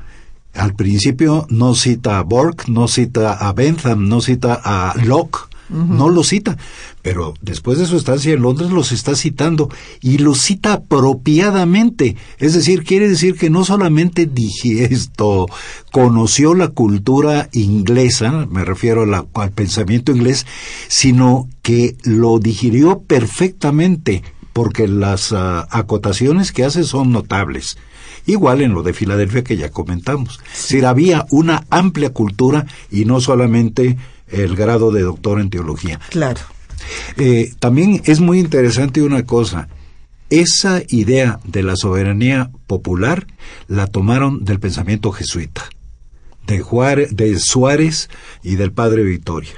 Al 0.54 0.74
principio 0.74 1.46
no 1.48 1.74
cita 1.74 2.18
a 2.18 2.22
Borg, 2.22 2.68
no 2.68 2.88
cita 2.88 3.32
a 3.32 3.52
Bentham, 3.52 4.08
no 4.08 4.20
cita 4.20 4.60
a 4.62 4.94
Locke, 5.02 5.51
no 5.72 6.10
lo 6.10 6.22
cita, 6.22 6.56
pero 7.00 7.34
después 7.40 7.78
de 7.78 7.86
su 7.86 7.96
estancia 7.96 8.32
en 8.32 8.42
Londres 8.42 8.70
los 8.70 8.92
está 8.92 9.16
citando 9.16 9.68
y 10.00 10.18
lo 10.18 10.34
cita 10.34 10.74
apropiadamente. 10.74 12.16
Es 12.38 12.54
decir, 12.54 12.84
quiere 12.84 13.08
decir 13.08 13.36
que 13.36 13.50
no 13.50 13.64
solamente 13.64 14.26
dije 14.26 14.92
esto, 14.92 15.46
conoció 15.90 16.54
la 16.54 16.68
cultura 16.68 17.48
inglesa, 17.52 18.46
me 18.50 18.64
refiero 18.64 19.04
al 19.34 19.52
pensamiento 19.52 20.12
inglés, 20.12 20.46
sino 20.88 21.48
que 21.62 21.96
lo 22.04 22.38
digirió 22.38 23.00
perfectamente, 23.00 24.22
porque 24.52 24.86
las 24.86 25.32
ah, 25.32 25.66
acotaciones 25.70 26.52
que 26.52 26.64
hace 26.64 26.84
son 26.84 27.12
notables. 27.12 27.78
Igual 28.26 28.62
en 28.62 28.72
lo 28.72 28.82
de 28.82 28.92
Filadelfia 28.92 29.42
que 29.42 29.56
ya 29.56 29.70
comentamos. 29.70 30.40
Es 30.54 30.62
decir, 30.62 30.86
había 30.86 31.26
una 31.30 31.64
amplia 31.70 32.12
cultura 32.12 32.66
y 32.90 33.04
no 33.04 33.20
solamente 33.20 33.96
el 34.32 34.56
grado 34.56 34.90
de 34.90 35.02
doctor 35.02 35.40
en 35.40 35.50
teología. 35.50 36.00
Claro. 36.10 36.40
Eh, 37.16 37.52
también 37.58 38.02
es 38.04 38.20
muy 38.20 38.38
interesante 38.38 39.02
una 39.02 39.24
cosa. 39.24 39.68
Esa 40.30 40.82
idea 40.88 41.40
de 41.44 41.62
la 41.62 41.76
soberanía 41.76 42.50
popular 42.66 43.26
la 43.68 43.86
tomaron 43.86 44.44
del 44.44 44.60
pensamiento 44.60 45.12
jesuita, 45.12 45.62
de, 46.46 46.60
Juárez, 46.60 47.14
de 47.14 47.38
Suárez 47.38 48.08
y 48.42 48.56
del 48.56 48.72
padre 48.72 49.02
Victoria. 49.02 49.52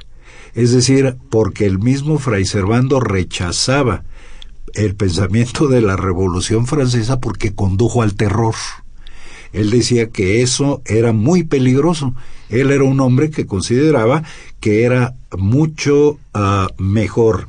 Es 0.54 0.72
decir, 0.72 1.16
porque 1.30 1.66
el 1.66 1.78
mismo 1.78 2.18
Fray 2.18 2.44
Servando 2.44 3.00
rechazaba 3.00 4.04
el 4.74 4.96
pensamiento 4.96 5.68
de 5.68 5.80
la 5.80 5.96
Revolución 5.96 6.66
Francesa 6.66 7.20
porque 7.20 7.54
condujo 7.54 8.02
al 8.02 8.14
terror. 8.14 8.54
Él 9.54 9.70
decía 9.70 10.08
que 10.08 10.42
eso 10.42 10.82
era 10.84 11.12
muy 11.12 11.44
peligroso. 11.44 12.14
Él 12.50 12.70
era 12.70 12.84
un 12.84 13.00
hombre 13.00 13.30
que 13.30 13.46
consideraba 13.46 14.24
que 14.60 14.82
era 14.82 15.14
mucho 15.38 16.18
ah, 16.34 16.68
mejor, 16.76 17.46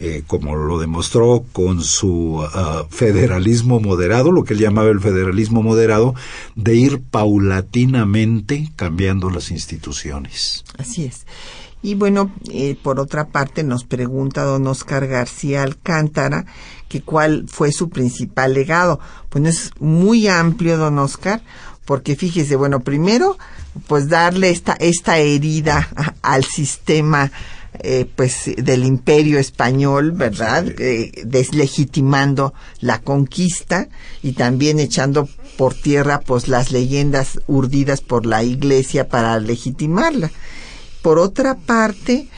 eh, 0.00 0.24
como 0.26 0.56
lo 0.56 0.78
demostró 0.78 1.44
con 1.52 1.82
su 1.82 2.44
ah, 2.52 2.84
federalismo 2.90 3.78
moderado, 3.78 4.32
lo 4.32 4.42
que 4.42 4.54
él 4.54 4.60
llamaba 4.60 4.90
el 4.90 5.00
federalismo 5.00 5.62
moderado, 5.62 6.14
de 6.56 6.74
ir 6.74 7.00
paulatinamente 7.00 8.70
cambiando 8.74 9.30
las 9.30 9.50
instituciones. 9.50 10.64
Así 10.78 11.04
es. 11.04 11.26
Y 11.82 11.94
bueno, 11.94 12.32
eh, 12.50 12.76
por 12.82 12.98
otra 12.98 13.28
parte 13.28 13.62
nos 13.62 13.84
pregunta 13.84 14.42
don 14.42 14.66
Oscar 14.66 15.06
García 15.06 15.62
Alcántara 15.62 16.46
que 16.88 17.02
cuál 17.02 17.46
fue 17.48 17.72
su 17.72 17.88
principal 17.88 18.54
legado. 18.54 19.00
Pues 19.28 19.44
es 19.44 19.70
muy 19.80 20.28
amplio, 20.28 20.76
don 20.76 20.98
Oscar, 20.98 21.42
porque 21.84 22.16
fíjese, 22.16 22.56
bueno, 22.56 22.80
primero, 22.80 23.38
pues 23.86 24.08
darle 24.08 24.50
esta, 24.50 24.74
esta 24.74 25.18
herida 25.18 25.88
al 26.22 26.44
sistema 26.44 27.30
eh, 27.80 28.06
pues 28.16 28.50
del 28.56 28.84
imperio 28.84 29.38
español, 29.38 30.12
¿verdad? 30.12 30.66
Eh, 30.78 31.12
deslegitimando 31.24 32.54
la 32.80 33.00
conquista 33.00 33.88
y 34.22 34.32
también 34.32 34.78
echando 34.78 35.28
por 35.58 35.74
tierra 35.74 36.20
pues 36.20 36.48
las 36.48 36.72
leyendas 36.72 37.40
urdidas 37.46 38.00
por 38.00 38.24
la 38.24 38.42
iglesia 38.42 39.08
para 39.08 39.38
legitimarla. 39.40 40.30
Por 41.02 41.18
otra 41.18 41.54
parte, 41.54 42.28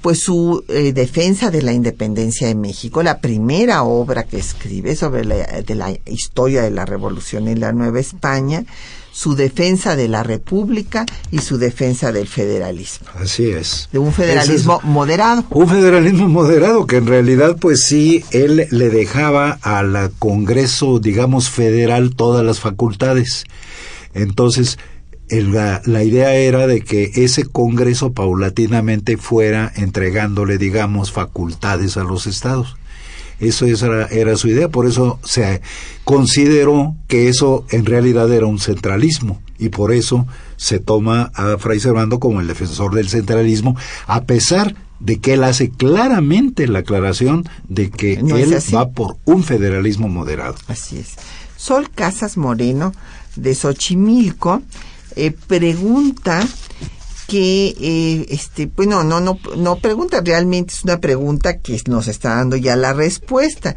pues 0.00 0.20
su 0.20 0.64
eh, 0.68 0.92
defensa 0.92 1.50
de 1.50 1.62
la 1.62 1.72
independencia 1.72 2.46
de 2.46 2.54
México, 2.54 3.02
la 3.02 3.20
primera 3.20 3.82
obra 3.82 4.24
que 4.24 4.38
escribe 4.38 4.96
sobre 4.96 5.24
la, 5.24 5.36
de 5.36 5.74
la 5.74 5.92
historia 6.06 6.62
de 6.62 6.70
la 6.70 6.86
revolución 6.86 7.48
en 7.48 7.60
la 7.60 7.72
Nueva 7.72 8.00
España, 8.00 8.64
su 9.12 9.36
defensa 9.36 9.94
de 9.94 10.08
la 10.08 10.22
República 10.22 11.06
y 11.30 11.38
su 11.38 11.56
defensa 11.56 12.10
del 12.12 12.26
federalismo. 12.26 13.06
Así 13.14 13.48
es. 13.48 13.88
De 13.92 13.98
un 13.98 14.12
federalismo 14.12 14.80
moderado. 14.82 15.44
Un 15.50 15.68
federalismo 15.68 16.28
moderado 16.28 16.86
que 16.86 16.96
en 16.96 17.06
realidad 17.06 17.56
pues 17.60 17.84
sí, 17.86 18.24
él 18.32 18.66
le 18.70 18.90
dejaba 18.90 19.58
al 19.62 20.12
Congreso, 20.18 20.98
digamos, 20.98 21.48
federal 21.48 22.16
todas 22.16 22.44
las 22.44 22.58
facultades. 22.58 23.44
Entonces, 24.14 24.78
la, 25.28 26.04
idea 26.04 26.34
era 26.34 26.66
de 26.66 26.80
que 26.82 27.10
ese 27.14 27.44
Congreso 27.44 28.12
paulatinamente 28.12 29.16
fuera 29.16 29.72
entregándole, 29.74 30.58
digamos, 30.58 31.12
facultades 31.12 31.96
a 31.96 32.04
los 32.04 32.26
estados. 32.26 32.76
Eso 33.40 33.66
era, 33.66 34.06
era 34.06 34.36
su 34.36 34.48
idea, 34.48 34.68
por 34.68 34.86
eso 34.86 35.18
se 35.24 35.60
consideró 36.04 36.94
que 37.08 37.28
eso 37.28 37.66
en 37.70 37.84
realidad 37.84 38.32
era 38.32 38.46
un 38.46 38.60
centralismo 38.60 39.42
y 39.58 39.70
por 39.70 39.92
eso 39.92 40.26
se 40.56 40.78
toma 40.78 41.32
a 41.34 41.58
Fray 41.58 41.80
Servando 41.80 42.20
como 42.20 42.40
el 42.40 42.46
defensor 42.46 42.94
del 42.94 43.08
centralismo, 43.08 43.76
a 44.06 44.22
pesar 44.24 44.76
de 45.00 45.18
que 45.18 45.34
él 45.34 45.44
hace 45.44 45.70
claramente 45.70 46.68
la 46.68 46.80
aclaración 46.80 47.48
de 47.68 47.90
que 47.90 48.14
él 48.14 48.56
va 48.74 48.90
por 48.90 49.16
un 49.24 49.42
federalismo 49.42 50.08
moderado. 50.08 50.54
Así 50.68 50.98
es. 50.98 51.16
Sol 51.56 51.90
Casas 51.90 52.36
Moreno, 52.36 52.92
de 53.36 53.54
Xochimilco, 53.54 54.62
eh, 55.16 55.32
pregunta 55.46 56.46
que 57.26 57.74
eh, 57.80 58.26
este 58.28 58.66
bueno 58.66 59.02
no 59.02 59.20
no 59.20 59.38
no 59.56 59.76
pregunta 59.76 60.20
realmente 60.22 60.74
es 60.74 60.84
una 60.84 61.00
pregunta 61.00 61.58
que 61.58 61.80
nos 61.86 62.06
está 62.06 62.36
dando 62.36 62.56
ya 62.56 62.76
la 62.76 62.92
respuesta 62.92 63.74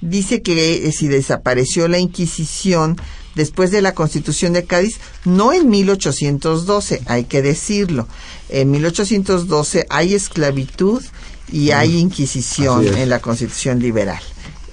dice 0.00 0.42
que 0.42 0.86
eh, 0.86 0.92
si 0.92 1.08
desapareció 1.08 1.88
la 1.88 1.98
Inquisición 1.98 2.96
después 3.34 3.70
de 3.70 3.82
la 3.82 3.92
Constitución 3.92 4.52
de 4.52 4.64
Cádiz, 4.64 4.98
no 5.24 5.52
en 5.52 5.68
1812, 5.68 7.02
hay 7.06 7.24
que 7.24 7.42
decirlo. 7.42 8.08
En 8.48 8.70
1812 8.70 9.86
hay 9.90 10.14
esclavitud 10.14 11.02
y 11.52 11.70
hay 11.70 11.96
Inquisición 11.98 12.86
en 12.96 13.08
la 13.10 13.20
Constitución 13.20 13.78
liberal. 13.78 14.22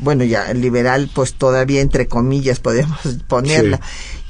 Bueno, 0.04 0.26
ya 0.26 0.54
liberal, 0.54 1.10
pues 1.14 1.36
todavía 1.36 1.80
entre 1.80 2.08
comillas 2.08 2.60
podemos 2.60 3.00
ponerla. 3.28 3.80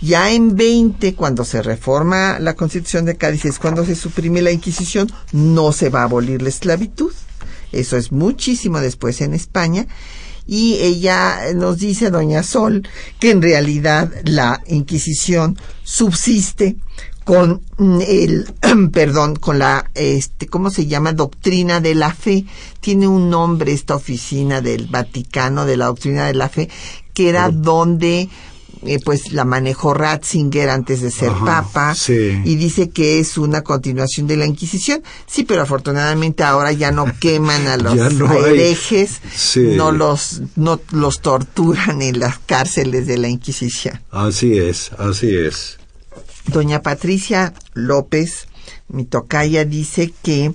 Ya 0.01 0.32
en 0.32 0.55
20, 0.55 1.15
cuando 1.15 1.45
se 1.45 1.61
reforma 1.61 2.38
la 2.39 2.53
Constitución 2.55 3.05
de 3.05 3.17
Cádiz, 3.17 3.45
es 3.45 3.57
cuando 3.57 3.86
se 3.86 3.95
suprime 3.95 4.41
la 4.41 4.51
Inquisición, 4.51 5.11
no 5.32 5.71
se 5.71 5.89
va 5.89 6.01
a 6.01 6.03
abolir 6.03 6.41
la 6.41 6.49
esclavitud. 6.49 7.11
Eso 7.71 7.97
es 7.97 8.11
muchísimo 8.11 8.80
después 8.80 9.19
en 9.21 9.34
España 9.34 9.88
y 10.45 10.76
ella 10.76 11.53
nos 11.55 11.80
dice, 11.80 12.09
doña 12.11 12.43
Sol, 12.43 12.88
que 13.19 13.32
en 13.32 13.41
realidad 13.41 14.11
la 14.26 14.61
Inquisición 14.67 15.57
subsiste 15.84 16.76
con 17.24 17.61
el, 18.07 18.45
perdón, 18.91 19.36
con 19.36 19.59
la, 19.59 19.89
este, 19.95 20.47
¿cómo 20.47 20.69
se 20.69 20.88
llama? 20.88 21.13
Doctrina 21.13 21.80
de 21.80 21.95
la 21.95 22.13
fe. 22.13 22.45
Tiene 22.80 23.07
un 23.07 23.30
nombre 23.30 23.71
esta 23.71 23.95
oficina 23.95 24.61
del 24.61 24.88
Vaticano 24.88 25.65
de 25.65 25.78
la 25.78 25.86
doctrina 25.86 26.26
de 26.26 26.34
la 26.34 26.49
fe, 26.49 26.69
que 27.13 27.30
era 27.30 27.49
donde 27.49 28.30
eh, 28.86 28.99
pues 29.03 29.32
la 29.32 29.45
manejó 29.45 29.93
Ratzinger 29.93 30.69
antes 30.69 31.01
de 31.01 31.11
ser 31.11 31.32
papa 31.45 31.95
y 32.07 32.55
dice 32.55 32.89
que 32.89 33.19
es 33.19 33.38
una 33.38 33.61
continuación 33.61 34.28
de 34.28 34.36
la 34.36 34.45
Inquisición. 34.45 35.01
Sí, 35.26 35.43
pero 35.43 35.61
afortunadamente 35.61 36.43
ahora 36.43 36.71
ya 36.74 36.91
no 36.91 37.05
queman 37.19 37.67
a 37.67 37.78
los 37.78 37.95
herejes, 37.95 39.21
no 39.55 39.91
los 39.91 40.41
no 40.55 40.82
los 40.91 41.21
torturan 41.21 42.01
en 42.01 42.19
las 42.19 42.39
cárceles 42.39 43.07
de 43.07 43.17
la 43.17 43.30
Inquisición. 43.30 44.01
Así 44.11 44.57
es, 44.57 44.91
así 44.97 45.34
es. 45.34 45.78
Doña 46.47 46.81
Patricia 46.81 47.53
López, 47.73 48.47
mi 48.87 49.05
tocaya, 49.05 49.65
dice 49.65 50.13
que 50.23 50.53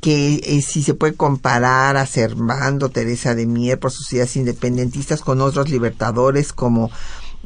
que 0.00 0.40
eh, 0.44 0.62
si 0.62 0.82
se 0.82 0.94
puede 0.94 1.14
comparar 1.14 1.96
a 1.96 2.06
Servando 2.06 2.88
Teresa 2.88 3.34
de 3.34 3.46
Mier 3.46 3.78
por 3.78 3.90
sus 3.90 4.10
ideas 4.12 4.34
independentistas 4.36 5.20
con 5.20 5.42
otros 5.42 5.68
libertadores 5.68 6.52
como 6.52 6.90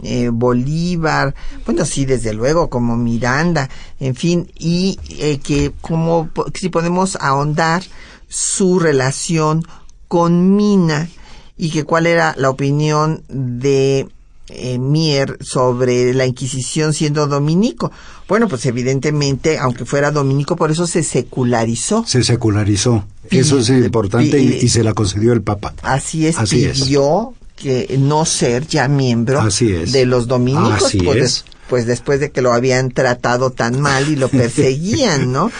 eh, 0.02 0.30
Bolívar, 0.32 1.34
bueno, 1.66 1.84
sí, 1.84 2.04
desde 2.04 2.32
luego, 2.32 2.68
como 2.68 2.96
Miranda, 2.96 3.68
en 4.00 4.14
fin, 4.14 4.50
y 4.58 4.98
eh, 5.18 5.38
que 5.38 5.72
como 5.80 6.30
si 6.54 6.68
podemos 6.68 7.16
ahondar 7.20 7.82
su 8.28 8.78
relación 8.80 9.64
con 10.08 10.56
Mina 10.56 11.08
y 11.56 11.70
que 11.70 11.84
cuál 11.84 12.06
era 12.06 12.34
la 12.36 12.50
opinión 12.50 13.22
de 13.28 14.08
eh, 14.48 14.78
Mier 14.78 15.38
sobre 15.40 16.12
la 16.12 16.26
Inquisición 16.26 16.92
siendo 16.92 17.26
dominico. 17.26 17.90
Bueno, 18.28 18.48
pues 18.48 18.66
evidentemente, 18.66 19.58
aunque 19.58 19.84
fuera 19.84 20.10
dominico, 20.10 20.56
por 20.56 20.70
eso 20.70 20.86
se 20.86 21.02
secularizó. 21.02 22.04
Se 22.06 22.22
secularizó. 22.22 23.06
Eso 23.30 23.58
es 23.58 23.70
importante 23.70 24.38
y, 24.38 24.68
se 24.68 24.84
la 24.84 24.92
concedió 24.92 25.32
el 25.32 25.42
Papa. 25.42 25.74
Así 25.82 26.26
es, 26.26 26.36
pidió 26.50 27.34
que 27.56 27.96
no 27.98 28.24
ser 28.26 28.66
ya 28.66 28.88
miembro 28.88 29.42
de 29.42 30.06
los 30.06 30.26
dominicos. 30.26 30.94
pues, 31.02 31.44
pues 31.68 31.86
después 31.86 32.20
de 32.20 32.30
que 32.30 32.42
lo 32.42 32.52
habían 32.52 32.90
tratado 32.90 33.50
tan 33.50 33.80
mal 33.80 34.08
y 34.08 34.16
lo 34.16 34.28
perseguían, 34.28 35.32
¿no? 35.32 35.50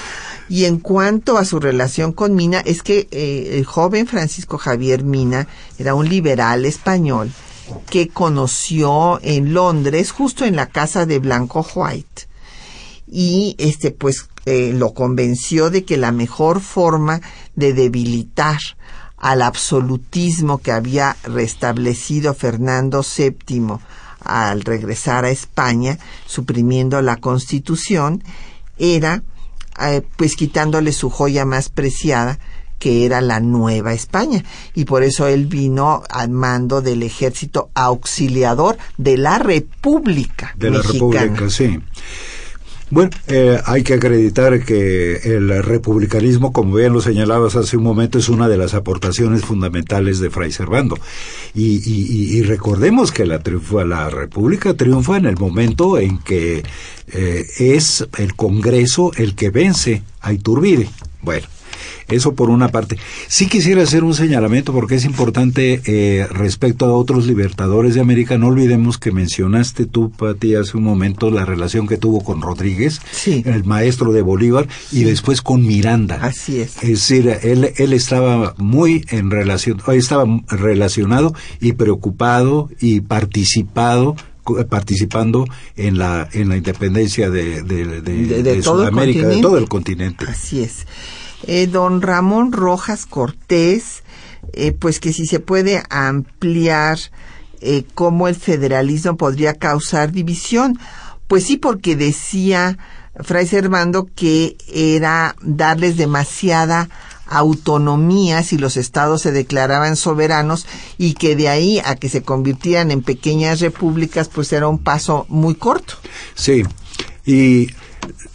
Y 0.48 0.66
en 0.66 0.78
cuanto 0.78 1.38
a 1.38 1.46
su 1.46 1.58
relación 1.58 2.12
con 2.12 2.34
Mina, 2.34 2.60
es 2.60 2.82
que 2.82 3.08
eh, 3.10 3.54
el 3.56 3.64
joven 3.64 4.06
Francisco 4.06 4.58
Javier 4.58 5.02
Mina 5.02 5.48
era 5.78 5.94
un 5.94 6.06
liberal 6.06 6.66
español 6.66 7.30
que 7.90 8.08
conoció 8.08 9.18
en 9.22 9.54
Londres, 9.54 10.10
justo 10.10 10.44
en 10.44 10.56
la 10.56 10.66
casa 10.66 11.06
de 11.06 11.18
Blanco 11.18 11.66
White. 11.74 12.28
Y 13.06 13.54
este, 13.58 13.90
pues, 13.90 14.28
eh, 14.46 14.72
lo 14.74 14.92
convenció 14.92 15.70
de 15.70 15.84
que 15.84 15.96
la 15.96 16.12
mejor 16.12 16.60
forma 16.60 17.20
de 17.54 17.72
debilitar 17.72 18.58
al 19.16 19.40
absolutismo 19.42 20.58
que 20.58 20.72
había 20.72 21.16
restablecido 21.22 22.34
Fernando 22.34 23.02
VII 23.02 23.78
al 24.20 24.62
regresar 24.62 25.24
a 25.24 25.30
España, 25.30 25.98
suprimiendo 26.26 27.00
la 27.00 27.16
constitución, 27.16 28.22
era 28.78 29.22
eh, 29.80 30.02
pues 30.16 30.36
quitándole 30.36 30.92
su 30.92 31.10
joya 31.10 31.44
más 31.44 31.68
preciada, 31.68 32.38
que 32.84 33.06
era 33.06 33.22
la 33.22 33.40
Nueva 33.40 33.94
España. 33.94 34.44
Y 34.74 34.84
por 34.84 35.04
eso 35.04 35.26
él 35.26 35.46
vino 35.46 36.02
al 36.10 36.28
mando 36.28 36.82
del 36.82 37.02
ejército 37.02 37.70
auxiliador 37.72 38.76
de 38.98 39.16
la 39.16 39.38
República. 39.38 40.54
De 40.58 40.70
la 40.70 40.82
República, 40.82 41.48
sí. 41.48 41.80
Bueno, 42.90 43.10
eh, 43.28 43.58
hay 43.64 43.82
que 43.84 43.94
acreditar 43.94 44.62
que 44.66 45.16
el 45.16 45.62
republicanismo, 45.62 46.52
como 46.52 46.76
bien 46.76 46.92
lo 46.92 47.00
señalabas 47.00 47.56
hace 47.56 47.78
un 47.78 47.84
momento, 47.84 48.18
es 48.18 48.28
una 48.28 48.48
de 48.48 48.58
las 48.58 48.74
aportaciones 48.74 49.46
fundamentales 49.46 50.20
de 50.20 50.28
Fray 50.28 50.52
Servando. 50.52 50.98
Y, 51.54 52.42
recordemos 52.42 53.12
que 53.12 53.24
la, 53.24 53.40
la 53.86 54.10
República 54.10 54.74
triunfa 54.74 55.16
en 55.16 55.24
el 55.24 55.38
momento 55.38 55.96
en 55.98 56.18
que 56.18 56.62
eh, 57.08 57.46
es 57.58 58.06
el 58.18 58.34
Congreso 58.34 59.10
el 59.16 59.34
que 59.34 59.48
vence 59.48 60.02
a 60.20 60.34
Iturbide. 60.34 60.90
Bueno, 61.22 61.46
eso 62.08 62.34
por 62.34 62.50
una 62.50 62.68
parte. 62.68 62.98
Sí 63.28 63.48
quisiera 63.48 63.82
hacer 63.82 64.04
un 64.04 64.14
señalamiento 64.14 64.72
porque 64.72 64.96
es 64.96 65.04
importante 65.04 65.80
eh, 65.86 66.26
respecto 66.30 66.86
a 66.86 66.92
otros 66.92 67.26
libertadores 67.26 67.94
de 67.94 68.00
América. 68.00 68.38
No 68.38 68.48
olvidemos 68.48 68.98
que 68.98 69.12
mencionaste 69.12 69.86
tú, 69.86 70.10
Pati, 70.10 70.54
hace 70.54 70.76
un 70.76 70.84
momento 70.84 71.30
la 71.30 71.44
relación 71.44 71.86
que 71.86 71.96
tuvo 71.96 72.22
con 72.22 72.42
Rodríguez, 72.42 73.00
el 73.26 73.64
maestro 73.64 74.12
de 74.12 74.22
Bolívar, 74.22 74.68
y 74.92 75.04
después 75.04 75.42
con 75.42 75.66
Miranda. 75.66 76.18
Así 76.22 76.60
es. 76.60 76.76
Es 76.82 76.88
decir, 76.88 77.38
él, 77.42 77.72
él 77.76 77.92
estaba 77.92 78.54
muy 78.58 79.04
en 79.10 79.30
relación, 79.30 79.80
estaba 79.92 80.24
relacionado 80.48 81.34
y 81.60 81.72
preocupado 81.72 82.68
y 82.80 83.00
participado 83.00 84.16
participando 84.68 85.46
en 85.76 85.98
la 85.98 86.28
en 86.32 86.50
la 86.50 86.56
independencia 86.56 87.30
de, 87.30 87.62
de, 87.62 88.62
Sudamérica, 88.62 89.26
de 89.26 89.40
todo 89.40 89.58
el 89.58 89.68
continente. 89.68 90.26
Así 90.28 90.62
es. 90.62 90.86
Eh, 91.46 91.66
don 91.66 92.02
Ramón 92.02 92.52
Rojas 92.52 93.06
Cortés, 93.06 94.02
eh, 94.52 94.72
pues 94.72 95.00
que 95.00 95.12
si 95.12 95.26
se 95.26 95.40
puede 95.40 95.82
ampliar 95.90 96.98
eh, 97.60 97.84
cómo 97.94 98.28
el 98.28 98.34
federalismo 98.34 99.16
podría 99.16 99.54
causar 99.54 100.12
división. 100.12 100.78
Pues 101.28 101.44
sí, 101.44 101.56
porque 101.56 101.96
decía 101.96 102.78
Fray 103.20 103.46
Servando 103.46 104.08
que 104.14 104.56
era 104.68 105.34
darles 105.40 105.96
demasiada 105.96 106.88
autonomía 107.26 108.42
si 108.42 108.58
los 108.58 108.76
estados 108.76 109.22
se 109.22 109.32
declaraban 109.32 109.96
soberanos 109.96 110.66
y 110.98 111.14
que 111.14 111.36
de 111.36 111.48
ahí 111.48 111.80
a 111.84 111.96
que 111.96 112.08
se 112.08 112.22
convirtieran 112.22 112.90
en 112.90 113.02
pequeñas 113.02 113.60
repúblicas 113.60 114.28
pues 114.28 114.52
era 114.52 114.68
un 114.68 114.78
paso 114.78 115.24
muy 115.28 115.54
corto. 115.54 115.94
Sí, 116.34 116.64
y 117.24 117.68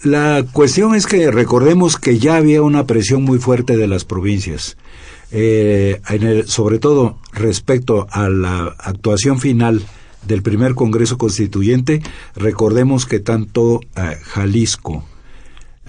la 0.04 0.46
cuestión 0.52 0.96
es 0.96 1.06
que 1.06 1.32
recordemos 1.32 1.98
que 1.98 2.20
ya 2.20 2.38
había 2.38 2.62
una 2.62 2.86
presión 2.86 3.24
muy 3.24 3.40
fuerte 3.40 3.78
de 3.78 3.88
las 3.88 4.06
provincias, 4.06 4.78
eh, 5.32 6.02
sobre 6.46 6.80
todo 6.80 7.18
respecto 7.34 8.08
a 8.12 8.30
la 8.30 8.76
actuación 8.80 9.40
final 9.40 9.84
del 10.26 10.42
primer 10.42 10.76
Congreso 10.76 11.18
Constituyente. 11.18 12.02
Recordemos 12.36 13.06
que 13.06 13.20
tanto 13.20 13.82
eh, 13.96 14.18
Jalisco, 14.24 15.06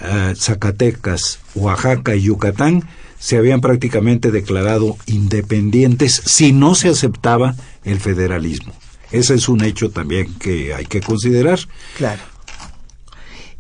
eh, 0.01 0.35
Zacatecas, 0.37 1.41
Oaxaca 1.55 2.15
y 2.17 2.23
Yucatán 2.23 2.85
se 3.19 3.37
habían 3.37 3.61
prácticamente 3.61 4.31
declarado 4.31 4.97
independientes 5.07 6.23
si 6.25 6.53
no 6.53 6.75
se 6.75 6.89
aceptaba 6.89 7.55
el 7.85 8.01
federalismo. 8.01 8.73
Ese 9.13 9.35
es 9.35 9.49
un 9.49 9.63
hecho 9.63 9.91
también 9.91 10.35
que 10.39 10.73
hay 10.73 10.87
que 10.87 11.01
considerar. 11.01 11.59
Claro. 11.97 12.23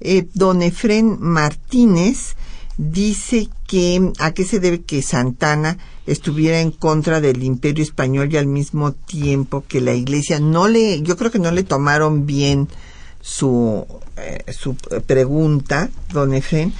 Eh, 0.00 0.26
don 0.34 0.62
Efren 0.62 1.18
Martínez 1.20 2.34
dice 2.76 3.48
que 3.66 4.12
a 4.18 4.32
qué 4.32 4.44
se 4.44 4.58
debe 4.60 4.80
que 4.80 5.02
Santana 5.02 5.76
estuviera 6.06 6.60
en 6.60 6.70
contra 6.70 7.20
del 7.20 7.42
imperio 7.42 7.84
español 7.84 8.32
y 8.32 8.38
al 8.38 8.46
mismo 8.46 8.92
tiempo 8.92 9.64
que 9.68 9.80
la 9.80 9.92
iglesia 9.92 10.40
no 10.40 10.66
le, 10.66 11.02
yo 11.02 11.16
creo 11.16 11.30
que 11.30 11.38
no 11.38 11.50
le 11.50 11.62
tomaron 11.62 12.26
bien 12.26 12.68
su, 13.20 13.86
eh, 14.16 14.52
su 14.52 14.74
pregunta, 14.74 15.90
don 16.12 16.32
Efren, 16.34 16.72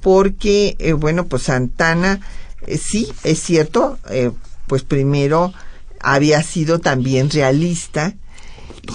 porque, 0.00 0.76
eh, 0.78 0.94
bueno, 0.94 1.26
pues 1.26 1.44
Santana, 1.44 2.20
eh, 2.66 2.78
sí, 2.78 3.12
es 3.22 3.40
cierto, 3.40 3.98
eh, 4.10 4.30
pues 4.66 4.82
primero 4.82 5.52
había 6.00 6.42
sido 6.42 6.80
también 6.80 7.30
realista 7.30 8.14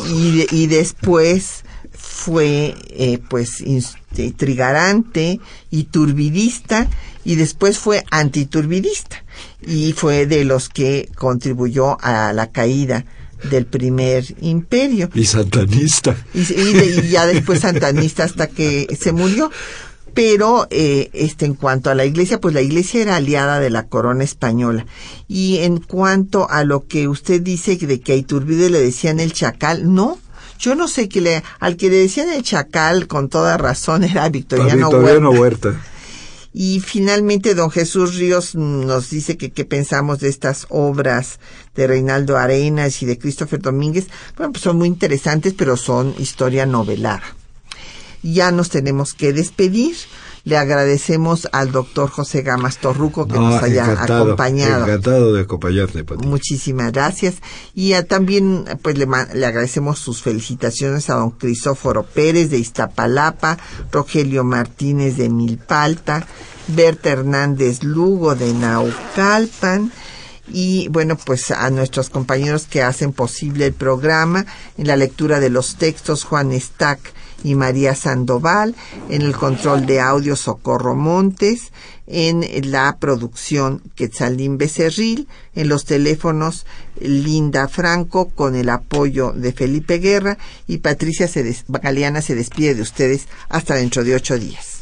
y, 0.09 0.45
y 0.51 0.67
después 0.67 1.63
fue 2.17 2.75
pues 3.29 3.63
trigarante 4.35 5.39
y 5.69 5.83
turbidista 5.85 6.87
y 7.23 7.35
después 7.35 7.77
fue 7.77 8.03
antiturbidista 8.09 9.23
y 9.61 9.93
fue 9.93 10.25
de 10.25 10.43
los 10.43 10.69
que 10.69 11.09
contribuyó 11.15 11.97
a 12.01 12.33
la 12.33 12.51
caída 12.51 13.05
del 13.51 13.65
primer 13.65 14.25
imperio. 14.41 15.09
Y 15.13 15.25
santanista. 15.25 16.17
Y, 16.33 16.41
y, 16.41 17.09
ya 17.09 17.27
después 17.27 17.59
santanista 17.59 18.23
hasta 18.23 18.47
que 18.47 18.87
se 18.99 19.11
murió. 19.11 19.51
Pero 20.13 20.65
eh, 20.71 21.11
este, 21.13 21.45
en 21.45 21.53
cuanto 21.53 21.91
a 21.91 21.95
la 21.95 22.03
iglesia, 22.03 22.41
pues 22.41 22.55
la 22.55 22.61
iglesia 22.61 23.03
era 23.03 23.17
aliada 23.17 23.59
de 23.59 23.69
la 23.69 23.85
corona 23.85 24.23
española. 24.23 24.87
Y 25.27 25.57
en 25.57 25.77
cuanto 25.77 26.49
a 26.49 26.63
lo 26.63 26.87
que 26.87 27.07
usted 27.07 27.41
dice 27.41 27.77
de 27.77 27.99
que 27.99 28.13
a 28.13 28.15
Iturbide 28.15 28.71
le 28.71 28.81
decían 28.81 29.19
el 29.19 29.31
chacal, 29.31 29.93
no, 29.93 30.17
yo 30.57 30.75
no 30.75 30.87
sé 30.87 31.09
que 31.09 31.21
le, 31.21 31.43
al 31.59 31.77
que 31.77 31.89
le 31.89 31.97
decían 31.97 32.29
el 32.29 32.43
chacal 32.43 33.07
con 33.07 33.29
toda 33.29 33.57
razón 33.57 34.03
era 34.03 34.29
Victoriano, 34.29 34.89
Victoriano 34.89 35.31
Huerta. 35.31 35.81
Y 36.53 36.79
finalmente 36.79 37.53
don 37.53 37.69
Jesús 37.69 38.15
Ríos 38.15 38.55
nos 38.55 39.11
dice 39.11 39.37
que 39.37 39.51
qué 39.51 39.63
pensamos 39.63 40.19
de 40.19 40.29
estas 40.29 40.65
obras 40.69 41.39
de 41.75 41.85
Reinaldo 41.85 42.35
Arenas 42.35 43.03
y 43.03 43.05
de 43.05 43.19
Christopher 43.19 43.61
Domínguez. 43.61 44.07
Bueno, 44.35 44.53
pues 44.53 44.63
son 44.63 44.77
muy 44.77 44.87
interesantes, 44.87 45.53
pero 45.53 45.77
son 45.77 46.15
historia 46.17 46.65
novelada. 46.65 47.21
Ya 48.23 48.51
nos 48.51 48.69
tenemos 48.69 49.13
que 49.13 49.33
despedir. 49.33 49.95
Le 50.47 50.55
agradecemos 50.55 51.49
al 51.51 51.73
doctor 51.73 52.09
José 52.09 52.41
Gamas 52.41 52.77
Torruco 52.77 53.27
que 53.27 53.37
nos 53.37 53.61
haya 53.61 54.01
acompañado. 54.01 54.85
Encantado 54.85 55.33
de 55.33 55.41
acompañarte, 55.41 56.05
Muchísimas 56.25 56.93
gracias. 56.93 57.41
Y 57.75 57.91
también 58.03 58.63
pues 58.81 58.97
le, 58.97 59.05
le, 59.33 59.45
agradecemos 59.45 59.99
sus 59.99 60.21
felicitaciones 60.21 61.09
a 61.09 61.15
don 61.15 61.31
Crisóforo 61.31 62.03
Pérez 62.03 62.49
de 62.49 62.59
Iztapalapa, 62.59 63.57
Rogelio 63.91 64.45
Martínez 64.45 65.17
de 65.17 65.27
Milpalta, 65.27 66.25
Berta 66.69 67.09
Hernández 67.09 67.83
Lugo 67.83 68.33
de 68.33 68.53
Naucalpan, 68.53 69.91
y 70.47 70.87
bueno, 70.87 71.17
pues 71.17 71.51
a 71.51 71.69
nuestros 71.71 72.09
compañeros 72.09 72.67
que 72.67 72.83
hacen 72.83 73.11
posible 73.11 73.65
el 73.65 73.73
programa 73.73 74.45
en 74.77 74.87
la 74.87 74.95
lectura 74.95 75.41
de 75.41 75.49
los 75.49 75.75
textos 75.75 76.23
Juan 76.23 76.57
Stack 76.57 77.17
y 77.43 77.55
María 77.55 77.95
Sandoval, 77.95 78.75
en 79.09 79.21
el 79.21 79.35
control 79.35 79.85
de 79.85 79.99
audio 79.99 80.35
Socorro 80.35 80.95
Montes, 80.95 81.71
en 82.07 82.45
la 82.71 82.97
producción 82.99 83.81
Quetzalín 83.95 84.57
Becerril, 84.57 85.27
en 85.55 85.67
los 85.67 85.85
teléfonos 85.85 86.65
Linda 86.99 87.67
Franco 87.67 88.29
con 88.29 88.55
el 88.55 88.69
apoyo 88.69 89.33
de 89.33 89.51
Felipe 89.51 89.99
Guerra 89.99 90.37
y 90.67 90.77
Patricia 90.77 91.29
Galeana 91.67 92.21
se 92.21 92.35
despide 92.35 92.75
de 92.75 92.81
ustedes 92.81 93.27
hasta 93.49 93.75
dentro 93.75 94.03
de 94.03 94.15
ocho 94.15 94.39
días. 94.39 94.81